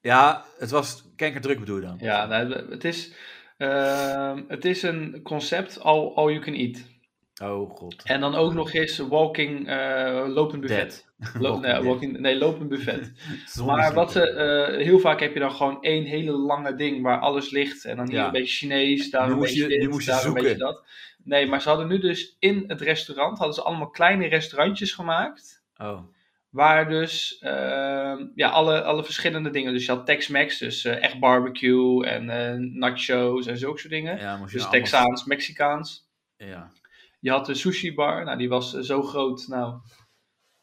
Ja, 0.00 0.44
het 0.58 0.70
was 0.70 1.04
kenkerdruk 1.16 1.58
bedoel 1.58 1.76
je 1.76 1.82
dan? 1.82 1.98
Ja, 2.00 2.26
nou, 2.26 2.70
het, 2.70 2.84
is, 2.84 3.12
ehm, 3.56 4.42
het 4.48 4.64
is 4.64 4.82
een 4.82 5.22
concept 5.22 5.80
all, 5.80 6.12
all 6.14 6.32
you 6.32 6.40
can 6.40 6.54
eat. 6.54 6.84
Oh 7.42 7.70
god. 7.76 8.02
En 8.04 8.20
dan 8.20 8.34
ook 8.34 8.52
nog 8.54 8.72
eens 8.72 8.98
walking, 8.98 9.68
eh, 9.68 10.24
lopend 10.26 10.60
buffet. 10.60 11.06
Nee, 11.40 11.82
walking, 11.82 12.18
nee, 12.18 12.36
lopend 12.38 12.68
buffet. 12.68 13.12
Maar 13.66 13.94
wat 13.94 14.12
ze, 14.12 14.18
ziekte. 14.20 14.34
eh, 14.42 14.84
heel 14.84 14.98
vaak 14.98 15.20
heb 15.20 15.34
je 15.34 15.40
dan 15.40 15.50
gewoon 15.52 15.82
één 15.82 16.04
hele 16.04 16.30
lange 16.32 16.74
ding 16.74 17.02
waar 17.02 17.18
alles 17.18 17.50
ligt. 17.50 17.84
En 17.84 17.96
dan 17.96 18.08
hier 18.08 18.18
Ja. 18.18 18.26
een 18.26 18.32
beetje 18.32 18.54
Chinees, 18.66 19.10
daar 19.10 19.26
Nu 19.26 19.32
een 19.32 19.38
moest 19.38 19.54
beetje 19.54 19.68
dit, 19.78 20.06
daar 20.06 20.24
een 20.24 20.34
beetje 20.34 20.56
dat. 20.56 20.84
Nee, 21.24 21.46
maar 21.46 21.62
ze 21.62 21.68
hadden 21.68 21.88
nu 21.88 21.98
dus 21.98 22.36
in 22.38 22.64
het 22.66 22.80
restaurant, 22.80 23.36
hadden 23.38 23.54
ze 23.54 23.62
allemaal 23.62 23.90
kleine 23.90 24.26
restaurantjes 24.26 24.92
gemaakt. 24.92 25.62
Oh. 25.76 26.00
Waar 26.50 26.88
dus 26.88 27.38
ehm, 27.40 28.24
ja, 28.34 28.48
alle, 28.48 28.82
alle 28.82 29.04
verschillende 29.04 29.50
dingen. 29.50 29.72
Dus 29.72 29.84
je 29.86 29.92
had 29.92 30.06
Tex-Mex, 30.06 30.58
dus 30.58 30.84
eh, 30.84 31.02
echt 31.02 31.18
barbecue 31.18 32.06
en 32.06 32.30
eh, 32.30 32.54
nachos 32.58 33.46
en 33.46 33.58
zulke 33.58 33.78
soort 33.78 33.92
dingen. 33.92 34.18
Ja, 34.18 34.36
dus 34.36 34.52
allemaal- 34.52 34.70
Texaans, 34.70 35.24
Mexicaans. 35.24 36.06
Ja. 36.36 36.70
Je 37.20 37.30
had 37.30 37.46
de 37.46 37.54
sushi 37.54 37.94
bar, 37.94 38.24
nou 38.24 38.38
die 38.38 38.48
was 38.48 38.74
eh, 38.74 38.82
zo 38.82 39.02
groot, 39.02 39.46
nou 39.48 39.80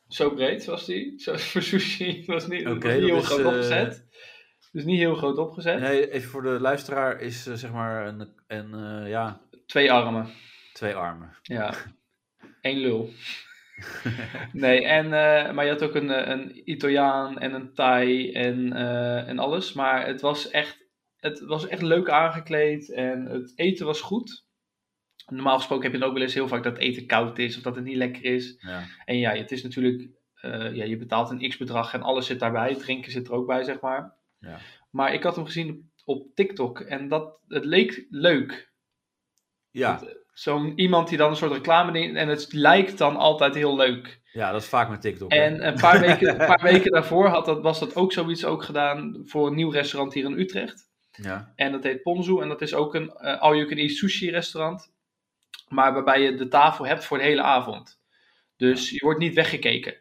zo 0.07 0.29
breed 0.29 0.65
was 0.65 0.85
die. 0.85 1.13
Zo, 1.23 1.35
voor 1.35 1.61
sushi 1.61 2.23
was 2.25 2.47
niet, 2.47 2.63
was 2.63 2.73
niet 2.73 2.91
heel 2.91 3.17
is, 3.17 3.25
groot 3.25 3.39
eh, 3.39 3.45
opgezet. 3.45 4.05
Dus 4.71 4.83
niet 4.83 4.99
heel 4.99 5.15
groot 5.15 5.37
opgezet. 5.37 5.79
Nee, 5.79 6.11
even 6.11 6.29
voor 6.29 6.41
de 6.41 6.59
luisteraar 6.59 7.21
is 7.21 7.47
eh, 7.47 7.53
zeg 7.53 7.71
maar 7.71 8.07
een, 8.07 8.33
een 8.47 9.07
ja, 9.07 9.41
Twee 9.65 9.91
armen, 9.91 10.29
twee 10.73 10.95
armen. 10.95 11.35
ja. 11.41 11.73
Eén 12.61 12.77
lul. 12.77 13.09
nee, 14.51 14.85
en, 14.85 15.09
maar 15.55 15.65
je 15.65 15.71
had 15.71 15.83
ook 15.83 15.95
een, 15.95 16.31
een 16.31 16.71
Italiaan 16.71 17.39
en 17.39 17.53
een 17.53 17.73
Thai 17.73 18.31
en, 18.31 18.73
en 19.27 19.39
alles. 19.39 19.73
Maar 19.73 20.05
het 20.05 20.21
was, 20.21 20.49
echt, 20.49 20.89
het 21.15 21.39
was 21.39 21.67
echt 21.67 21.81
leuk 21.81 22.09
aangekleed 22.09 22.91
en 22.91 23.25
het 23.25 23.53
eten 23.55 23.85
was 23.85 24.01
goed. 24.01 24.44
Normaal 25.27 25.57
gesproken 25.57 25.83
heb 25.83 25.93
je 25.93 25.99
dan 25.99 26.07
ook 26.07 26.13
wel 26.13 26.23
eens 26.23 26.33
heel 26.33 26.47
vaak 26.47 26.63
dat 26.63 26.77
eten 26.77 27.05
koud 27.05 27.37
is 27.37 27.57
of 27.57 27.63
dat 27.63 27.75
het 27.75 27.83
niet 27.83 27.95
lekker 27.95 28.23
is. 28.23 28.57
Ja. 28.59 28.83
En 29.05 29.17
ja, 29.17 29.31
het 29.31 29.51
is 29.51 29.63
natuurlijk, 29.63 30.09
eh, 30.41 30.75
ja, 30.75 30.83
je 30.83 30.97
betaalt 30.97 31.29
een 31.29 31.49
x-bedrag 31.49 31.93
en 31.93 32.01
alles 32.01 32.25
zit 32.25 32.39
daarbij. 32.39 32.75
Drinken 32.75 33.11
zit 33.11 33.27
er 33.27 33.33
ook 33.33 33.47
bij, 33.47 33.63
zeg 33.63 33.79
maar. 33.79 34.13
Ja. 34.39 34.57
Maar 34.89 35.13
ik 35.13 35.23
had 35.23 35.35
hem 35.35 35.45
gezien 35.45 35.91
op 36.05 36.35
TikTok 36.35 36.79
en 36.79 37.07
dat, 37.07 37.37
het 37.47 37.65
leek 37.65 38.05
leuk. 38.09 38.71
Ja. 39.71 40.01
Zo'n 40.33 40.79
iemand 40.79 41.09
die 41.09 41.17
dan 41.17 41.29
een 41.29 41.35
soort 41.35 41.51
reclame 41.51 41.91
neemt 41.91 42.15
en 42.15 42.27
het 42.27 42.53
lijkt 42.53 42.97
dan 42.97 43.15
altijd 43.15 43.55
heel 43.55 43.75
leuk. 43.75 44.21
ja, 44.31 44.51
dat 44.51 44.61
is 44.61 44.67
vaak 44.67 44.89
met 44.89 45.01
TikTok. 45.01 45.31
hè. 45.31 45.39
En 45.39 45.67
een 45.67 45.75
paar 45.79 45.99
weken, 46.07 46.29
een 46.29 46.47
paar 46.47 46.61
weken 46.63 46.91
daarvoor 46.91 47.27
had 47.27 47.45
dat, 47.45 47.61
was 47.61 47.79
dat 47.79 47.95
ook 47.95 48.13
zoiets 48.13 48.45
ook 48.45 48.63
gedaan 48.63 49.21
voor 49.25 49.47
een 49.47 49.55
nieuw 49.55 49.69
restaurant 49.71 50.13
hier 50.13 50.25
in 50.25 50.39
Utrecht. 50.39 50.89
Ja. 51.11 51.53
En 51.55 51.71
dat 51.71 51.83
heet 51.83 52.01
Ponzu 52.01 52.39
en 52.39 52.47
dat 52.47 52.61
is 52.61 52.73
ook 52.73 52.95
een 52.95 53.11
eh, 53.11 53.41
all-you-can-eat 53.41 53.91
sushi 53.91 54.31
restaurant. 54.31 54.93
Maar 55.67 55.93
waarbij 55.93 56.21
je 56.21 56.35
de 56.35 56.47
tafel 56.47 56.85
hebt 56.85 57.05
voor 57.05 57.17
de 57.17 57.23
hele 57.23 57.41
avond. 57.41 57.99
Dus 58.57 58.89
je 58.89 58.99
wordt 58.99 59.19
niet 59.19 59.33
weggekeken. 59.33 59.95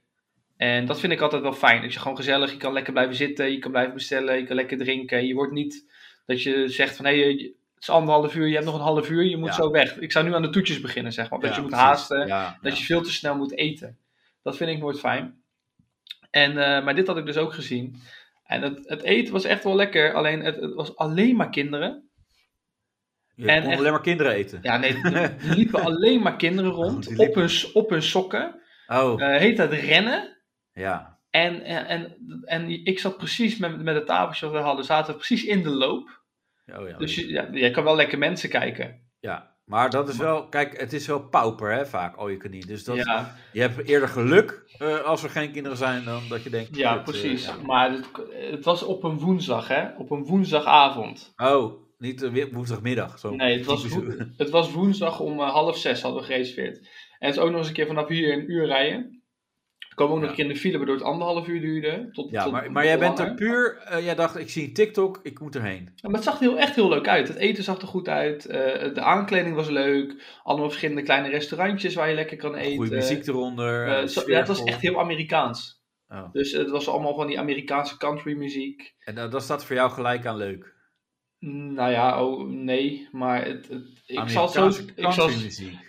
En 0.56 0.86
dat 0.86 1.00
vind 1.00 1.12
ik 1.12 1.20
altijd 1.20 1.42
wel 1.42 1.52
fijn. 1.52 1.82
Dat 1.82 1.92
je 1.92 1.98
gewoon 1.98 2.16
gezellig, 2.16 2.50
je 2.50 2.56
kan 2.56 2.72
lekker 2.72 2.92
blijven 2.92 3.14
zitten, 3.14 3.52
je 3.52 3.58
kan 3.58 3.70
blijven 3.70 3.94
bestellen, 3.94 4.36
je 4.38 4.44
kan 4.44 4.56
lekker 4.56 4.78
drinken. 4.78 5.26
Je 5.26 5.34
wordt 5.34 5.52
niet 5.52 5.92
dat 6.26 6.42
je 6.42 6.68
zegt 6.68 6.96
van 6.96 7.04
hé, 7.04 7.20
hey, 7.20 7.30
het 7.74 7.82
is 7.82 7.90
anderhalf 7.90 8.34
uur, 8.34 8.46
je 8.46 8.52
hebt 8.54 8.64
nog 8.66 8.74
een 8.74 8.80
half 8.80 9.10
uur, 9.10 9.24
je 9.24 9.36
moet 9.36 9.48
Ja. 9.48 9.54
zo 9.54 9.70
weg. 9.70 9.98
Ik 9.98 10.12
zou 10.12 10.24
nu 10.24 10.34
aan 10.34 10.42
de 10.42 10.50
toetjes 10.50 10.80
beginnen, 10.80 11.12
zeg 11.12 11.30
maar. 11.30 11.40
Dat 11.40 11.48
Ja, 11.48 11.54
je 11.56 11.60
moet 11.62 11.70
precies. 11.70 11.86
haasten, 11.88 12.26
Ja, 12.26 12.58
dat 12.62 12.78
je 12.78 12.84
veel 12.84 13.02
te 13.02 13.12
snel 13.12 13.36
moet 13.36 13.56
eten. 13.56 13.98
Dat 14.42 14.56
vind 14.56 14.70
ik 14.70 14.78
nooit 14.78 14.98
fijn. 15.00 15.42
En, 16.30 16.50
eh, 16.76 16.84
maar 16.84 16.94
dit 16.94 17.06
had 17.06 17.16
ik 17.16 17.26
dus 17.26 17.36
ook 17.36 17.52
gezien. 17.52 17.96
En 18.44 18.62
het, 18.62 18.88
het 18.88 19.02
eten 19.02 19.32
was 19.32 19.44
echt 19.44 19.64
wel 19.64 19.74
lekker, 19.74 20.12
alleen 20.14 20.40
het, 20.40 20.56
het 20.56 20.74
was 20.74 20.96
alleen 20.96 21.36
maar 21.36 21.50
kinderen. 21.50 22.03
Je 23.34 23.46
en 23.46 23.60
kon 23.62 23.70
echt- 23.70 23.78
alleen 23.80 23.92
maar 23.92 24.00
kinderen 24.00 24.32
eten. 24.32 24.58
Ja, 24.62 24.76
nee, 24.76 25.02
er 25.02 25.34
liepen 25.56 25.80
alleen 25.84 26.22
maar 26.22 26.36
kinderen 26.36 26.70
Oh, 26.70 26.76
rond 26.76 27.18
op 27.18 27.34
hun, 27.34 27.50
op 27.72 27.90
hun 27.90 28.02
sokken. 28.02 28.60
Oh, 28.86 29.22
Eh 29.22 29.38
heet 29.38 29.56
dat 29.56 29.72
rennen. 29.72 30.36
ja. 30.72 31.12
En, 31.30 31.62
en, 31.62 31.86
en, 31.86 32.16
en 32.44 32.70
ik 32.84 32.98
zat 32.98 33.16
precies 33.16 33.56
met, 33.56 33.82
met 33.82 33.94
het 33.94 34.06
tafeltje 34.06 34.46
dat 34.46 34.54
we 34.54 34.60
hadden, 34.60 34.84
zaten 34.84 35.10
we 35.12 35.16
precies 35.18 35.44
in 35.44 35.62
de 35.62 35.68
loop. 35.70 36.22
Oh, 36.66 36.88
ja. 36.88 36.96
Dus 36.96 37.14
je, 37.14 37.28
ja, 37.28 37.48
je 37.52 37.70
kan 37.70 37.84
wel 37.84 37.96
lekker 37.96 38.18
mensen 38.18 38.48
kijken. 38.48 39.00
ja. 39.20 39.52
Maar 39.64 39.90
dat 39.90 40.08
is 40.08 40.16
wel, 40.16 40.48
kijk, 40.48 40.80
het 40.80 40.92
is 40.92 41.06
wel 41.06 41.28
pauper, 41.28 41.72
hè, 41.72 41.86
vaak, 41.86 42.16
al 42.16 42.28
je 42.28 42.36
kan 42.36 42.50
niet. 42.50 42.66
Dus 42.66 42.84
dat, 42.84 42.96
ja, 42.96 43.36
je 43.52 43.60
hebt 43.60 43.88
eerder 43.88 44.08
geluk 44.08 44.62
eh, 44.78 45.00
als 45.00 45.22
er 45.22 45.30
geen 45.30 45.52
kinderen 45.52 45.78
zijn 45.78 46.04
dan 46.04 46.22
dat 46.28 46.42
je 46.42 46.50
denkt. 46.50 46.76
ja, 46.76 46.96
eh, 46.96 47.02
precies. 47.02 47.46
ja. 47.46 47.54
Maar 47.62 47.90
het, 47.90 48.06
het 48.50 48.64
was 48.64 48.82
op 48.82 49.04
een 49.04 49.18
woensdag, 49.18 49.68
hè? 49.68 49.88
Op 49.98 50.10
een 50.10 50.24
woensdagavond. 50.24 51.32
Oh, 51.36 51.72
niet 52.04 52.22
eh, 52.22 52.44
woensdagmiddag. 52.52 53.18
Zo 53.18 53.34
Nee, 53.34 53.56
het 53.56 53.66
was, 53.66 53.86
het 54.36 54.50
was 54.50 54.72
woensdag 54.72 55.20
om 55.20 55.40
eh, 55.40 55.50
half 55.50 55.78
zes 55.78 56.02
hadden 56.02 56.20
we 56.20 56.26
gereserveerd. 56.26 56.78
En 57.18 57.26
het 57.28 57.34
is 57.36 57.42
ook 57.42 57.50
nog 57.50 57.58
eens 57.58 57.68
een 57.68 57.74
keer 57.74 57.86
vanaf 57.86 58.08
hier 58.08 58.32
een 58.32 58.50
uur 58.50 58.66
rijden. 58.66 59.22
We 59.88 59.94
komen 59.94 60.14
ook 60.14 60.20
nog 60.20 60.30
een 60.30 60.36
keer 60.36 60.44
in 60.44 60.52
de 60.52 60.58
file, 60.58 60.76
waardoor 60.76 60.94
het 60.94 61.04
anderhalf 61.04 61.48
uur 61.48 61.60
duurde. 61.60 62.08
Tot, 62.12 62.30
Ja, 62.30 62.42
tot 62.42 62.52
maar, 62.52 62.72
maar 62.72 62.84
jij 62.84 62.98
bent 62.98 63.18
er 63.18 63.34
puur, 63.34 63.76
eh, 63.76 64.04
jij 64.04 64.14
dacht, 64.14 64.38
ik 64.38 64.50
zie 64.50 64.72
TikTok, 64.72 65.20
ik 65.22 65.40
moet 65.40 65.54
erheen. 65.54 65.92
Ja, 65.94 66.08
maar 66.08 66.14
het 66.14 66.24
zag 66.24 66.34
er 66.34 66.40
heel, 66.40 66.58
echt 66.58 66.74
heel 66.74 66.88
leuk 66.88 67.08
uit. 67.08 67.28
Het 67.28 67.36
eten 67.36 67.64
zag 67.64 67.80
er 67.80 67.86
goed 67.88 68.08
uit. 68.08 68.42
de 68.42 69.00
aankleding 69.00 69.54
was 69.54 69.68
leuk. 69.68 70.38
Allemaal 70.42 70.68
verschillende 70.68 71.02
kleine 71.02 71.28
restaurantjes 71.28 71.94
waar 71.94 72.08
je 72.08 72.14
lekker 72.14 72.36
kan 72.36 72.54
eten. 72.54 72.76
Goede 72.76 72.94
muziek 72.94 73.26
eronder. 73.26 74.08
Zo- 74.08 74.22
ja, 74.26 74.38
het 74.38 74.48
was 74.48 74.64
echt 74.64 74.80
heel 74.80 74.98
Amerikaans. 74.98 75.82
Oh. 76.08 76.32
Dus 76.32 76.52
het 76.52 76.70
was 76.70 76.88
allemaal 76.88 77.14
van 77.14 77.26
die 77.26 77.38
Amerikaanse 77.38 77.96
country 77.96 78.36
muziek. 78.36 78.94
En 78.98 79.14
dat 79.14 79.42
staat 79.42 79.64
voor 79.64 79.76
jou 79.76 79.90
gelijk 79.90 80.26
aan 80.26 80.36
leuk. 80.36 80.73
Nou 81.46 81.90
ja, 81.90 82.24
oh 82.24 82.48
nee. 82.48 83.08
Maar 83.12 83.44
het, 83.44 83.68
het- 83.68 84.02
ik, 84.06 84.28
zal 84.28 84.48
zo, 84.48 84.66
ik, 84.94 85.10
zal, 85.12 85.30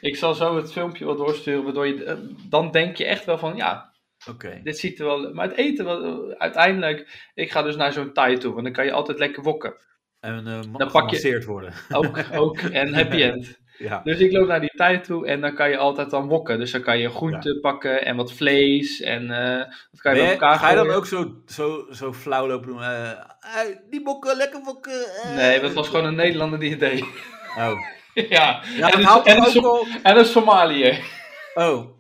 ik 0.02 0.16
zal 0.16 0.34
zo 0.34 0.56
het 0.56 0.72
filmpje 0.72 1.06
wel 1.06 1.16
doorsturen. 1.16 1.64
Waardoor 1.64 1.88
je, 1.88 2.04
eh, 2.04 2.18
dan 2.50 2.72
denk 2.72 2.96
je 2.96 3.06
echt 3.06 3.26
wel 3.26 3.38
van 3.38 3.56
ja, 3.56 3.94
Oké. 4.30 4.60
dit 4.64 4.78
ziet 4.78 5.00
er 5.00 5.06
wel... 5.06 5.34
Maar 5.34 5.48
het 5.48 5.58
eten, 5.58 5.86
wel, 5.86 6.34
uiteindelijk... 6.38 7.30
Ik 7.34 7.52
ga 7.52 7.62
dus 7.62 7.76
naar 7.76 7.94
zo'n 7.94 8.14
Thai 8.14 8.38
toe. 8.38 8.52
Want 8.54 8.64
dan 8.64 8.74
kan 8.74 8.86
je 8.86 8.92
altijd 8.92 9.20
lekker 9.20 9.44
wokken. 9.44 9.74
En 10.20 10.48
uh, 10.48 10.62
Dan 10.78 10.92
pak 10.92 11.10
je- 11.10 11.44
worden. 11.46 11.74
Ook, 11.92 12.20
ook 12.34 12.58
en 12.58 12.94
happy 12.94 13.22
end. 13.32 13.60
Ja. 13.78 14.02
Dus 14.04 14.20
ik 14.20 14.32
loop 14.32 14.48
naar 14.48 14.60
die 14.60 14.72
tijd 14.76 15.04
toe 15.04 15.28
en 15.28 15.42
dan 15.42 15.54
kan 15.56 15.70
je 15.70 15.78
altijd 15.78 16.10
dan 16.10 16.28
wokken. 16.28 16.60
Dus 16.60 16.72
dan 16.72 16.82
kan 16.82 17.00
je 17.00 17.10
groenten 17.10 17.60
pakken 17.60 18.06
en 18.06 18.16
wat 18.16 18.34
vlees 18.34 19.02
en 19.02 19.32
eh 19.32 19.58
dat 19.92 20.02
kan 20.02 20.12
je 20.14 20.18
bij 20.20 20.28
je- 20.28 20.32
elkaar 20.34 20.56
ga 20.60 20.70
je 20.70 20.76
dan 20.76 20.90
ook 20.92 21.06
zo, 21.06 21.36
zo, 21.46 21.86
zo 21.92 22.14
flauw 22.14 22.48
lopen 22.48 22.68
doen? 22.68 22.82
eh, 22.82 23.12
die 23.90 24.04
bokken, 24.04 24.38
lekker 24.38 24.62
bokken. 24.62 25.06
eh. 25.24 25.36
Nee, 25.36 25.60
dat 25.60 25.74
was 25.74 25.88
gewoon 25.90 26.06
een 26.06 26.16
Nederlander 26.16 26.60
die 26.60 26.70
het 26.70 26.80
deed. 26.80 27.02
Oh. 27.58 27.72
ja, 28.14 28.62
Ja, 28.78 28.92
en, 28.92 29.00
een, 29.00 29.64
en, 30.04 30.16
en 30.18 30.26
Somaliër. 30.26 31.00
Oh. 31.54 31.94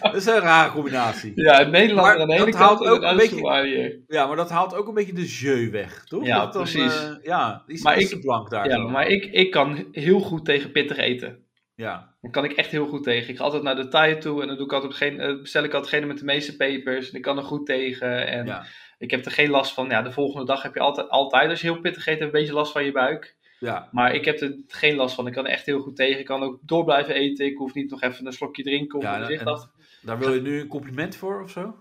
Dat 0.00 0.14
is 0.14 0.26
een 0.26 0.38
rare 0.40 0.70
combinatie. 0.72 1.32
Ja, 1.34 1.60
een 1.60 1.70
Nederlander 1.70 2.12
Maar 2.12 2.20
aan 2.20 2.28
de 2.28 2.34
ene 2.34 2.44
dat 2.44 2.54
kant 2.54 2.64
haalt 2.64 2.80
en 2.84 2.90
ook 2.90 3.02
een 3.02 3.16
beetje-. 3.16 4.02
Ja, 4.06 4.26
maar 4.26 4.36
dat 4.36 4.50
haalt 4.50 4.74
ook 4.74 4.88
een 4.88 4.94
beetje 4.94 5.12
de 5.12 5.26
jeu 5.26 5.70
weg, 5.70 6.04
toch? 6.04 6.26
Ja, 6.26 6.38
Dat 6.38 6.52
dan, 6.52 6.62
precies. 6.62 7.02
eh, 7.04 7.10
ja, 7.22 7.62
die 7.66 7.82
Maar 7.82 7.98
ik- 7.98 8.20
blank 8.20 8.50
daar. 8.50 8.68
Ja, 8.68 8.78
maar 8.78 9.06
ik, 9.06 9.24
ik 9.24 9.50
kan 9.50 9.88
heel 9.92 10.20
goed 10.20 10.44
tegen 10.44 10.72
pittig 10.72 10.96
eten. 10.96 11.44
Ja, 11.74 12.14
Daar 12.20 12.30
kan 12.30 12.44
ik 12.44 12.52
echt 12.52 12.70
heel 12.70 12.86
goed 12.86 13.02
tegen. 13.02 13.28
Ik 13.30 13.36
ga 13.36 13.44
altijd 13.44 13.62
naar 13.62 13.76
de 13.76 13.88
Thai 13.88 14.18
toe 14.18 14.40
en 14.42 14.46
dan 14.48 14.56
doe 14.56 14.66
ik 14.66 14.72
altijd 14.72 14.94
geen, 14.94 15.20
eh, 15.20 15.40
bestel 15.40 15.64
ik 15.64 15.72
altijd 15.72 15.90
degene 15.90 16.06
met 16.06 16.18
de 16.18 16.24
meeste 16.24 16.56
pepers. 16.56 17.10
En 17.10 17.16
ik 17.16 17.22
kan 17.22 17.36
er 17.36 17.42
goed 17.44 17.66
tegen. 17.66 18.26
En 18.26 18.46
ja, 18.46 18.64
ik 18.98 19.10
heb 19.10 19.24
er 19.24 19.30
geen 19.32 19.50
last 19.50 19.72
van. 19.74 19.88
Ja, 19.88 20.02
de 20.02 20.12
volgende 20.12 20.46
dag 20.46 20.62
heb 20.62 20.74
je 20.74 20.80
altijd, 20.80 21.08
altijd 21.08 21.50
als 21.50 21.60
je 21.60 21.66
heel 21.72 21.80
pittig 21.80 22.06
eet, 22.06 22.20
een 22.20 22.30
beetje 22.30 22.52
last 22.52 22.72
van 22.72 22.84
je 22.84 22.92
buik. 22.92 23.36
Ja. 23.60 23.88
Maar 23.92 24.14
ik 24.14 24.24
heb 24.24 24.40
er 24.40 24.54
geen 24.68 24.94
last 24.96 25.14
van. 25.14 25.26
Ik 25.26 25.32
kan 25.32 25.46
er 25.46 25.52
echt 25.52 25.66
heel 25.66 25.80
goed 25.80 25.96
tegen. 25.96 26.18
Ik 26.20 26.24
kan 26.26 26.42
ook 26.42 26.58
door 26.62 26.84
blijven 26.84 27.14
eten. 27.14 27.46
Ik 27.46 27.56
hoef 27.56 27.74
niet 27.74 27.90
nog 27.90 28.02
even 28.02 28.26
een 28.26 28.32
slokje 28.32 28.62
drinken 28.62 28.98
of 28.98 29.04
Ja, 29.04 29.28
en- 29.28 29.44
af. 29.44 29.68
Daar 30.02 30.18
wil 30.18 30.34
je 30.34 30.40
nu 30.40 30.60
een 30.60 30.66
compliment 30.66 31.16
voor 31.16 31.42
of 31.42 31.50
zo? 31.50 31.74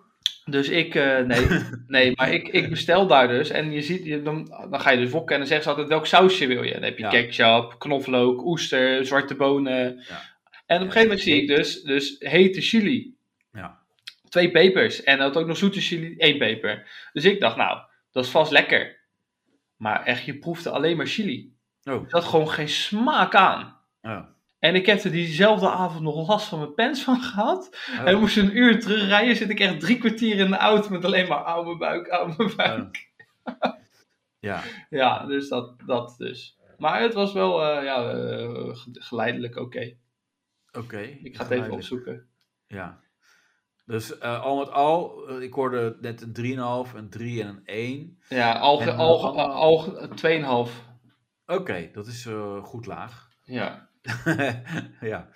Dus 0.46 0.70
ik, 0.70 0.96
eh, 0.96 1.20
nee, 1.20 1.46
nee, 1.88 2.12
maar 2.16 2.34
ik, 2.34 2.48
ik 2.48 2.70
bestel 2.70 3.08
daar 3.08 3.28
dus. 3.28 3.50
En 3.50 3.72
je 3.72 3.82
ziet, 3.82 4.06
je, 4.06 4.22
dan, 4.22 4.46
dan 4.70 4.80
ga 4.80 4.90
je 4.92 4.98
dus 5.00 5.12
wokken 5.12 5.34
en 5.34 5.40
dan 5.40 5.48
zeggen 5.48 5.64
ze 5.66 5.70
altijd 5.72 5.88
welk 5.90 6.06
sausje 6.06 6.48
wil 6.48 6.64
je. 6.64 6.74
Dan 6.74 6.84
heb 6.84 6.98
je 6.98 7.04
Ja. 7.04 7.10
ketchup, 7.10 7.76
knoflook, 7.80 8.46
oester, 8.46 9.06
zwarte 9.06 9.36
bonen. 9.36 10.04
Ja. 10.08 10.22
En 10.66 10.76
op 10.78 10.86
een 10.86 10.92
gegeven 10.92 11.02
moment 11.02 11.20
zie 11.22 11.42
ik 11.42 11.48
dus, 11.48 11.82
dus 11.82 12.16
hete 12.20 12.62
chili. 12.62 13.16
Ja. 13.52 13.80
Twee 14.30 14.52
pepers. 14.52 15.04
En 15.04 15.18
dan 15.18 15.34
ook 15.36 15.48
nog 15.48 15.58
zoete 15.58 15.82
chili, 15.82 16.16
één 16.18 16.38
peper. 16.38 16.88
Dus 17.14 17.26
ik 17.26 17.40
dacht, 17.40 17.56
nou, 17.56 17.80
dat 18.12 18.24
is 18.26 18.30
vast 18.32 18.52
lekker. 18.52 18.98
Maar 19.78 20.04
echt, 20.06 20.26
je 20.26 20.38
proefde 20.38 20.70
alleen 20.70 20.98
maar 20.98 21.08
chili. 21.08 21.52
Oh. 21.84 21.94
Er 22.04 22.10
zat 22.10 22.24
gewoon 22.24 22.50
geen 22.50 22.70
smaak 22.70 23.36
aan. 23.36 23.78
Oh. 24.02 24.20
En 24.60 24.76
ik 24.76 24.86
heb 24.86 25.04
er 25.04 25.12
diezelfde 25.12 25.70
avond 25.70 26.02
nog 26.04 26.28
last 26.28 26.48
van 26.48 26.60
mijn 26.60 26.74
pens 26.74 27.04
van 27.04 27.22
gehad. 27.22 27.78
Oh. 28.00 28.08
En 28.08 28.20
moest 28.20 28.38
een 28.38 28.58
uur 28.58 28.80
terugrijden, 28.80 29.36
zit 29.36 29.50
ik 29.50 29.60
echt 29.60 29.80
drie 29.80 29.98
kwartier 29.98 30.36
in 30.38 30.50
de 30.50 30.58
auto 30.58 30.90
met 30.90 31.06
alleen 31.06 31.28
maar 31.28 31.44
oude 31.44 31.78
buik, 31.78 32.08
oude 32.08 32.54
buik. 32.56 33.10
Oh. 33.44 33.54
Ja, 34.42 34.62
Ja, 34.90 35.26
dus 35.26 35.50
dat, 35.50 35.74
dat 35.86 36.16
dus. 36.18 36.58
Maar 36.78 37.02
het 37.02 37.14
was 37.14 37.34
wel 37.34 37.64
eh, 37.66 37.84
ja, 37.84 38.10
eh, 38.10 38.76
ge- 38.76 38.90
geleidelijk 38.94 39.56
oké. 39.58 39.94
oké. 40.72 41.00
Ik 41.00 41.36
ga 41.36 41.44
het 41.44 41.52
even 41.52 41.72
opzoeken. 41.72 42.28
Ja. 42.68 43.00
Dus 43.86 44.18
eh, 44.18 44.42
al 44.44 44.58
met 44.58 44.72
al, 44.72 45.30
ik 45.42 45.54
hoorde 45.54 45.98
net 46.02 46.22
een 46.22 46.88
3,5, 46.90 46.96
een 46.96 47.10
3 47.10 47.42
en 47.42 47.48
een 47.48 47.62
1. 47.66 48.20
Ja, 48.30 48.54
al, 48.54 48.82
En, 48.82 48.96
al, 48.96 49.38
al, 49.40 49.52
al 49.52 50.08
2,5. 50.68 50.72
Oké, 51.50 51.90
dat 51.94 52.08
is 52.08 52.26
eh, 52.26 52.64
goed 52.64 52.86
laag. 52.86 53.30
Ja, 53.44 53.90
ja. 55.02 55.30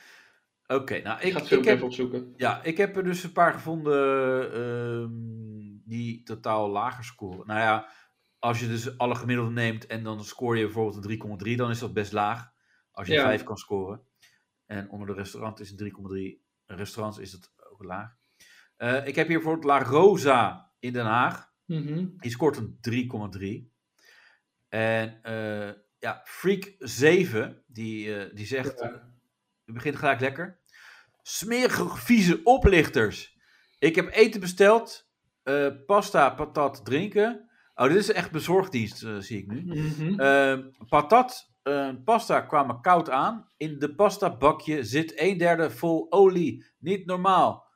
Oké, 0.67 1.02
nou 1.02 1.21
ik, 1.21 1.38
ik, 1.38 1.47
heb, 1.49 1.65
even 1.65 1.86
opzoeken. 1.86 2.34
ja, 2.36 2.63
ik 2.63 2.78
heb 2.78 2.97
er 2.97 3.04
dus 3.04 3.23
een 3.23 3.32
paar 3.32 3.54
gevonden 3.54 4.54
ehm, 4.54 5.12
die 5.86 6.23
totaal 6.23 6.69
lager 6.69 7.04
scoren. 7.04 7.47
Nou 7.47 7.60
ja, 7.60 7.88
als 8.39 8.60
je 8.60 8.67
dus 8.67 8.97
alle 8.97 9.15
gemiddelde 9.15 9.52
neemt 9.52 9.86
en 9.86 10.04
dan 10.04 10.23
scoor 10.23 10.58
je 10.58 10.63
bijvoorbeeld 10.63 11.06
een 11.06 11.47
3,3, 11.52 11.56
dan 11.56 11.69
is 11.69 11.80
dat 11.80 11.93
best 11.93 12.12
laag. 12.12 12.52
Als 12.91 13.08
je 13.08 13.13
Ja. 13.13 13.23
5 13.23 13.43
kan 13.43 13.58
scoren. 13.58 14.02
En 14.65 14.89
onder 14.89 15.08
de 15.08 15.13
restaurant 15.13 15.60
is 15.60 15.71
een 15.71 15.78
3,3. 15.78 16.41
Restaurants 16.65 17.17
is 17.17 17.32
het 17.32 17.54
ook 17.71 17.84
laag. 17.84 18.15
Eh, 18.75 19.08
ik 19.08 19.15
heb 19.15 19.27
hier 19.27 19.37
bijvoorbeeld 19.37 19.65
La 19.65 19.83
Rosa 19.83 20.71
in 20.79 20.94
Den 20.94 21.06
Haag. 21.06 21.52
Mhm. 21.65 22.08
Die 22.17 22.31
scoort 22.31 22.58
een 22.58 22.77
3,3. 22.81 23.71
En 24.69 25.23
eh, 25.23 25.69
ja, 26.04 26.21
Freak 26.25 26.75
7, 26.79 27.63
die, 27.67 28.15
eh, 28.15 28.35
die 28.35 28.45
zegt, 28.45 28.79
Ja. 28.79 28.85
het 29.65 29.73
begint 29.73 29.95
gelijk 29.95 30.19
lekker. 30.19 30.60
Smerige, 31.21 31.89
vieze 31.89 32.39
oplichters. 32.43 33.37
Ik 33.79 33.95
heb 33.95 34.10
eten 34.13 34.39
besteld, 34.39 35.10
eh, 35.43 35.67
pasta, 35.85 36.29
patat, 36.29 36.85
drinken. 36.85 37.49
Oh, 37.75 37.87
dit 37.87 37.95
is 37.95 38.12
echt 38.12 38.31
bezorgdienst, 38.31 39.04
eh, 39.04 39.17
zie 39.17 39.37
ik 39.37 39.47
nu. 39.47 39.62
Mhm. 39.63 40.19
Eh, 40.19 40.58
patat, 40.89 41.51
pasta 42.04 42.41
kwamen 42.41 42.81
koud 42.81 43.10
aan. 43.10 43.47
In 43.58 43.79
de 43.79 43.95
pastabakje 43.95 44.83
zit 44.83 45.13
een 45.19 45.37
derde 45.37 45.71
vol 45.71 46.06
olie. 46.10 46.65
Niet 46.79 47.06
normaal. 47.06 47.71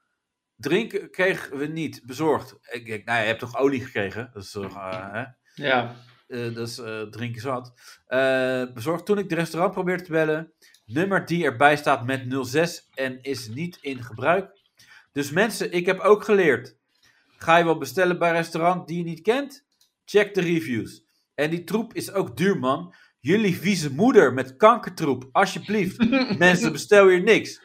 Drinken 0.56 1.12
kregen 1.12 1.58
we 1.58 1.66
niet 1.66 2.02
bezorgd. 2.06 2.56
Ik 2.72 2.86
denk, 2.86 3.06
nou, 3.06 3.20
je 3.20 3.26
hebt 3.26 3.40
toch 3.40 3.58
olie 3.58 3.86
gekregen? 3.86 4.30
Dat 4.34 4.44
is 4.44 4.52
toch, 4.52 4.74
hè? 4.74 5.24
Ja, 5.54 5.96
Eh, 6.28 6.54
dat 6.54 6.68
is 6.68 6.78
eh, 6.78 7.02
drinken 7.02 7.42
zat. 7.42 7.74
Eh, 8.08 8.64
bezorgd 8.74 9.06
toen 9.06 9.18
ik 9.18 9.30
de 9.30 9.36
restaurant 9.36 9.74
probeerde 9.74 10.04
te 10.04 10.12
bellen. 10.12 10.52
Nummer 10.86 11.26
die 11.26 11.44
erbij 11.46 11.78
staat 11.78 12.06
met 12.06 12.26
06 12.42 12.88
en 12.94 13.22
is 13.22 13.48
niet 13.48 13.78
in 13.82 14.04
gebruik. 14.04 14.60
Dus 15.12 15.32
mensen, 15.32 15.72
ik 15.72 15.86
heb 15.86 16.00
ook 16.00 16.24
geleerd. 16.24 16.76
Ga 17.38 17.58
je 17.58 17.64
wel 17.64 17.78
bestellen 17.78 18.20
bij 18.20 18.30
een 18.30 18.36
restaurant 18.36 18.88
die 18.88 18.98
je 18.98 19.04
niet 19.04 19.22
kent? 19.22 19.66
Check 20.06 20.34
de 20.34 20.42
reviews. 20.42 21.04
En 21.36 21.50
die 21.50 21.64
troep 21.64 21.94
is 21.94 22.12
ook 22.12 22.38
duur, 22.38 22.60
man. 22.60 22.94
Jullie 23.20 23.58
vieze 23.58 23.94
moeder 23.94 24.34
met 24.34 24.56
kankertroep. 24.56 25.30
Alsjeblieft. 25.32 26.10
Mensen, 26.38 26.72
bestel 26.72 27.08
hier 27.08 27.24
niks. 27.24 27.62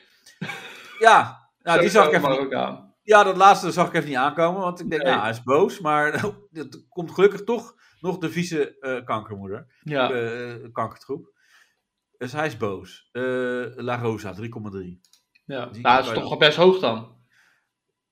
Ja, 0.98 1.48
nou, 1.62 1.80
die 1.80 1.90
zag 1.90 2.06
ik 2.06 2.12
even 2.12 2.30
niet. 2.30 2.38
ook 2.38 2.54
aan. 2.54 2.94
Ja, 3.02 3.22
dat 3.22 3.36
laatste 3.36 3.72
zag 3.72 3.86
ik 3.86 3.94
even 3.94 4.08
niet 4.08 4.18
aankomen. 4.18 4.60
Want 4.60 4.80
ik 4.80 4.90
denk, 4.90 5.02
Nee. 5.02 5.10
nou, 5.10 5.22
hij 5.22 5.32
is 5.32 5.42
boos. 5.42 5.80
Maar 5.80 6.12
het 6.52 6.84
komt 6.88 7.10
gelukkig 7.10 7.44
toch 7.44 7.74
nog 8.02 8.18
de 8.18 8.30
vieze 8.30 8.78
eh, 8.78 9.04
kankermoeder. 9.04 9.66
Ja. 9.82 10.10
eh, 10.10 10.72
kankertroep. 10.72 11.30
Dus 12.18 12.32
hij 12.32 12.46
is 12.46 12.56
boos. 12.56 13.08
Eh, 13.12 13.22
La 13.76 13.96
Rosa, 13.96 14.34
3,3. 14.34 14.40
ja. 15.44 15.66
die 15.66 15.82
Nou, 15.82 15.96
dat 15.96 16.06
is 16.06 16.12
toch 16.12 16.28
wel 16.28 16.38
best 16.38 16.56
hoog 16.56 16.78
dan. 16.78 17.20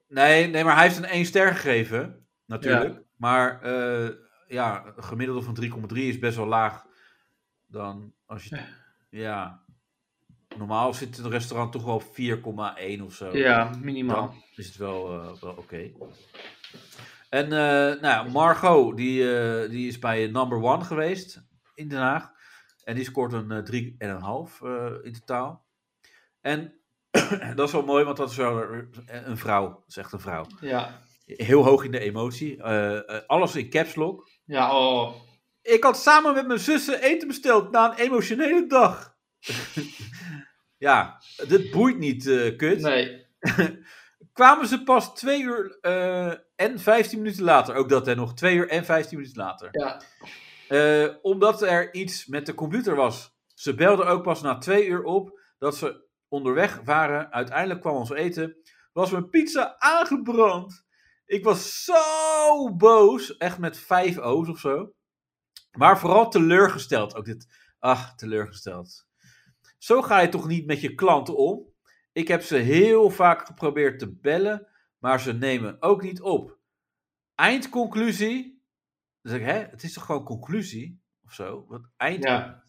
Nee, 0.09 0.47
nee, 0.47 0.65
maar 0.65 0.75
hij 0.75 0.85
heeft 0.85 0.97
een 0.97 1.05
1 1.05 1.25
ster 1.25 1.55
gegeven. 1.55 2.27
Natuurlijk. 2.47 3.03
Maar 3.17 3.69
ja, 4.49 4.93
een 4.97 5.05
gemiddelde 5.05 5.43
van 5.43 5.57
3,3 5.93 5.97
is 5.97 6.19
best 6.19 6.37
wel 6.37 6.47
laag. 6.47 6.87
Dan 7.67 8.15
als 8.27 8.45
je. 8.45 8.61
Ja. 9.11 9.65
Normaal 10.57 10.95
zit 10.95 11.19
een 11.19 11.31
restaurant 11.31 11.73
toch 11.73 11.85
wel 11.85 11.95
op 11.95 12.03
4,1 12.03 13.03
of 13.03 13.15
zo. 13.15 13.37
Ja, 13.37 13.71
minimaal. 13.81 14.27
Dan 14.27 14.43
is 14.55 14.67
het 14.67 14.77
wel, 14.77 15.09
wel 15.41 15.55
oké. 15.55 15.91
En 17.31 17.45
eh, 17.45 18.01
nou 18.01 18.01
ja, 18.01 18.23
Margot, 18.23 18.97
die, 18.97 19.39
eh, 19.39 19.71
die 19.71 19.89
is 19.89 19.99
bij 19.99 20.27
Number 20.27 20.63
One 20.63 20.85
geweest 20.85 21.43
in 21.75 21.89
Den 21.89 21.99
Haag. 21.99 22.31
En 22.85 22.95
die 22.95 23.05
scoort 23.05 23.33
een 23.33 23.51
eh 23.51 23.63
3,5 23.63 24.63
eh 24.63 24.93
in 25.03 25.13
totaal. 25.13 25.67
En 26.41 26.75
dat 27.57 27.67
is 27.67 27.73
wel 27.73 27.85
mooi, 27.85 28.05
want 28.05 28.17
dat 28.17 28.31
is 28.31 28.37
wel 28.37 28.63
een 29.07 29.37
vrouw. 29.37 29.69
Dat 29.69 29.85
is 29.89 29.97
echt 29.97 30.13
een 30.13 30.21
vrouw. 30.21 30.47
Ja. 30.61 31.01
Heel 31.25 31.65
hoog 31.65 31.85
in 31.85 31.91
de 31.91 31.99
emotie. 31.99 32.63
Alles 33.27 33.57
in 33.57 33.71
caps 33.71 33.95
lock. 33.95 34.29
Ja, 34.45 34.77
oh. 34.79 35.15
Ik 35.63 35.83
had 35.85 35.99
samen 35.99 36.35
met 36.35 36.47
mijn 36.47 36.59
zussen 36.59 37.03
eten 37.03 37.29
besteld 37.29 37.71
na 37.71 37.91
een 37.91 37.99
emotionele 37.99 38.67
dag. 38.67 39.17
ja, 40.89 41.23
dit 41.49 41.71
boeit 41.71 41.99
niet, 41.99 42.25
kut. 42.57 42.81
Nee. 42.81 43.27
Kwamen 44.33 44.67
ze 44.67 44.83
pas 44.83 45.15
twee 45.15 45.43
uur 45.43 45.79
eh, 45.81 46.33
en 46.57 46.79
15 46.79 47.19
minuten 47.19 47.45
later. 47.45 47.75
Ook 47.75 47.89
dat, 47.89 48.07
hè, 48.07 48.15
nog 48.15 48.35
twee 48.35 48.57
uur 48.57 48.69
en 48.69 48.85
15 48.85 49.19
minuten 49.19 49.43
later. 49.43 49.69
Ja. 49.71 50.01
Eh, 50.69 51.15
omdat 51.23 51.63
er 51.63 51.95
iets 51.95 52.27
met 52.27 52.47
de 52.47 52.55
computer 52.55 52.95
was. 52.95 53.39
Ze 53.55 53.75
belden 53.75 54.07
ook 54.07 54.23
pas 54.23 54.43
na 54.43 54.59
twee 54.59 54.87
uur 54.87 55.03
op 55.03 55.41
dat 55.59 55.77
ze 55.77 56.09
onderweg 56.29 56.81
waren. 56.85 57.33
Uiteindelijk 57.33 57.81
kwam 57.81 57.97
ons 57.97 58.11
eten. 58.11 58.57
Was 58.93 59.11
mijn 59.11 59.29
pizza 59.29 59.77
aangebrand. 59.79 60.85
Ik 61.27 61.45
was 61.45 61.85
zo 61.85 62.75
boos. 62.77 63.37
Echt 63.37 63.59
met 63.59 63.79
vijf 63.79 64.19
O's 64.19 64.49
of 64.49 64.59
zo. 64.59 64.93
Maar 65.71 65.99
vooral 65.99 66.31
teleurgesteld. 66.31 67.15
Ook 67.15 67.25
dit. 67.25 67.47
Ach, 67.79 68.15
teleurgesteld. 68.15 69.07
Zo 69.79 70.03
ga 70.03 70.21
je 70.21 70.29
toch 70.29 70.47
niet 70.47 70.67
met 70.67 70.81
je 70.81 70.95
klanten 70.95 71.37
om? 71.37 71.70
Ik 72.13 72.29
heb 72.29 72.43
ze 72.43 72.57
heel 72.57 73.11
vaak 73.11 73.47
geprobeerd 73.47 73.99
te 73.99 74.13
bellen. 74.13 74.67
Maar 74.99 75.21
ze 75.21 75.33
nemen 75.33 75.83
ook 75.83 76.03
niet 76.03 76.21
op. 76.21 76.59
Eindconclusie. 77.35 78.63
Dan 79.23 79.33
zeg 79.33 79.41
ik, 79.41 79.47
hè, 79.47 79.59
het 79.59 79.83
is 79.83 79.93
toch 79.93 80.05
gewoon 80.05 80.25
conclusie? 80.25 81.03
Of 81.25 81.33
zo? 81.33 81.65
Wat 81.69 81.91
eind... 81.97 82.25
Ja. 82.25 82.63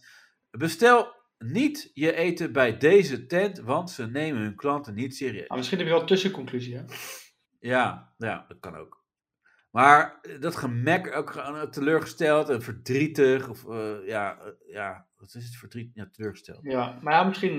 Bestel 0.51 1.15
niet 1.37 1.91
je 1.93 2.13
eten 2.13 2.51
bij 2.51 2.77
deze 2.77 3.25
tent, 3.25 3.59
want 3.59 3.89
ze 3.89 4.07
nemen 4.07 4.41
hun 4.41 4.55
klanten 4.55 4.93
niet 4.93 5.15
serieus. 5.15 5.47
Maar 5.47 5.57
misschien 5.57 5.77
heb 5.77 5.87
je 5.87 5.93
wel 5.93 6.01
een 6.01 6.07
tussenconclusie, 6.07 6.75
hè? 6.75 6.83
Ja, 7.59 8.13
ja, 8.17 8.45
dat 8.47 8.59
kan 8.59 8.75
ook. 8.75 9.01
Maar 9.71 10.19
eh, 10.21 10.39
dat 10.39 10.55
gemek, 10.55 11.15
ook 11.15 11.31
gewoon 11.31 11.55
eh, 11.55 11.67
teleurgesteld 11.67 12.49
en 12.49 12.61
verdrietig. 12.61 13.49
Of 13.49 13.69
eh, 13.69 14.07
ja, 14.07 14.37
ja, 14.67 15.07
wat 15.17 15.35
is 15.35 15.45
het 15.45 15.55
verdriet? 15.55 15.91
Ja, 15.93 16.09
teleurgesteld. 16.11 16.59
Ja, 16.63 16.97
maar 17.01 17.13
ja, 17.13 17.23
misschien... 17.23 17.57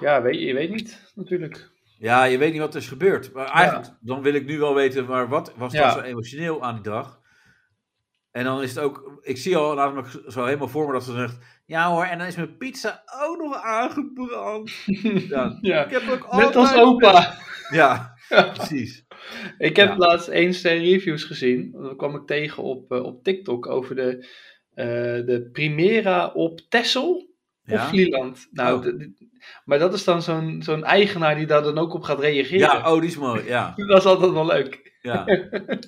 Ja, 0.00 0.22
weet, 0.22 0.40
je 0.40 0.54
weet 0.54 0.70
niet, 0.70 1.12
natuurlijk. 1.14 1.70
Ja, 1.98 2.24
je 2.24 2.38
weet 2.38 2.52
niet 2.52 2.60
wat 2.60 2.74
er 2.74 2.80
is 2.80 2.88
gebeurd. 2.88 3.32
Maar 3.32 3.46
eigenlijk, 3.46 3.88
dan 4.00 4.22
wil 4.22 4.34
ik 4.34 4.46
nu 4.46 4.58
wel 4.58 4.74
weten, 4.74 5.04
maar 5.06 5.28
wat 5.28 5.52
was 5.56 5.72
Ja. 5.72 5.82
dan 5.82 5.92
zo 5.92 6.00
emotioneel 6.10 6.62
aan 6.62 6.74
die 6.74 6.82
dag? 6.82 7.20
En 8.30 8.44
dan 8.44 8.62
is 8.62 8.74
het 8.74 8.78
ook, 8.84 9.18
ik 9.22 9.36
zie 9.36 9.56
al 9.56 9.74
namelijk 9.74 10.08
zo 10.28 10.44
helemaal 10.44 10.68
voor 10.68 10.86
me 10.86 10.92
dat 10.92 11.04
ze 11.04 11.12
zegt, 11.12 11.38
ja 11.66 11.90
hoor, 11.90 12.04
en 12.04 12.18
dan 12.18 12.26
is 12.26 12.36
mijn 12.36 12.56
pizza 12.56 13.02
ook 13.22 13.38
nog 13.38 13.62
aangebrand. 13.62 14.70
Ja, 15.28 15.58
Ja, 15.60 15.84
ik 15.84 15.90
heb 15.90 16.08
ook 16.08 16.32
net 16.32 16.56
als 16.56 16.74
opa. 16.74 17.34
Ja, 17.70 18.14
precies. 18.54 19.06
Ik 19.58 19.76
heb 19.76 19.96
laatst 19.96 20.30
ster 20.54 20.78
reviews 20.78 21.24
gezien. 21.24 21.70
Dat 21.72 21.96
kwam 21.96 22.14
ik 22.16 22.26
tegen 22.26 22.62
op, 22.62 22.92
eh, 22.92 23.02
op 23.02 23.24
TikTok 23.24 23.66
over 23.66 23.94
de, 23.94 24.28
eh, 24.74 24.86
de 25.26 25.48
Primera 25.52 26.26
op 26.26 26.60
Texel 26.68 27.34
of 27.66 27.72
Ja, 27.72 27.88
Vlieland. 27.88 28.48
Nou, 28.50 28.88
Oh. 28.88 29.06
maar 29.64 29.78
dat 29.78 29.94
is 29.94 30.04
dan 30.04 30.22
zo'n 30.22 30.62
zo'n 30.62 30.84
eigenaar 30.84 31.34
die 31.36 31.46
daar 31.46 31.62
dan 31.62 31.78
ook 31.78 31.94
op 31.94 32.02
gaat 32.02 32.20
reageren. 32.20 32.58
ja, 32.58 32.92
oh, 32.92 33.00
die 33.00 33.08
is 33.08 33.16
mooi, 33.16 33.44
ja. 33.44 33.72
Dat 33.86 33.98
is 33.98 34.04
altijd 34.04 34.32
wel 34.32 34.46
leuk. 34.46 34.94
Ja, 35.02 35.24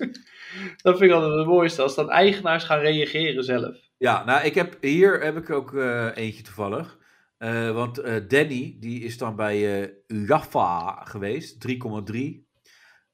Dat 0.83 0.97
vind 0.97 1.01
ik 1.01 1.11
altijd 1.11 1.33
het 1.37 1.45
mooiste, 1.47 1.81
als 1.81 1.95
dan 1.95 2.09
eigenaars 2.09 2.63
gaan 2.63 2.79
reageren 2.79 3.43
zelf. 3.43 3.77
ja 3.97 4.23
nou, 4.25 4.45
ik 4.45 4.55
heb, 4.55 4.77
hier 4.81 5.23
heb 5.23 5.37
ik 5.37 5.49
ook 5.49 5.73
eh, 5.75 6.07
eentje 6.15 6.43
toevallig. 6.43 6.97
Eh, 7.37 7.71
want 7.71 7.97
eh, 7.97 8.15
Danny, 8.27 8.75
die 8.79 9.01
is 9.03 9.17
dan 9.17 9.35
bij 9.35 9.93
Jaffa 10.07 11.03
geweest, 11.05 11.59
3,3. 11.59 12.47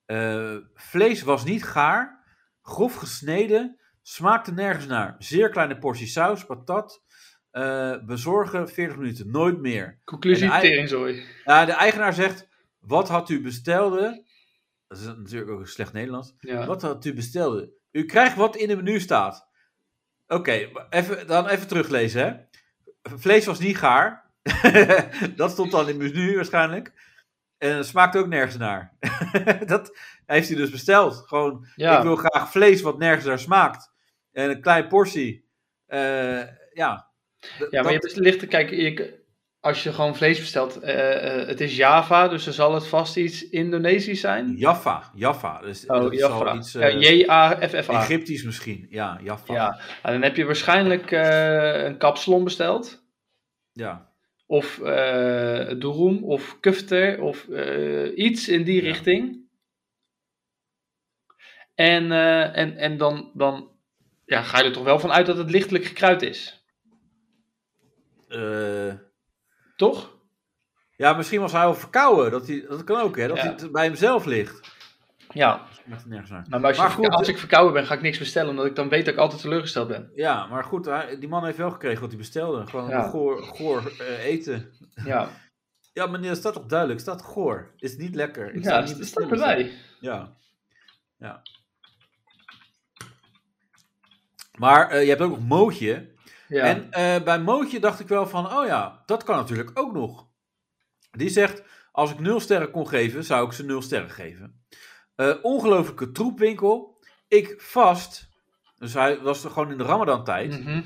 Eh, 0.06 0.56
vlees 0.74 1.22
was 1.22 1.44
niet 1.46 1.64
gaar, 1.64 2.24
grof 2.62 2.96
gesneden, 2.96 3.80
smaakte 4.02 4.54
nergens 4.54 4.86
naar. 4.88 5.16
Zeer 5.20 5.50
kleine 5.50 5.78
portie 5.78 6.08
saus, 6.08 6.46
patat. 6.46 7.04
Eh, 7.56 7.96
bezorgen 8.06 8.70
40 8.70 8.98
minuten, 8.98 9.32
nooit 9.32 9.60
meer. 9.60 10.00
Conclusie, 10.04 10.50
teringzooi. 10.50 11.24
Ja, 11.46 11.66
de 11.66 11.72
eigenaar 11.72 12.14
zegt, 12.14 12.48
wat 12.80 13.10
had 13.10 13.30
u 13.30 13.42
bestelde? 13.42 14.26
Dat 14.88 14.98
is 14.98 15.06
natuurlijk 15.06 15.52
ook 15.52 15.60
een 15.60 15.68
slecht 15.68 15.94
Nederlands. 15.94 16.34
Ja. 16.40 16.66
Wat 16.66 16.82
had 16.82 17.06
u 17.06 17.14
bestelde? 17.14 17.74
U 17.92 18.06
krijgt 18.06 18.36
wat 18.36 18.56
in 18.56 18.70
het 18.70 18.78
menu 18.84 19.00
staat. 19.00 19.50
Oké, 20.28 20.70
even, 20.90 21.28
dan 21.28 21.48
even 21.48 21.68
teruglezen, 21.68 22.26
hè. 22.26 22.36
Vlees 23.18 23.46
was 23.46 23.60
niet 23.60 23.78
gaar. 23.78 24.32
dat 25.36 25.52
stond 25.52 25.72
dan 25.72 25.90
in 25.90 26.02
het 26.02 26.14
menu 26.14 26.36
waarschijnlijk. 26.36 26.94
En 27.58 27.76
het 27.76 27.86
smaakt 27.86 28.16
ook 28.16 28.28
nergens 28.28 28.58
naar. 28.58 28.98
dat 29.66 29.98
heeft 30.26 30.48
hij 30.48 30.58
dus 30.58 30.70
besteld. 30.70 31.16
Gewoon, 31.28 31.68
Ja. 31.76 31.98
ik 31.98 32.04
wil 32.04 32.16
graag 32.16 32.52
vlees 32.52 32.82
wat 32.82 32.98
nergens 32.98 33.26
naar 33.26 33.40
smaakt. 33.40 33.92
En 34.32 34.50
een 34.50 34.62
kleine 34.62 34.88
portie. 34.88 35.50
Eh, 35.86 36.42
ja. 36.74 37.14
Ja, 37.70 37.82
maar 37.82 37.92
je 37.94 38.00
dat- 38.00 38.12
hebt 38.12 38.16
ligt 38.26 38.40
te 38.40 38.48
kijken, 38.48 38.78
je, 38.78 39.24
als 39.60 39.84
je 39.84 39.94
gewoon 39.94 40.16
vlees 40.16 40.40
bestelt, 40.40 40.80
eh, 40.80 41.40
eh, 41.42 41.48
het 41.48 41.62
is 41.62 41.76
Java, 41.76 42.28
dus 42.28 42.44
dan 42.44 42.54
zal 42.54 42.74
het 42.74 42.88
vast 42.88 43.18
iets 43.18 43.50
Indonesisch 43.50 44.20
zijn. 44.20 44.56
Jaffa, 44.58 45.12
Jaffa. 45.16 45.62
Dus 45.62 45.86
Oh, 45.86 46.14
Jaffa. 46.14 46.56
iets 46.56 46.72
Ja, 46.74 46.80
eh, 46.82 47.02
J-A-F-F-A. 47.20 48.02
Egyptisch 48.02 48.44
misschien. 48.44 48.88
Ja, 48.90 49.20
Jaffa. 49.24 49.54
Ja, 49.54 49.80
en 50.04 50.12
dan 50.14 50.22
heb 50.22 50.36
je 50.36 50.46
waarschijnlijk 50.46 51.12
een 51.12 51.98
kapsalon 51.98 52.44
besteld. 52.44 53.04
ja. 53.74 54.14
Of 54.48 54.80
eh 54.82 55.68
durum, 55.80 56.24
of 56.24 56.60
kufter, 56.60 57.22
of 57.22 57.48
iets 58.16 58.48
in 58.50 58.64
die 58.64 58.82
Ja. 58.82 58.88
richting. 58.88 59.44
En, 61.76 62.12
en, 62.54 62.78
en 62.78 62.98
dan, 62.98 63.32
dan 63.34 63.72
ja, 64.26 64.42
ga 64.42 64.58
je 64.60 64.64
er 64.64 64.72
toch 64.72 64.84
wel 64.84 65.00
van 65.00 65.12
uit 65.12 65.26
dat 65.26 65.38
het 65.38 65.50
lichtelijk 65.52 65.86
gekruid 65.86 66.22
is. 66.22 66.65
Eh, 68.28 68.94
Toch? 69.76 70.18
ja, 70.96 71.14
misschien 71.14 71.42
was 71.42 71.52
hij 71.52 71.62
wel 71.62 71.76
verkouden. 71.76 72.32
Dat, 72.32 72.48
hij, 72.48 72.66
dat 72.70 72.84
kan 72.84 73.02
ook, 73.02 73.18
hè? 73.18 73.28
Dat 73.28 73.38
Ja. 73.38 73.44
hij 73.44 73.52
het 73.52 73.72
bij 73.72 73.86
hemzelf 73.86 74.26
ligt. 74.26 74.74
Ja. 75.30 75.66
Het 75.90 76.06
nergens 76.06 76.30
naar. 76.30 76.46
Nou, 76.50 76.62
maar 76.62 76.70
als, 76.70 76.78
Maar 76.80 76.88
je, 76.90 76.94
goed, 76.96 77.10
als 77.10 77.28
ik 77.28 77.38
verkouden 77.38 77.74
ben, 77.74 77.86
ga 77.86 77.94
ik 77.94 78.02
niks 78.02 78.18
bestellen, 78.18 78.50
omdat 78.50 78.66
ik 78.66 78.76
dan 78.76 78.90
weet 78.90 79.06
dat 79.06 79.14
ik 79.14 79.20
altijd 79.20 79.42
teleurgesteld 79.42 79.88
ben. 79.88 80.12
Ja, 80.16 80.46
maar 80.48 80.64
goed, 80.64 80.90
die 81.20 81.28
man 81.30 81.46
heeft 81.46 81.58
wel 81.58 81.72
gekregen 81.72 82.00
wat 82.02 82.10
hij 82.10 82.18
bestelde. 82.18 82.68
Gewoon 82.68 82.90
Ja. 82.90 83.02
goor, 83.10 83.44
goor 83.44 83.94
eh, 84.00 84.24
eten. 84.26 84.72
Ja, 85.06 85.30
Ja, 85.94 86.06
meneer, 86.06 86.30
dat 86.30 86.38
staat 86.38 86.54
toch 86.54 86.66
duidelijk? 86.66 87.00
Het 87.00 87.10
staat 87.10 87.22
goor. 87.28 87.72
Is 87.78 87.98
niet 87.98 88.16
lekker. 88.16 88.54
Ik 88.54 88.64
ja 88.64 88.82
dat 88.82 88.98
niet 88.98 89.08
staat 89.08 89.32
erbij. 89.32 89.72
Ja. 90.00 90.36
Ja. 91.18 91.42
Maar 94.58 94.90
eh, 94.90 95.02
je 95.04 95.10
hebt 95.10 95.22
ook 95.22 95.30
nog 95.30 95.48
Mootje. 95.48 96.14
Ja. 96.48 96.64
En 96.64 96.92
eh, 96.92 97.24
bij 97.24 97.40
Mootje 97.40 97.80
dacht 97.80 98.00
ik 98.00 98.08
wel 98.08 98.28
van, 98.28 98.58
oh 98.58 98.66
ja, 98.66 99.04
dat 99.06 99.24
kan 99.24 99.36
natuurlijk 99.36 99.72
ook 99.74 99.94
nog. 99.94 100.28
Die 101.12 101.30
zegt, 101.30 101.64
als 101.92 102.12
ik 102.12 102.20
nul 102.20 102.40
sterren 102.40 102.72
kon 102.72 102.88
geven, 102.88 103.24
zou 103.24 103.46
ik 103.46 103.54
ze 103.54 103.66
nul 103.66 103.82
sterren 103.82 104.10
geven. 104.10 104.66
Eh, 105.16 105.36
ongelofelijke 105.42 106.12
troepwinkel. 106.12 107.04
Ik 107.28 107.54
vast, 107.58 108.30
dus 108.78 108.94
hij 108.94 109.20
was 109.20 109.44
er 109.44 109.52
gewoon 109.52 109.72
in 109.72 109.78
de 109.78 109.84
Ramadan 109.84 110.24
tijd. 110.24 110.60
Mhm. 110.60 110.82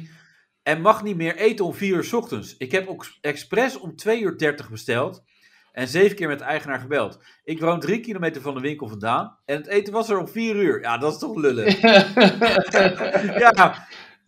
En 0.63 0.81
mag 0.81 1.03
niet 1.03 1.15
meer 1.15 1.35
eten 1.35 1.65
om 1.65 1.73
4 1.73 1.95
uur 1.95 2.03
's 2.03 2.13
ochtends. 2.13 2.57
Ik 2.57 2.71
heb 2.71 2.87
ook 2.87 3.05
expres 3.21 3.79
om 3.79 3.95
2 3.95 4.21
uur 4.21 4.37
30 4.37 4.69
besteld. 4.69 5.23
En 5.71 5.87
zeven 5.87 6.15
keer 6.15 6.27
met 6.27 6.39
de 6.39 6.45
eigenaar 6.45 6.79
gebeld. 6.79 7.19
Ik 7.43 7.59
woon 7.59 7.79
drie 7.79 7.99
kilometer 7.99 8.41
van 8.41 8.53
de 8.53 8.59
winkel 8.59 8.87
vandaan. 8.87 9.37
En 9.45 9.57
het 9.57 9.67
eten 9.67 9.93
was 9.93 10.09
er 10.09 10.17
om 10.17 10.27
4 10.27 10.55
uur. 10.55 10.81
Ja, 10.81 10.97
dat 10.97 11.13
is 11.13 11.19
toch 11.19 11.35
lullen. 11.35 11.65
ja, 13.43 13.87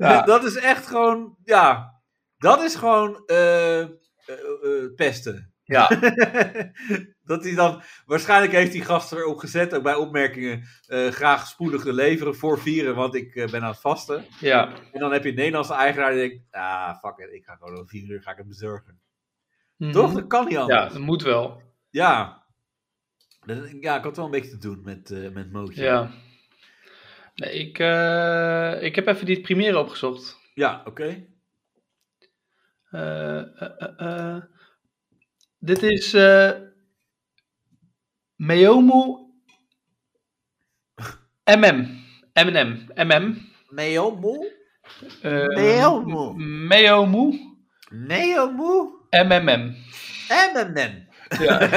Ja. 0.09 0.21
dat 0.21 0.43
is 0.43 0.55
echt 0.55 0.87
gewoon. 0.87 1.37
Ja, 1.43 1.99
dat 2.37 2.61
is 2.63 2.75
gewoon 2.75 3.23
eh, 3.25 3.79
eh, 3.81 3.89
eh, 4.25 4.93
pesten. 4.95 5.53
ja. 5.63 5.87
dat 7.31 7.43
hij 7.43 7.55
dan. 7.55 7.81
Waarschijnlijk 8.05 8.51
heeft 8.51 8.71
die 8.71 8.83
gast 8.85 9.11
erop 9.11 9.37
gezet, 9.37 9.73
ook 9.73 9.83
bij 9.83 9.95
opmerkingen. 9.95 10.63
graag 11.11 11.47
spoedig 11.47 11.83
te 11.83 11.93
leveren 11.93 12.35
voor 12.35 12.59
vieren, 12.59 12.95
want 12.95 13.15
ik 13.15 13.33
ben 13.33 13.61
aan 13.61 13.71
het 13.71 13.79
vasten. 13.79 14.25
ja. 14.39 14.73
En 14.91 14.99
dan 14.99 15.11
heb 15.11 15.23
je 15.23 15.29
een 15.29 15.35
Nederlandse 15.35 15.73
eigenaar 15.73 16.11
die 16.11 16.29
denkt: 16.29 16.43
ah, 16.51 16.97
fuck 16.99 17.17
it, 17.17 17.33
ik 17.33 17.45
ga 17.45 17.55
gewoon 17.55 17.77
om 17.79 17.87
vier 17.87 18.09
uur 18.09 18.21
ga 18.21 18.31
ik 18.31 18.37
het 18.37 18.47
bezorgen. 18.47 18.99
Mhm. 19.77 19.91
Toch? 19.91 20.13
Dat 20.13 20.27
kan 20.27 20.43
niet 20.43 20.53
Ja, 20.53 20.59
anders. 20.61 20.93
dat 20.93 21.01
moet 21.01 21.23
wel. 21.23 21.61
Ja. 21.89 22.43
Dat- 23.45 23.69
Ja, 23.79 23.97
ik 23.97 24.03
had 24.03 24.15
wel 24.15 24.25
een 24.25 24.31
beetje 24.31 24.51
te 24.51 24.57
doen 24.57 24.81
met, 24.83 25.33
met 25.33 25.51
Mootje. 25.51 25.83
Ja. 25.83 26.11
Nee, 27.35 27.51
ik, 27.53 27.79
eh, 27.79 28.83
ik 28.83 28.95
heb 28.95 29.07
even 29.07 29.25
die 29.25 29.41
Primera 29.41 29.79
opgezocht. 29.79 30.39
Ja, 30.53 30.81
oké. 30.85 31.27
Eh, 32.91 33.61
eh, 33.61 33.93
eh. 33.97 34.43
Dit 35.57 35.83
is 35.83 36.11
Meomu 38.35 39.21
MM. 41.45 41.99
M&M. 42.33 42.87
MM. 42.95 43.51
Meomu? 43.69 44.51
Eh, 45.21 45.47
Meomu. 45.47 46.33
Meomu 46.67 47.39
Meomu? 47.89 48.89
MMM. 49.09 49.75
MMM. 50.29 51.07
Ja. 51.39 51.69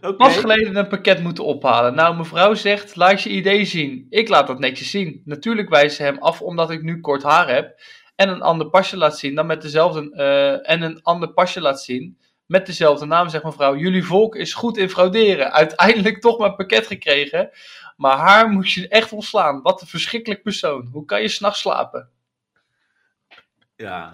Pas 0.16 0.36
geleden 0.36 0.76
een 0.76 0.88
pakket 0.88 1.22
moeten 1.22 1.44
ophalen. 1.44 1.94
Nou, 1.94 2.16
mevrouw 2.16 2.54
zegt, 2.54 2.96
laat 2.96 3.22
je 3.22 3.30
idee 3.30 3.64
zien. 3.64 4.06
Ik 4.10 4.28
laat 4.28 4.46
dat 4.46 4.58
netjes 4.58 4.90
zien. 4.90 5.22
Natuurlijk 5.24 5.68
wijst 5.68 5.96
ze 5.96 6.02
hem 6.02 6.18
af 6.18 6.42
omdat 6.42 6.70
ik 6.70 6.82
nu 6.82 7.00
kort 7.00 7.22
haar 7.22 7.48
heb. 7.54 7.80
En 8.16 8.28
een 8.28 8.42
ander 8.42 8.70
pasje 8.70 8.96
laat 8.96 9.18
zien 9.18 9.34
dan 9.34 9.46
met 9.46 9.62
dezelfde... 9.62 10.10
eh, 10.12 10.70
en 10.70 10.82
een 10.82 11.02
ander 11.02 11.32
pasje 11.32 11.60
laat 11.60 11.82
zien 11.82 12.18
met 12.46 12.66
dezelfde 12.66 13.06
naam, 13.06 13.28
zegt 13.28 13.44
mevrouw. 13.44 13.76
Jullie 13.76 14.04
volk 14.04 14.36
is 14.36 14.54
goed 14.54 14.76
in 14.76 14.90
frauderen. 14.90 15.52
Uiteindelijk 15.52 16.20
toch 16.20 16.38
mijn 16.38 16.54
pakket 16.54 16.86
gekregen. 16.86 17.50
Maar 17.96 18.16
haar 18.16 18.48
moest 18.48 18.74
je 18.74 18.88
echt 18.88 19.12
ontslaan. 19.12 19.62
Wat 19.62 19.80
een 19.80 19.86
verschrikkelijk 19.86 20.42
persoon. 20.42 20.88
Hoe 20.92 21.04
kan 21.04 21.20
je 21.20 21.28
s'nachts 21.28 21.60
slapen? 21.60 22.10
Ja. 23.76 24.10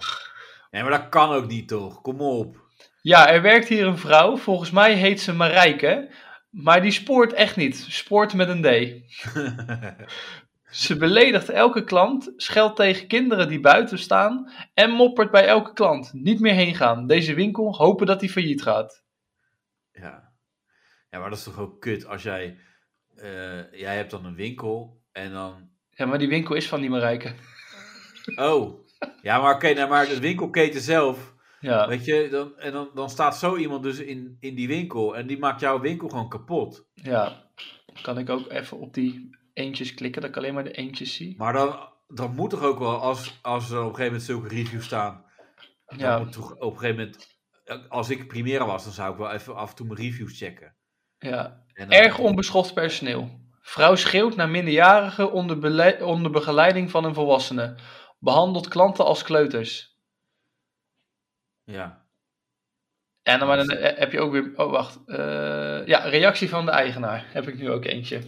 Nee, 0.71 0.81
maar 0.81 0.91
dat 0.91 1.09
kan 1.09 1.29
ook 1.29 1.47
niet, 1.47 1.67
toch? 1.67 2.01
Kom 2.01 2.21
op. 2.21 2.64
Ja, 3.05 3.29
er 3.29 3.41
werkt 3.41 3.67
hier 3.67 3.85
een 3.85 3.97
vrouw. 3.97 4.37
Volgens 4.37 4.71
mij 4.71 4.93
heet 4.93 5.21
ze 5.21 5.33
Marijke. 5.33 6.11
Maar 6.49 6.81
die 6.81 6.91
spoort 6.91 7.33
echt 7.33 7.55
niet. 7.55 7.85
Spoort 7.89 8.33
met 8.33 8.49
een 8.49 8.61
D. 8.61 8.67
Ze 10.85 10.97
beledigt 10.97 11.49
elke 11.49 11.83
klant, 11.83 12.33
scheldt 12.35 12.75
tegen 12.75 13.07
kinderen 13.07 13.47
die 13.47 13.59
buiten 13.59 13.99
staan 13.99 14.51
en 14.73 14.89
moppert 14.89 15.31
bij 15.31 15.47
elke 15.47 15.73
klant. 15.73 16.13
Niet 16.13 16.39
meer 16.39 16.53
heen 16.53 16.75
gaan. 16.75 17.07
Deze 17.07 17.33
winkel 17.33 17.75
hopen 17.75 18.05
dat 18.05 18.19
hij 18.19 18.29
failliet 18.29 18.61
gaat. 18.61 19.03
ja. 19.91 20.33
Ja, 21.09 21.19
maar 21.19 21.29
dat 21.29 21.37
is 21.37 21.43
toch 21.43 21.59
ook 21.59 21.81
kut 21.81 22.05
als 22.05 22.23
jij... 22.23 22.57
eh, 23.15 23.71
jij 23.71 23.95
hebt 23.95 24.11
dan 24.11 24.25
een 24.25 24.35
winkel 24.35 25.01
en 25.11 25.31
dan... 25.31 25.69
Ja, 25.89 26.05
maar 26.05 26.19
die 26.19 26.27
winkel 26.27 26.55
is 26.55 26.67
van 26.67 26.81
die 26.81 26.89
Marijke. 26.89 27.33
Oh. 28.35 28.87
Ja, 29.21 29.41
maar 29.41 29.55
oké, 29.55 29.73
nou, 29.73 29.89
maar 29.89 30.07
de 30.07 30.19
winkelketen 30.19 30.81
zelf... 30.81 31.34
Ja, 31.65 31.87
Weet 31.87 32.05
je, 32.05 32.27
dan, 32.31 32.57
en 32.59 32.71
dan, 32.71 32.89
dan 32.93 33.09
staat 33.09 33.37
zo 33.37 33.55
iemand 33.57 33.83
dus 33.83 33.99
in, 33.99 34.37
in 34.39 34.55
die 34.55 34.67
winkel 34.67 35.15
en 35.15 35.27
die 35.27 35.37
maakt 35.37 35.59
jouw 35.59 35.79
winkel 35.79 36.09
gewoon 36.09 36.29
kapot. 36.29 36.87
ja. 36.93 37.43
Kan 38.01 38.17
ik 38.17 38.29
ook 38.29 38.51
even 38.51 38.79
op 38.79 38.93
die 38.93 39.37
eentjes 39.53 39.93
klikken, 39.93 40.21
dat 40.21 40.29
ik 40.29 40.37
alleen 40.37 40.53
maar 40.53 40.63
de 40.63 40.71
eentjes 40.71 41.13
zie. 41.15 41.33
Maar 41.37 41.53
dan, 41.53 41.89
dan 42.07 42.35
moet 42.35 42.49
toch 42.49 42.63
ook 42.63 42.79
wel, 42.79 42.97
als, 42.97 43.39
als 43.41 43.69
er 43.71 43.77
op 43.77 43.83
een 43.83 43.95
gegeven 43.95 44.05
moment 44.05 44.23
zulke 44.23 44.47
reviews 44.47 44.85
staan, 44.85 45.25
Ja. 45.97 46.19
moet 46.19 46.31
toch 46.31 46.55
op 46.55 46.73
een 46.73 46.79
gegeven 46.79 46.95
moment, 47.65 47.87
als 47.89 48.09
ik 48.09 48.27
Primera 48.27 48.65
was, 48.65 48.83
dan 48.83 48.93
zou 48.93 49.11
ik 49.11 49.17
wel 49.17 49.31
even 49.31 49.55
af 49.55 49.69
en 49.69 49.75
toe 49.75 49.85
mijn 49.87 49.99
reviews 49.99 50.37
checken. 50.37 50.75
Ja, 51.17 51.63
dan- 51.73 51.89
erg 51.91 52.19
onbeschoft 52.19 52.73
personeel. 52.73 53.39
Vrouw 53.61 53.95
schreeuwt 53.95 54.35
naar 54.35 54.49
minderjarigen 54.49 55.31
onder, 55.31 56.05
onder 56.05 56.31
begeleiding 56.31 56.91
van 56.91 57.03
een 57.05 57.13
volwassene. 57.13 57.75
Behandelt 58.19 58.67
klanten 58.67 59.05
als 59.05 59.23
kleuters. 59.23 59.94
Ja. 61.65 62.05
En 63.23 63.39
dan, 63.39 63.47
maar 63.47 63.57
dan 63.57 63.69
eh, 63.69 63.97
heb 63.97 64.11
je 64.11 64.19
ook 64.19 64.31
weer. 64.31 64.51
Oh, 64.55 64.71
wacht. 64.71 64.99
Eh, 65.05 65.85
ja, 65.85 65.97
reactie 65.99 66.49
van 66.49 66.65
de 66.65 66.71
eigenaar. 66.71 67.25
Heb 67.27 67.47
ik 67.47 67.57
nu 67.57 67.71
ook 67.71 67.85
eentje. 67.85 68.21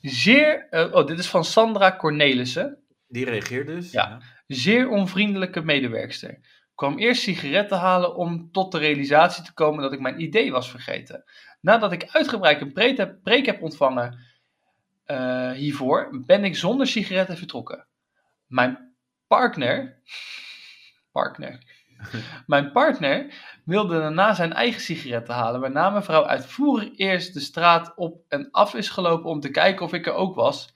Zeer. 0.00 0.68
eh, 0.70 0.92
oh, 0.92 1.06
dit 1.06 1.18
is 1.18 1.28
van 1.28 1.44
Sandra 1.44 1.96
Cornelissen. 1.96 2.78
Die 3.08 3.24
reageert 3.24 3.66
dus. 3.66 3.90
Ja. 3.90 4.20
Zeer 4.46 4.88
onvriendelijke 4.88 5.60
medewerkster. 5.60 6.38
Kwam 6.74 6.98
eerst 6.98 7.22
sigaretten 7.22 7.78
halen 7.78 8.14
om 8.16 8.50
tot 8.52 8.72
de 8.72 8.78
realisatie 8.78 9.44
te 9.44 9.54
komen 9.54 9.82
dat 9.82 9.92
ik 9.92 10.00
mijn 10.00 10.20
idee 10.20 10.52
was 10.52 10.70
vergeten. 10.70 11.24
Nadat 11.60 11.92
ik 11.92 12.08
uitgebreid 12.10 12.60
een 12.60 12.72
preek 12.72 12.96
heb, 12.96 13.18
preek 13.22 13.46
heb 13.46 13.62
ontvangen 13.62 14.18
hiervoor, 15.54 16.22
ben 16.26 16.44
ik 16.44 16.56
zonder 16.56 16.86
sigaretten 16.86 17.36
vertrokken. 17.36 17.86
Mijn 18.46 18.94
partner. 19.26 20.02
Partner. 21.12 21.80
Mijn 22.46 22.72
partner 22.72 23.34
wilde 23.64 23.98
daarna 23.98 24.34
zijn 24.34 24.52
eigen 24.52 24.80
sigaretten 24.80 25.34
halen, 25.34 25.60
waarna 25.60 25.90
mevrouw 25.90 26.26
uitvoerig 26.26 26.98
eerst 26.98 27.34
de 27.34 27.40
straat 27.40 27.92
op 27.96 28.24
en 28.28 28.48
af 28.50 28.74
is 28.74 28.88
gelopen 28.88 29.30
om 29.30 29.40
te 29.40 29.50
kijken 29.50 29.84
of 29.84 29.92
ik 29.92 30.06
er 30.06 30.12
ook 30.12 30.34
was. 30.34 30.74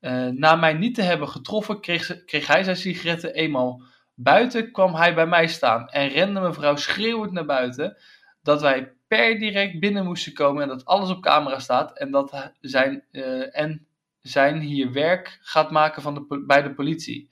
Eh, 0.00 0.26
na 0.26 0.56
mij 0.56 0.72
niet 0.72 0.94
te 0.94 1.02
hebben 1.02 1.28
getroffen, 1.28 1.80
kreeg, 1.80 2.24
kreeg 2.24 2.46
hij 2.46 2.62
zijn 2.62 2.76
sigaretten 2.76 3.34
eenmaal 3.34 3.82
buiten, 4.14 4.72
kwam 4.72 4.94
hij 4.94 5.14
bij 5.14 5.26
mij 5.26 5.46
staan 5.46 5.88
en 5.88 6.08
rende 6.08 6.40
mevrouw 6.40 6.76
schreeuwend 6.76 7.32
naar 7.32 7.44
buiten 7.44 7.96
dat 8.42 8.60
wij 8.60 8.92
per 9.08 9.38
direct 9.38 9.80
binnen 9.80 10.04
moesten 10.04 10.32
komen 10.32 10.62
en 10.62 10.68
dat 10.68 10.84
alles 10.84 11.10
op 11.10 11.22
camera 11.22 11.58
staat 11.58 11.98
en 11.98 12.10
dat 12.10 12.52
zijn, 12.60 13.04
eh, 13.10 13.58
en 13.58 13.86
zijn 14.20 14.60
hier 14.60 14.92
werk 14.92 15.38
gaat 15.40 15.70
maken 15.70 16.02
van 16.02 16.14
de, 16.14 16.44
bij 16.46 16.62
de 16.62 16.74
politie. 16.74 17.30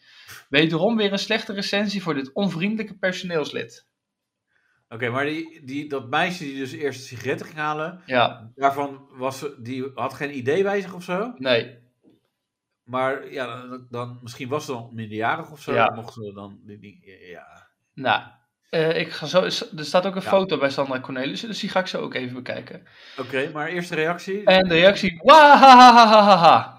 Wederom 0.48 0.96
weer 0.96 1.12
een 1.12 1.18
slechte 1.18 1.52
recensie 1.52 2.02
voor 2.02 2.14
dit 2.14 2.32
onvriendelijke 2.32 2.94
personeelslid. 2.98 3.86
Oké, 4.88 5.08
maar 5.10 5.24
die, 5.24 5.64
die, 5.64 5.88
dat 5.88 6.08
meisje 6.08 6.44
die 6.44 6.58
dus 6.58 6.72
eerst 6.72 7.04
sigaretten 7.04 7.46
ging 7.46 7.58
halen, 7.58 8.02
Ja, 8.06 8.50
daarvan 8.54 9.06
was 9.10 9.38
ze, 9.38 9.56
die 9.58 9.90
had 9.94 10.14
geen 10.14 10.36
idee 10.36 10.62
bij 10.62 10.80
zich 10.80 10.94
of 10.94 11.02
zo. 11.04 11.34
nee. 11.38 11.80
Maar 12.82 13.32
ja, 13.32 13.66
dan, 13.66 13.86
dan 13.90 14.18
misschien 14.22 14.48
was 14.48 14.64
ze 14.64 14.72
dan 14.72 14.88
minderjarig 14.92 15.50
of 15.50 15.60
zo. 15.62 15.72
Ja. 15.74 15.92
Mochten 15.94 16.22
ze 16.24 16.32
dan, 16.32 16.58
die, 16.62 16.78
die- 16.78 17.26
ja. 17.30 17.68
Nou, 17.94 18.22
eh, 18.70 18.98
ik 19.00 19.10
ga 19.10 19.26
zo, 19.26 19.42
er 19.42 19.52
staat 19.84 20.06
ook 20.06 20.14
een 20.16 20.22
Ja. 20.22 20.28
foto 20.28 20.58
bij 20.58 20.70
Sandra 20.70 21.00
Cornelissen, 21.00 21.48
dus 21.48 21.60
die 21.60 21.70
ga 21.70 21.80
ik 21.80 21.86
zo 21.86 22.00
ook 22.00 22.14
even 22.14 22.34
bekijken. 22.34 22.86
Oké, 23.18 23.50
maar 23.52 23.68
eerste 23.68 23.94
reactie? 23.94 24.44
En 24.44 24.68
de 24.68 24.74
reactie, 24.74 25.20
wahahahaha. 25.22 26.71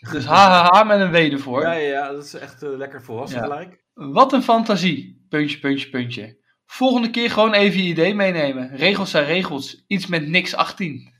Dus 0.12 0.24
hahaha 0.24 0.84
met 0.84 1.00
een 1.00 1.10
W 1.10 1.14
ervoor. 1.14 1.62
Ja, 1.62 1.72
ja, 1.72 1.88
ja, 1.88 2.12
dat 2.12 2.24
is 2.24 2.34
echt 2.34 2.62
eh, 2.62 2.76
lekker 2.76 3.02
volwassen 3.02 3.38
Ja. 3.40 3.44
gelijk. 3.46 3.82
Wat 3.94 4.32
een 4.32 4.42
fantasie. 4.42 5.26
Puntje, 5.28 5.58
puntje, 5.58 5.88
puntje. 5.88 6.36
Volgende 6.66 7.10
keer 7.10 7.30
gewoon 7.30 7.52
even 7.54 7.82
je 7.82 7.88
idee 7.88 8.14
meenemen. 8.14 8.76
Regels 8.76 9.10
zijn 9.10 9.24
regels. 9.24 9.84
Iets 9.86 10.06
met 10.06 10.28
niks 10.28 10.54
18. 10.54 11.12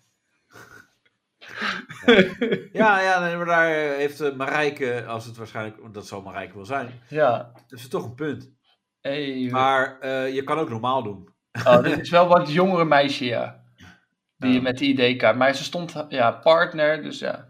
Ja, 2.72 3.00
ja, 3.00 3.20
nee, 3.20 3.36
maar 3.36 3.46
daar 3.46 3.70
eh, 3.70 3.96
heeft 3.96 4.20
eh, 4.20 4.34
Marijke, 4.34 5.04
als 5.06 5.24
het 5.24 5.36
waarschijnlijk, 5.36 5.80
want 5.80 5.94
dat 5.94 6.06
zal 6.06 6.22
Marijke 6.22 6.54
wel 6.54 6.64
zijn, 6.64 6.90
Ja. 7.08 7.50
dat 7.68 7.78
is 7.78 7.88
toch 7.88 8.04
een 8.04 8.14
punt. 8.14 8.50
Hey, 9.00 9.48
Maar 9.50 10.06
je 10.28 10.42
kan 10.44 10.58
ook 10.58 10.68
normaal 10.68 11.02
doen. 11.02 11.28
oh, 11.66 11.82
dit 11.82 11.98
is 11.98 12.10
wel 12.10 12.26
wat 12.28 12.52
jongere 12.52 12.84
meisje, 12.84 13.24
ja. 13.24 13.62
Die 14.36 14.56
Oh. 14.56 14.62
met 14.62 14.78
de 14.78 14.84
ID-kaart. 14.84 15.36
Maar 15.36 15.54
ze 15.54 15.64
stond, 15.64 16.04
ja, 16.08 16.30
partner, 16.32 17.02
dus 17.02 17.18
ja. 17.18 17.48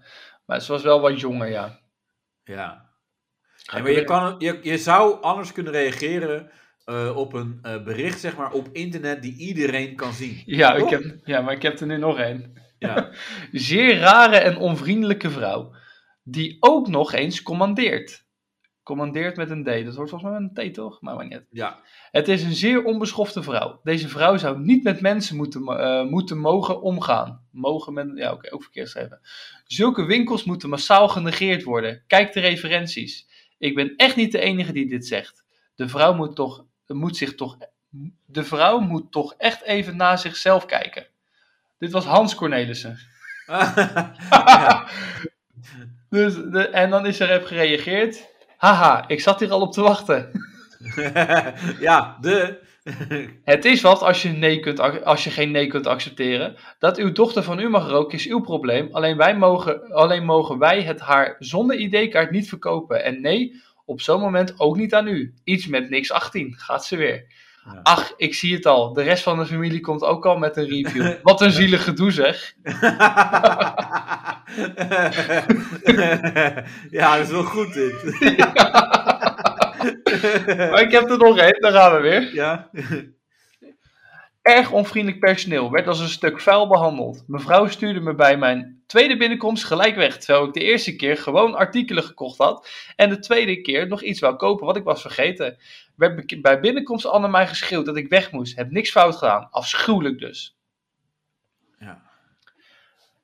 Maar 0.48 0.60
ze 0.60 0.72
was 0.72 0.82
wel 0.82 1.00
wat 1.00 1.20
jonger, 1.20 1.48
ja. 1.48 1.78
Ja. 2.44 2.90
Nee, 3.72 3.82
maar 3.82 3.92
je, 3.92 4.04
kan, 4.04 4.34
je, 4.38 4.58
je 4.62 4.78
zou 4.78 5.22
anders 5.22 5.52
kunnen 5.52 5.72
reageren 5.72 6.50
eh, 6.84 7.16
op 7.16 7.32
een 7.32 7.58
eh, 7.62 7.82
bericht, 7.82 8.20
zeg 8.20 8.36
maar, 8.36 8.52
op 8.52 8.68
internet 8.72 9.22
die 9.22 9.36
iedereen 9.36 9.96
kan 9.96 10.12
zien. 10.12 10.42
Ja, 10.44 10.74
ik 10.74 10.88
heb, 10.88 11.16
ja, 11.24 11.40
maar 11.40 11.54
ik 11.54 11.62
heb 11.62 11.80
er 11.80 11.86
nu 11.86 11.96
nog 11.96 12.18
één. 12.18 12.52
Ja. 12.78 13.10
Zeer 13.52 13.98
rare 13.98 14.36
en 14.36 14.56
onvriendelijke 14.56 15.30
vrouw. 15.30 15.74
Die 16.22 16.56
ook 16.60 16.88
nog 16.88 17.12
eens 17.12 17.42
commandeert. 17.42 18.26
Commandeert 18.88 19.36
met 19.36 19.50
een 19.50 19.62
D. 19.62 19.84
Dat 19.84 19.94
wordt 19.94 20.10
volgens 20.10 20.22
mij 20.22 20.40
met 20.40 20.58
een 20.58 20.72
T, 20.72 20.74
toch? 20.74 21.00
Maar 21.00 21.14
maar 21.16 21.26
niet. 21.26 21.42
ja. 21.50 21.80
Het 22.10 22.28
is 22.28 22.42
een 22.42 22.54
zeer 22.54 22.84
onbeschofte 22.84 23.42
vrouw. 23.42 23.80
Deze 23.82 24.08
vrouw 24.08 24.36
zou 24.36 24.58
niet 24.58 24.82
met 24.82 25.00
mensen 25.00 25.36
moeten, 25.36 25.62
mo- 25.62 25.76
eh, 25.76 26.04
moeten 26.10 26.38
mogen 26.38 26.82
omgaan. 26.82 27.46
Mogen 27.50 27.92
met, 27.92 28.10
ja 28.14 28.32
oké, 28.32 28.52
ook 28.52 28.62
verkeerd 28.62 28.90
geschreven. 28.90 29.20
Zulke 29.64 30.04
winkels 30.04 30.44
moeten 30.44 30.68
massaal 30.68 31.08
genegeerd 31.08 31.62
worden. 31.62 32.02
Kijk 32.06 32.32
de 32.32 32.40
referenties. 32.40 33.26
Ik 33.58 33.74
ben 33.74 33.96
echt 33.96 34.16
niet 34.16 34.32
de 34.32 34.38
enige 34.40 34.72
die 34.72 34.88
dit 34.88 35.06
zegt. 35.06 35.44
De 35.74 35.88
vrouw 35.88 36.14
moet, 36.14 36.36
toch, 36.36 36.64
moet 36.86 37.16
zich 37.16 37.34
toch. 37.34 37.56
De 38.26 38.44
vrouw 38.44 38.78
moet 38.78 39.12
toch 39.12 39.34
echt 39.38 39.62
even 39.62 39.96
naar 39.96 40.18
zichzelf 40.18 40.66
kijken. 40.66 41.06
Dit 41.78 41.92
was 41.92 42.04
Hans 42.04 42.34
Cornelissen. 42.34 42.98
Dus 46.10 46.34
de, 46.34 46.68
en 46.68 46.90
dan 46.90 47.06
is 47.06 47.20
er 47.20 47.30
even 47.30 47.46
gereageerd. 47.46 48.36
Haha, 48.58 49.08
ik 49.08 49.20
zat 49.20 49.40
hier 49.40 49.50
al 49.50 49.60
op 49.60 49.72
te 49.72 49.80
wachten. 49.80 50.30
ja, 51.80 52.18
de. 52.20 52.66
Het 53.44 53.64
is 53.64 53.80
wat 53.80 54.02
als 54.02 54.22
je, 54.22 54.28
nee 54.28 54.60
kunt, 54.60 55.04
als 55.04 55.24
je 55.24 55.30
geen 55.30 55.50
nee 55.50 55.66
kunt 55.66 55.86
accepteren. 55.86 56.56
Dat 56.78 56.98
uw 56.98 57.12
dochter 57.12 57.42
van 57.42 57.60
u 57.60 57.68
mag 57.68 57.88
roken 57.88 58.18
is 58.18 58.26
uw 58.26 58.40
probleem. 58.40 58.88
Alleen, 58.92 59.16
wij 59.16 59.36
mogen, 59.36 59.92
alleen 59.92 60.24
mogen 60.24 60.58
wij 60.58 60.82
het 60.82 61.00
haar 61.00 61.36
zonder 61.38 61.76
ID-kaart 61.76 62.30
niet 62.30 62.48
verkopen. 62.48 63.04
En 63.04 63.20
nee, 63.20 63.62
op 63.84 64.00
zo'n 64.00 64.20
moment 64.20 64.60
ook 64.60 64.76
niet 64.76 64.94
aan 64.94 65.06
u. 65.06 65.34
Iets 65.44 65.66
met 65.66 65.90
niks 65.90 66.12
18, 66.12 66.54
gaat 66.56 66.84
ze 66.84 66.96
weer. 66.96 67.26
Ja. 67.64 67.80
Ach, 67.82 68.12
ik 68.16 68.34
zie 68.34 68.54
het 68.54 68.66
al. 68.66 68.92
De 68.92 69.02
rest 69.02 69.22
van 69.22 69.38
de 69.38 69.46
familie 69.46 69.80
komt 69.80 70.02
ook 70.02 70.26
al 70.26 70.38
met 70.38 70.56
een 70.56 70.68
review. 70.68 71.14
Wat 71.22 71.40
een 71.40 71.52
zielig 71.52 71.84
gedoe 71.84 72.10
zeg. 72.10 72.54
ja, 76.90 77.16
dat 77.16 77.26
is 77.26 77.30
wel 77.30 77.42
goed 77.42 77.72
dit. 77.72 77.94
Maar 80.56 80.80
ik 80.80 80.92
heb 80.92 81.10
er 81.10 81.18
nog 81.18 81.38
één, 81.38 81.60
daar 81.60 81.72
gaan 81.72 81.94
we 81.94 82.00
weer. 82.00 82.34
ja. 82.34 82.70
Erg 84.42 84.70
onvriendelijk 84.70 85.20
personeel, 85.20 85.70
werd 85.70 85.86
als 85.86 86.00
een 86.00 86.08
stuk 86.08 86.40
vuil 86.40 86.68
behandeld. 86.68 87.24
Mevrouw 87.26 87.66
stuurde 87.66 88.00
me 88.00 88.14
bij 88.14 88.36
mijn 88.36 88.82
tweede 88.86 89.16
binnenkomst 89.16 89.64
gelijk 89.64 89.96
weg, 89.96 90.18
terwijl 90.18 90.46
ik 90.46 90.52
de 90.52 90.60
eerste 90.60 90.96
keer 90.96 91.16
gewoon 91.16 91.54
artikelen 91.54 92.02
gekocht 92.02 92.38
had 92.38 92.68
en 92.96 93.08
de 93.08 93.18
tweede 93.18 93.60
keer 93.60 93.88
nog 93.88 94.02
iets 94.02 94.20
wou 94.20 94.36
kopen 94.36 94.66
wat 94.66 94.76
ik 94.76 94.84
was 94.84 95.00
vergeten. 95.00 95.56
Werd 95.96 96.42
bij 96.42 96.60
binnenkomst 96.60 97.06
al 97.06 97.20
naar 97.20 97.30
mij 97.30 97.46
geschreeuwd 97.46 97.86
dat 97.86 97.96
ik 97.96 98.08
weg 98.08 98.32
moest. 98.32 98.56
Heb 98.56 98.70
niks 98.70 98.90
fout 98.90 99.16
gedaan. 99.16 99.48
Afschuwelijk 99.50 100.18
dus. 100.18 100.57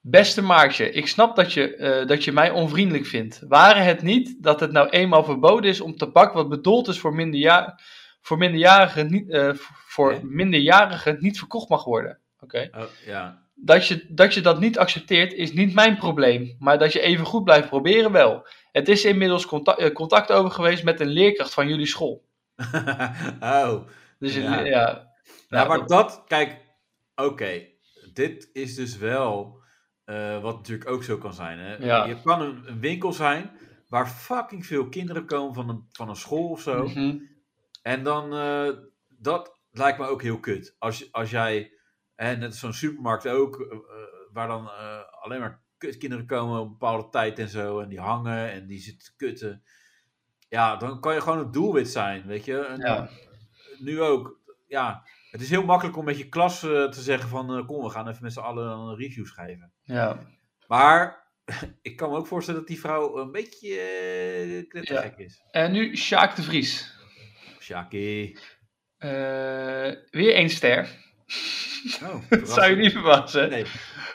Beste 0.07 0.43
Maartje, 0.43 0.91
ik 0.91 1.07
snap 1.07 1.37
dat 1.37 1.53
je, 1.53 1.77
eh, 1.77 2.07
dat 2.07 2.25
je 2.25 2.33
mij 2.33 2.51
onvriendelijk 2.51 3.07
vindt. 3.07 3.41
Waren 3.49 3.85
het 3.85 4.03
niet 4.03 4.43
dat 4.43 4.61
het 4.61 4.73
nou 4.73 4.89
eenmaal 4.89 5.25
verboden 5.25 5.71
is 5.71 5.81
om 5.81 5.97
tabak 5.97 6.33
wat 6.33 6.49
bedoeld 6.49 6.89
is 6.89 6.99
voor, 6.99 7.15
minderja 7.15 7.81
voor, 8.21 8.39
minderjarigen, 8.39 9.11
niet, 9.11 9.31
eh, 9.31 9.51
voor 9.87 10.21
minderjarigen 10.23 11.17
niet 11.21 11.39
verkocht 11.39 11.69
mag 11.69 11.85
worden? 11.85 12.19
Oké. 12.41 12.69
Oh, 12.73 12.83
ja. 13.07 13.43
Dat, 13.55 13.87
je, 13.87 14.07
dat 14.09 14.35
je 14.35 14.41
dat 14.41 14.61
niet 14.61 14.79
accepteert 14.79 15.33
is 15.33 15.53
niet 15.53 15.75
mijn 15.75 15.97
probleem, 15.97 16.57
maar 16.59 16.79
dat 16.79 16.93
je 16.93 17.01
even 17.01 17.27
goed 17.27 17.45
blijft 17.45 17.69
proberen 17.69 18.13
wel. 18.13 18.47
Het 18.73 18.89
is 18.89 19.05
inmiddels 19.05 19.47
contact, 19.47 19.79
eh, 19.79 19.93
contact 19.93 20.33
over 20.33 20.51
geweest 20.51 20.85
met 20.85 21.01
een 21.01 21.09
leerkracht 21.09 21.55
van 21.55 21.69
jullie 21.69 21.87
school. 21.87 22.25
oh. 23.41 23.75
Dus 24.19 24.35
Ja. 24.35 24.61
ja, 24.61 25.15
Ja, 25.49 25.65
maar 25.65 25.87
dat, 25.87 26.25
kijk, 26.27 26.61
oké, 27.15 27.67
dit 28.13 28.51
is 28.53 28.75
dus 28.75 28.97
wel 28.97 29.63
eh, 30.05 30.43
wat 30.43 30.57
natuurlijk 30.57 30.91
ook 30.91 31.05
zo 31.05 31.19
kan 31.19 31.35
zijn. 31.35 31.59
Hè? 31.59 31.77
Ja. 31.77 32.05
Je 32.05 32.23
kan 32.23 32.41
een, 32.41 32.63
een 32.69 32.81
winkel 32.81 33.13
zijn 33.13 33.51
waar 33.89 34.07
fucking 34.09 34.67
veel 34.67 34.89
kinderen 34.89 35.27
komen 35.27 35.55
van 35.55 35.69
een, 35.69 35.89
van 35.93 36.09
een 36.09 36.17
school 36.17 36.49
of 36.49 36.61
zo. 36.61 36.85
Mhm. 36.87 37.19
En 37.83 38.03
dan, 38.03 38.35
eh, 38.35 38.69
dat 39.09 39.61
lijkt 39.71 39.99
me 39.99 40.07
ook 40.07 40.23
heel 40.23 40.41
kut. 40.41 40.77
Als, 40.79 41.13
als 41.13 41.31
jij, 41.31 41.73
hè, 42.15 42.37
net 42.37 42.57
zo'n 42.57 42.73
supermarkt 42.73 43.29
ook, 43.29 43.61
eh, 43.61 43.79
waar 44.33 44.49
dan 44.49 44.71
alleen 45.21 45.41
maar 45.41 45.63
kutkinderen 45.79 46.27
komen 46.27 46.59
op 46.61 46.65
een 46.67 46.71
bepaalde 46.73 47.09
tijd 47.09 47.39
en 47.39 47.49
zo. 47.49 47.81
En 47.81 47.89
die 47.89 48.01
hangen 48.01 48.51
en 48.51 48.67
die 48.67 48.79
zitten 48.81 49.05
te 49.05 49.17
kutten. 49.17 49.63
Ja, 50.49 50.77
dan 50.77 51.01
kan 51.01 51.15
je 51.15 51.21
gewoon 51.21 51.39
het 51.39 51.53
doelwit 51.53 51.89
zijn, 51.89 52.27
weet 52.27 52.45
je. 52.45 52.59
En 52.59 52.81
Ja. 52.81 53.09
nu 53.79 54.03
ook, 54.03 54.41
ja, 54.67 55.07
het 55.35 55.43
is 55.43 55.51
heel 55.51 55.65
makkelijk 55.65 55.97
om 55.97 56.05
met 56.05 56.19
je 56.19 56.29
klas 56.29 56.63
eh, 56.63 56.89
te 56.89 57.01
zeggen 57.01 57.29
van, 57.29 57.57
eh, 57.57 57.67
kom, 57.67 57.83
we 57.83 57.91
gaan 57.91 58.09
even 58.09 58.23
met 58.23 58.33
z'n 58.33 58.41
allen 58.41 58.71
een 58.71 58.97
review 58.97 59.27
schrijven. 59.27 59.73
ja. 59.83 60.19
Maar 60.67 61.33
ik 61.83 61.97
kan 61.97 62.11
me 62.11 62.17
ook 62.17 62.27
voorstellen 62.27 62.61
dat 62.61 62.69
die 62.69 62.81
vrouw 62.81 63.17
een 63.17 63.33
beetje 63.33 63.69
uh, 64.47 64.69
knettergek 64.69 65.17
is. 65.17 65.43
En 65.51 65.73
nu 65.73 65.97
Sjaak 65.97 66.37
de 66.37 66.43
Vries. 66.43 66.95
Shaki. 67.61 68.37
Eh, 68.99 69.11
weer 70.11 70.35
één 70.35 70.51
ster. 70.51 70.89
Oh, 72.03 72.31
Dat 72.31 72.49
zou 72.49 72.71
je 72.71 72.77
niet 72.77 72.93
verwachten. 72.93 73.51
Nee. 73.51 73.65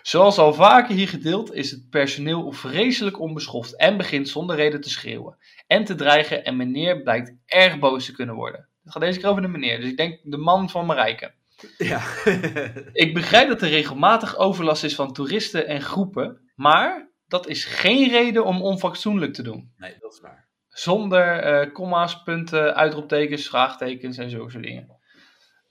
Zoals 0.01 0.37
al 0.37 0.53
vaker 0.53 0.95
hier 0.95 1.07
gedeeld 1.07 1.53
is 1.53 1.71
het 1.71 1.89
personeel 1.89 2.51
vreselijk 2.51 3.19
onbeschoft 3.19 3.75
en 3.75 3.97
begint 3.97 4.29
zonder 4.29 4.55
reden 4.55 4.81
te 4.81 4.89
schreeuwen 4.89 5.37
en 5.67 5.83
te 5.83 5.95
dreigen 5.95 6.43
en 6.43 6.57
meneer 6.57 7.01
blijkt 7.01 7.33
erg 7.45 7.79
boos 7.79 8.05
te 8.05 8.11
kunnen 8.11 8.35
worden. 8.35 8.68
Het 8.83 8.91
gaat 8.91 9.01
deze 9.01 9.19
keer 9.19 9.29
over 9.29 9.41
de 9.41 9.47
meneer, 9.47 9.79
dus 9.79 9.89
ik 9.89 9.97
denk 9.97 10.19
de 10.23 10.37
man 10.37 10.69
van 10.69 10.85
Marijke. 10.85 11.33
Ja. 11.77 12.01
Ik 12.93 13.13
begrijp 13.13 13.47
dat 13.47 13.61
er 13.61 13.69
regelmatig 13.69 14.37
overlast 14.37 14.83
is 14.83 14.95
van 14.95 15.13
toeristen 15.13 15.67
en 15.67 15.81
groepen, 15.81 16.51
maar 16.55 17.11
dat 17.27 17.47
is 17.47 17.65
geen 17.65 18.09
reden 18.09 18.45
om 18.45 18.61
onfatsoenlijk 18.61 19.33
te 19.33 19.43
doen. 19.43 19.73
nee, 19.77 19.95
dat 19.99 20.13
is 20.13 20.19
waar. 20.19 20.47
Zonder 20.69 21.39
eh 21.39 21.71
comma's, 21.71 22.23
punten, 22.23 22.75
uitroeptekens, 22.75 23.47
vraagtekens 23.47 24.17
en 24.17 24.29
zulke 24.29 24.59
dingen. 24.59 24.97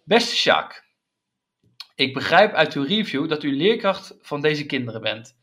Beste 0.04 0.36
Sjaak, 0.36 0.88
ik 1.94 2.14
begrijp 2.14 2.52
uit 2.52 2.74
uw 2.74 2.82
review 2.82 3.28
dat 3.28 3.42
u 3.42 3.56
leerkracht 3.56 4.16
van 4.20 4.40
deze 4.40 4.66
kinderen 4.66 5.00
bent. 5.00 5.36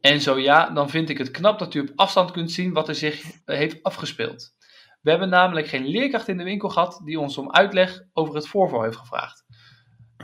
En 0.00 0.20
zo 0.20 0.38
ja, 0.38 0.70
dan 0.70 0.90
vind 0.90 1.08
ik 1.08 1.18
het 1.18 1.30
knap 1.30 1.58
dat 1.58 1.74
u 1.74 1.80
op 1.80 1.92
afstand 1.96 2.30
kunt 2.30 2.52
zien 2.52 2.72
wat 2.72 2.88
er 2.88 2.94
zich 2.94 3.22
heeft 3.44 3.82
afgespeeld. 3.82 4.54
We 5.00 5.10
hebben 5.10 5.28
namelijk 5.28 5.66
geen 5.66 5.86
leerkracht 5.86 6.28
in 6.28 6.38
de 6.38 6.44
winkel 6.44 6.68
gehad 6.68 7.00
die 7.04 7.20
ons 7.20 7.38
om 7.38 7.52
uitleg 7.52 8.02
over 8.12 8.34
het 8.34 8.48
voorval 8.48 8.82
heeft 8.82 8.96
gevraagd. 8.96 9.44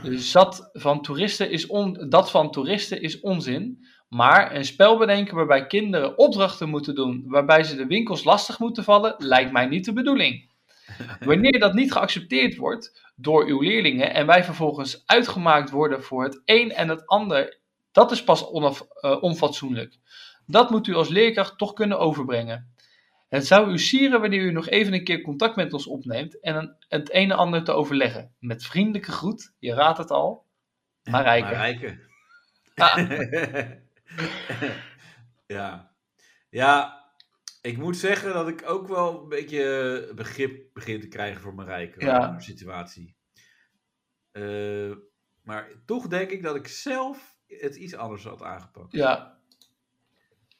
Dus 0.01 0.31
dat 0.31 0.69
van 0.73 1.01
toeristen 1.01 1.51
is, 1.51 1.67
on, 1.67 2.05
dat 2.09 2.31
van 2.31 2.51
toeristen 2.51 3.01
is 3.01 3.19
onzin, 3.19 3.85
maar 4.09 4.55
een 4.55 4.65
spel 4.65 4.97
bedenken 4.97 5.35
waarbij 5.35 5.67
kinderen 5.67 6.17
opdrachten 6.17 6.69
moeten 6.69 6.95
doen, 6.95 7.23
waarbij 7.25 7.63
ze 7.63 7.75
de 7.75 7.85
winkels 7.85 8.23
lastig 8.23 8.59
moeten 8.59 8.83
vallen, 8.83 9.15
lijkt 9.17 9.51
mij 9.51 9.65
niet 9.65 9.85
de 9.85 9.93
bedoeling. 9.93 10.51
Wanneer 11.19 11.59
dat 11.59 11.73
niet 11.73 11.91
geaccepteerd 11.91 12.55
wordt 12.55 13.11
door 13.15 13.45
uw 13.45 13.61
leerlingen 13.61 14.13
en 14.13 14.25
wij 14.25 14.43
vervolgens 14.43 15.03
uitgemaakt 15.05 15.69
worden 15.69 16.03
voor 16.03 16.23
het 16.23 16.41
een 16.45 16.71
en 16.71 16.89
het 16.89 17.07
ander, 17.07 17.59
dat 17.91 18.11
is 18.11 18.23
pas 18.23 18.49
onaf, 18.49 18.81
eh, 18.81 19.23
onfatsoenlijk. 19.23 19.99
Dat 20.45 20.69
moet 20.69 20.87
u 20.87 20.93
als 20.93 21.09
leerkracht 21.09 21.57
toch 21.57 21.73
kunnen 21.73 21.99
overbrengen. 21.99 22.75
Het 23.27 23.47
zou 23.47 23.71
u 23.71 23.79
sieren 23.79 24.21
wanneer 24.21 24.41
u 24.41 24.51
nog 24.51 24.67
even 24.67 24.93
een 24.93 25.03
keer 25.03 25.21
contact 25.21 25.55
met 25.55 25.73
ons 25.73 25.87
opneemt 25.87 26.39
en 26.39 26.55
een, 26.55 26.75
het 26.87 27.13
een 27.13 27.31
en 27.31 27.37
ander 27.37 27.63
te 27.63 27.71
overleggen. 27.71 28.35
Met 28.39 28.63
vriendelijke 28.63 29.11
groet, 29.11 29.53
je 29.59 29.73
raadt 29.73 29.97
het 29.97 30.11
al, 30.11 30.45
Marijke. 31.03 31.45
Marijke. 31.45 31.99
Ah. 32.75 33.11
ja. 35.57 35.95
Ja, 36.49 37.05
ik 37.61 37.77
moet 37.77 37.97
zeggen 37.97 38.33
dat 38.33 38.47
ik 38.47 38.69
ook 38.69 38.87
wel 38.87 39.21
een 39.21 39.29
beetje 39.29 40.11
begrip 40.15 40.73
begin 40.73 40.99
te 40.99 41.07
krijgen 41.07 41.41
voor 41.41 41.53
Marijke. 41.53 42.05
Ja. 42.05 42.39
Situatie. 42.39 43.15
Eh, 44.31 44.91
maar 45.41 45.71
toch 45.85 46.07
denk 46.07 46.31
ik 46.31 46.43
dat 46.43 46.55
ik 46.55 46.67
zelf 46.67 47.37
het 47.47 47.75
iets 47.75 47.95
anders 47.95 48.23
had 48.23 48.43
aangepakt. 48.43 48.91
Ja. 48.91 49.36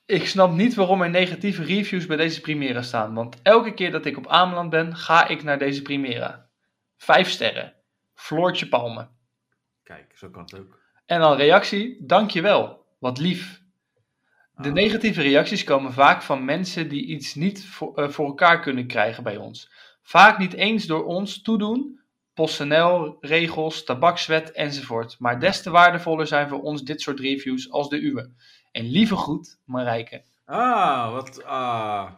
Ik 0.07 0.27
snap 0.27 0.51
niet 0.51 0.75
waarom 0.75 1.01
er 1.01 1.09
negatieve 1.09 1.63
reviews 1.63 2.05
bij 2.05 2.17
deze 2.17 2.41
Primera 2.41 2.81
staan. 2.81 3.13
Want 3.13 3.41
elke 3.41 3.73
keer 3.73 3.91
dat 3.91 4.05
ik 4.05 4.17
op 4.17 4.27
Ameland 4.27 4.69
ben, 4.69 4.95
ga 4.95 5.27
ik 5.27 5.43
naar 5.43 5.59
deze 5.59 5.81
Primera. 5.81 6.49
Vijf 6.97 7.29
sterren. 7.29 7.73
Floortje 8.13 8.67
Palmen. 8.67 9.09
Kijk, 9.83 10.11
zo 10.15 10.29
kan 10.29 10.41
het 10.41 10.59
ook. 10.59 10.79
En 11.05 11.19
dan 11.19 11.37
reactie, 11.37 12.05
dankjewel. 12.05 12.85
Wat 12.99 13.17
lief. 13.17 13.61
De 14.55 14.67
Ah. 14.67 14.73
negatieve 14.73 15.21
reacties 15.21 15.63
komen 15.63 15.93
vaak 15.93 16.21
van 16.21 16.45
mensen 16.45 16.89
die 16.89 17.05
iets 17.05 17.35
niet 17.35 17.65
voor, 17.65 17.95
eh, 17.95 18.09
voor 18.09 18.25
elkaar 18.25 18.59
kunnen 18.59 18.87
krijgen 18.87 19.23
bij 19.23 19.37
ons. 19.37 19.71
Vaak 20.01 20.37
niet 20.37 20.53
eens 20.53 20.85
door 20.85 21.05
ons 21.05 21.41
toedoen, 21.41 22.01
PostNL, 22.33 23.17
regels, 23.19 23.83
tabakswet 23.83 24.51
enzovoort. 24.51 25.15
Maar 25.19 25.39
des 25.39 25.61
te 25.61 25.69
waardevoller 25.69 26.27
zijn 26.27 26.49
voor 26.49 26.61
ons 26.61 26.83
dit 26.83 27.01
soort 27.01 27.19
reviews 27.19 27.71
als 27.71 27.89
de 27.89 28.01
uwe. 28.01 28.31
En 28.77 28.85
lieve 28.85 29.15
groet, 29.15 29.59
Marijke. 29.65 30.23
Ah, 30.45 31.11
wat. 31.11 31.43
Ah. 31.43 32.11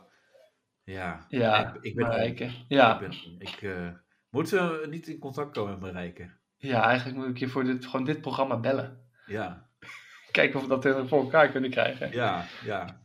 Ja. 0.84 1.26
Ja, 1.30 1.74
ik, 1.74 1.82
ik 1.84 1.95
ben 1.95 2.07
Marijke. 2.07 2.49
Ja. 2.68 2.93
Ik 2.93 2.99
ben. 2.99 3.36
Ik, 3.39 3.62
eh, 3.62 3.88
moet 4.30 4.49
ze 4.49 4.86
niet 4.89 5.07
in 5.07 5.20
contact 5.20 5.51
komen 5.51 5.72
met 5.72 5.82
Marijke? 5.93 6.30
ja, 6.57 6.84
eigenlijk 6.84 7.18
moet 7.18 7.28
ik 7.30 7.38
je 7.38 7.47
voor 7.47 7.64
dit, 7.64 7.86
gewoon 7.86 8.05
dit 8.05 8.22
programma 8.22 8.57
bellen. 8.57 9.01
Ja. 9.26 9.70
Kijken 10.32 10.60
of 10.60 10.68
we 10.68 10.80
dat 10.80 11.07
voor 11.10 11.22
elkaar 11.22 11.49
kunnen 11.49 11.70
krijgen. 11.70 12.12
Ja, 12.12 12.45
ja. 12.64 13.01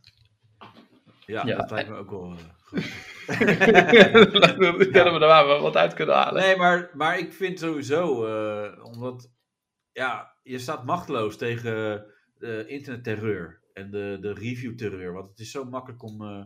Ja, 1.25 1.45
Ja. 1.45 1.55
dat 1.55 1.71
lijkt 1.71 1.89
me 1.89 1.95
ook 1.95 2.09
wel. 2.09 2.31
eh, 2.31 2.43
goed. 2.63 2.83
Dan 4.59 4.77
kunnen 4.77 5.13
we 5.13 5.19
er 5.19 5.27
maar 5.27 5.45
wat 5.45 5.75
uit 5.77 5.93
kunnen 5.93 6.15
halen. 6.15 6.41
Nee, 6.43 6.55
maar, 6.55 6.89
maar 6.93 7.19
ik 7.19 7.33
vind 7.33 7.59
sowieso, 7.59 8.25
eh, 8.25 8.85
omdat 8.85 9.31
ja, 9.91 10.33
je 10.43 10.59
staat 10.59 10.85
machteloos 10.85 11.37
tegen 11.37 12.05
de 12.45 12.65
internetterreur 12.67 13.61
en 13.73 13.91
de, 13.91 14.17
de 14.21 14.33
review-terreur. 14.33 15.13
Want 15.13 15.29
het 15.29 15.39
is 15.39 15.51
zo 15.51 15.63
makkelijk 15.65 16.03
om, 16.03 16.21
eh, 16.21 16.43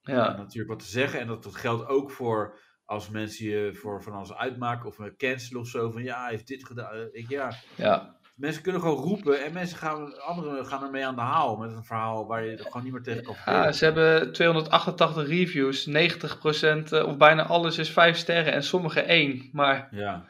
Ja. 0.00 0.36
natuurlijk 0.36 0.70
wat 0.70 0.78
te 0.78 0.90
zeggen. 0.90 1.20
En 1.20 1.26
dat, 1.26 1.42
dat 1.42 1.54
geldt 1.54 1.86
ook 1.88 2.10
voor 2.10 2.58
als 2.84 3.08
mensen 3.08 3.46
je 3.46 3.74
voor 3.74 4.02
van 4.02 4.12
alles 4.12 4.34
uitmaken 4.34 4.86
of 4.88 4.98
een 4.98 5.16
cancelen 5.16 5.60
of 5.60 5.68
zo. 5.68 5.90
Van 5.90 6.02
ja, 6.02 6.20
hij 6.22 6.30
heeft 6.30 6.46
dit 6.46 6.66
gedaan. 6.66 6.92
Eh, 6.94 7.00
Ik, 7.12 7.28
ja, 7.28 7.52
Ja. 7.76 8.16
mensen 8.36 8.62
kunnen 8.62 8.80
gewoon 8.80 8.96
roepen 9.04 9.44
en 9.44 9.52
mensen 9.52 9.78
gaan, 9.78 10.20
anderen 10.20 10.66
gaan 10.66 10.82
ermee 10.84 11.06
aan 11.06 11.14
de 11.14 11.20
haal 11.20 11.56
met 11.56 11.72
een 11.72 11.84
verhaal 11.84 12.26
waar 12.26 12.44
je 12.44 12.56
er 12.56 12.64
gewoon 12.64 12.82
niet 12.82 12.92
meer 12.92 13.02
tegen 13.02 13.22
kan 13.22 13.34
Ja, 13.34 13.40
vertellen. 13.42 13.74
ze 13.74 13.84
hebben 13.84 14.32
288 14.32 15.26
reviews. 15.28 15.86
90% 15.86 16.92
eh, 16.92 17.06
of 17.06 17.16
bijna 17.16 17.46
alles 17.46 17.78
is 17.78 17.90
5 17.90 18.16
sterren 18.16 18.52
en 18.52 18.62
sommige 18.62 19.00
1. 19.00 19.48
Maar 19.52 19.88
Ja, 19.90 20.26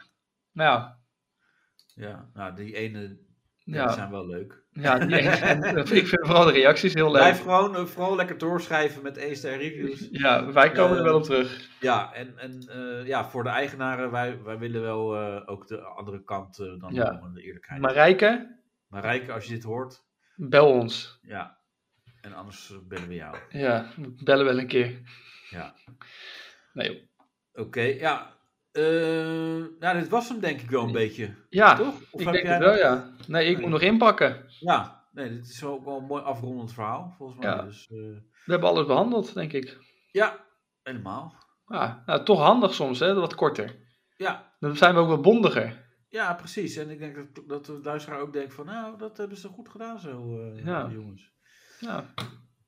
nou 0.52 0.70
ja, 0.70 0.98
ja, 1.94 2.30
nou 2.34 2.54
die 2.54 2.74
ene 2.76 3.18
die 3.64 3.74
ja, 3.74 3.88
zijn 3.92 4.10
wel 4.10 4.26
leuk. 4.26 4.62
ja 4.70 4.98
die, 4.98 5.16
en, 5.18 5.62
eh, 5.62 5.76
ik 5.76 6.06
vind 6.06 6.26
vooral 6.26 6.44
de 6.44 6.52
reacties 6.52 6.94
heel 6.94 7.10
leuk. 7.10 7.20
Blijf 7.20 7.40
gewoon 7.42 7.76
eh, 7.76 7.84
vooral 7.84 8.16
lekker 8.16 8.38
doorschrijven 8.38 9.02
met 9.02 9.16
1 9.16 9.36
ster 9.36 9.56
reviews. 9.56 10.08
Ja, 10.22 10.52
wij 10.52 10.70
komen 10.72 10.92
er 10.92 10.98
Eh, 10.98 11.04
wel 11.04 11.16
op 11.16 11.22
terug. 11.24 11.68
Ja, 11.80 12.12
en, 12.14 12.38
en 12.38 12.68
eh, 12.68 13.06
ja, 13.06 13.24
voor 13.28 13.42
de 13.42 13.48
eigenaren, 13.50 14.10
wij, 14.10 14.42
wij 14.42 14.58
willen 14.58 14.82
wel 14.82 15.16
eh, 15.16 15.42
ook 15.46 15.66
de 15.66 15.80
andere 15.80 16.22
kant 16.24 16.58
eh, 16.58 16.66
dan 16.78 16.94
Ja. 16.94 17.30
de 17.34 17.42
eerlijkheid. 17.42 17.80
Marijke, 17.80 18.60
Maar 18.88 19.02
Rijke, 19.02 19.32
als 19.32 19.44
je 19.46 19.54
dit 19.54 19.62
hoort, 19.62 20.04
bel 20.36 20.66
ons. 20.72 21.18
ja. 21.22 21.60
En 22.20 22.32
anders 22.34 22.70
eh, 22.70 22.76
bellen 22.88 23.08
we 23.08 23.14
jou. 23.14 23.36
Ja, 23.48 23.86
we 23.96 24.14
bellen 24.24 24.44
wel 24.44 24.58
een 24.58 24.66
keer. 24.66 25.00
Ja. 25.50 25.74
Nee, 26.72 26.92
joh. 26.92 27.02
Oké, 27.66 27.80
ja. 27.80 28.36
Eh, 28.72 29.64
nou, 29.78 29.98
dit 29.98 30.08
was 30.08 30.28
hem 30.28 30.40
denk 30.40 30.60
ik 30.60 30.70
wel 30.70 30.84
een 30.84 30.92
beetje. 30.92 31.34
Ja, 31.48 31.76
Toch? 31.76 31.94
Of 32.10 32.20
ik 32.20 32.24
heb 32.26 32.32
denk 32.32 32.44
jij 32.46 32.54
het 32.54 32.62
wel, 32.62 32.70
nog- 32.72 32.80
ja. 32.80 33.10
Nee, 33.26 33.46
ik 33.46 33.52
Nee. 33.52 33.60
moet 33.62 33.70
nog 33.70 33.80
inpakken. 33.80 34.44
Ja, 34.60 35.04
nee, 35.12 35.30
dit 35.30 35.48
is 35.48 35.64
ook 35.64 35.84
wel 35.84 35.96
een 35.98 36.04
mooi 36.04 36.22
afrondend 36.22 36.72
verhaal, 36.72 37.14
volgens 37.16 37.38
mij. 37.38 37.48
Ja. 37.50 37.62
Dus, 37.62 37.88
eh, 37.90 37.96
We 38.44 38.52
hebben 38.52 38.68
alles 38.68 38.86
behandeld, 38.86 39.34
denk 39.34 39.52
ik. 39.52 39.78
ja, 40.10 40.44
helemaal. 40.82 41.34
Ja, 41.66 42.02
nou, 42.06 42.24
toch 42.24 42.40
handig 42.40 42.74
soms, 42.74 42.98
hè? 42.98 43.14
Wat 43.14 43.34
korter. 43.34 43.76
Ja, 44.16 44.54
Dan 44.60 44.76
zijn 44.76 44.94
we 44.94 45.00
ook 45.00 45.08
wat 45.08 45.22
bondiger. 45.22 45.86
ja, 46.08 46.34
precies. 46.34 46.76
En 46.76 46.90
ik 46.90 46.98
denk 46.98 47.14
dat, 47.14 47.48
dat 47.48 47.66
de 47.66 47.80
luisteraar 47.82 48.20
ook 48.20 48.32
denkt 48.32 48.54
van, 48.54 48.66
nou, 48.66 48.98
dat 48.98 49.16
hebben 49.16 49.36
ze 49.36 49.48
goed 49.48 49.68
gedaan 49.68 49.98
zo, 50.00 50.38
Ja. 50.64 50.84
die 50.86 50.96
jongens. 50.98 51.30
Ja, 51.80 52.04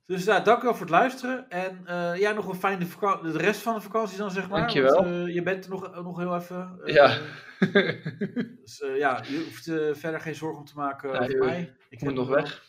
Dus 0.07 0.25
ja, 0.25 0.41
dank 0.41 0.63
wel 0.63 0.73
voor 0.73 0.81
het 0.81 0.91
luisteren. 0.91 1.51
En 1.51 1.81
eh 1.87 2.17
ja, 2.17 2.33
nog 2.33 2.49
een 2.49 2.55
fijne 2.55 2.87
vakantie. 2.87 3.33
De 3.33 3.39
rest 3.39 3.61
van 3.61 3.75
de 3.75 3.81
vakantie 3.81 4.19
dan, 4.19 4.31
zeg 4.31 4.49
maar. 4.49 4.59
Dankjewel. 4.59 4.95
Want, 5.05 5.07
eh, 5.29 5.35
je 5.35 5.43
bent 5.43 5.65
er 5.65 5.71
nog, 5.71 5.95
nog 6.03 6.19
heel 6.19 6.35
even. 6.37 6.81
eh, 6.85 6.95
Ja. 6.95 7.19
dus 8.65 8.81
eh, 8.83 8.97
ja, 8.99 9.23
je 9.29 9.37
hoeft 9.45 9.67
eh, 9.69 9.95
verder 9.95 10.21
geen 10.21 10.35
zorgen 10.35 10.59
om 10.59 10.65
te 10.65 10.73
maken 10.77 11.11
Nee, 11.13 11.21
over 11.21 11.33
joh. 11.37 11.45
mij. 11.47 11.75
Ik 11.89 12.01
moet 12.03 12.15
nog 12.15 12.27
wel- 12.29 12.37
weg. 12.37 12.63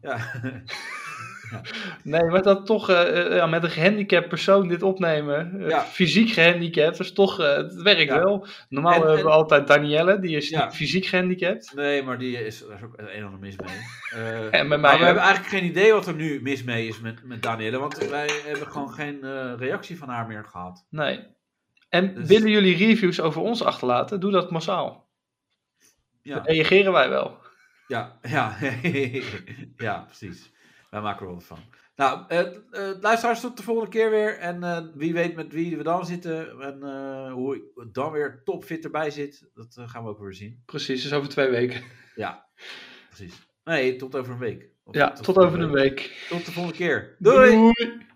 Ja. 0.00 0.16
Nee, 2.02 2.22
maar 2.24 2.42
dat 2.42 2.66
toch 2.66 2.90
eh, 2.90 3.26
eh, 3.26 3.36
ja, 3.36 3.46
met 3.46 3.62
een 3.64 3.70
gehandicapt 3.70 4.28
persoon 4.28 4.68
dit 4.68 4.82
opnemen. 4.82 5.60
eh, 5.60 5.68
Ja. 5.68 5.80
Fysiek 5.82 6.30
gehandicapt, 6.30 6.96
dus 6.98 7.12
toch, 7.12 7.36
het 7.36 7.74
werkt 7.82 8.00
Ja. 8.12 8.18
wel. 8.18 8.46
Normaal 8.68 8.92
En- 8.92 8.98
hebben 9.00 9.18
en- 9.18 9.24
we 9.24 9.30
altijd 9.30 9.66
Danielle, 9.66 10.20
die 10.20 10.36
is 10.36 10.50
niet 10.50 10.66
fysiek 10.70 11.04
gehandicapt. 11.06 11.72
nee, 11.74 12.02
maar 12.02 12.18
die 12.18 12.44
is, 12.44 12.64
daar 12.68 12.76
is 12.76 12.82
ook 12.84 12.94
een 12.98 13.06
en 13.08 13.24
ander 13.24 13.40
mis 13.40 13.56
mee. 13.56 13.76
En 14.50 14.68
met 14.68 14.68
maar 14.68 14.78
mij 14.80 14.90
we 14.90 14.96
ook. 14.98 15.04
hebben 15.04 15.22
eigenlijk 15.22 15.54
geen 15.54 15.64
idee 15.64 15.92
wat 15.92 16.06
er 16.06 16.14
nu 16.14 16.42
mis 16.42 16.62
mee 16.64 16.88
is 16.88 17.00
met, 17.00 17.24
met 17.24 17.42
Danielle. 17.42 17.78
Want 17.78 18.08
wij 18.08 18.30
hebben 18.46 18.66
gewoon 18.66 18.92
geen 18.92 19.18
reactie 19.56 19.98
van 19.98 20.08
haar 20.08 20.26
meer 20.26 20.44
gehad. 20.44 20.86
Nee. 20.90 21.20
En 21.88 22.14
Dus- 22.14 22.28
willen 22.28 22.50
jullie 22.50 22.76
reviews 22.76 23.20
over 23.20 23.40
ons 23.42 23.62
achterlaten? 23.64 24.20
Doe 24.20 24.30
dat 24.32 24.50
massaal. 24.50 25.08
Ja, 26.22 26.34
Dan 26.34 26.44
reageren 26.44 26.92
wij 26.92 27.08
wel. 27.08 27.38
ja, 27.86 28.18
ja, 28.28 28.56
ja 29.76 29.98
precies. 30.06 30.52
Wij 30.90 31.00
maken 31.00 31.26
er 31.26 31.32
wel 31.32 31.40
van. 31.40 31.58
Nou, 31.96 32.24
eh, 32.28 32.38
eh, 32.38 33.00
luisteraars, 33.00 33.40
tot 33.40 33.56
de 33.56 33.62
volgende 33.62 33.90
keer 33.90 34.10
weer. 34.10 34.38
En 34.38 34.62
eh, 34.62 34.82
wie 34.94 35.12
weet 35.12 35.34
met 35.34 35.52
wie 35.52 35.76
we 35.76 35.82
dan 35.82 36.06
zitten. 36.06 36.60
En 36.60 37.30
hoe 37.30 37.56
ik 37.56 37.62
dan 37.92 38.12
weer 38.12 38.40
topfit 38.44 38.84
erbij 38.84 39.10
zit. 39.10 39.50
Dat 39.54 39.76
gaan 39.80 40.02
we 40.02 40.08
ook 40.08 40.18
weer 40.18 40.34
zien. 40.34 40.62
Precies, 40.66 41.02
dus 41.02 41.12
over 41.12 41.28
twee 41.28 41.50
weken. 41.50 41.82
Ja, 42.14 42.46
precies. 43.08 43.34
Nee, 43.64 43.96
tot 43.96 44.16
over 44.16 44.32
een 44.32 44.38
week. 44.38 44.70
Of 44.84 44.94
Ja, 44.94 45.12
tot 45.12 45.38
over 45.38 45.60
een 45.60 45.72
week. 45.72 46.26
Tot 46.28 46.46
de 46.46 46.52
volgende 46.52 46.78
keer. 46.78 47.16
Doei! 47.18 47.50
Doei. 47.50 48.06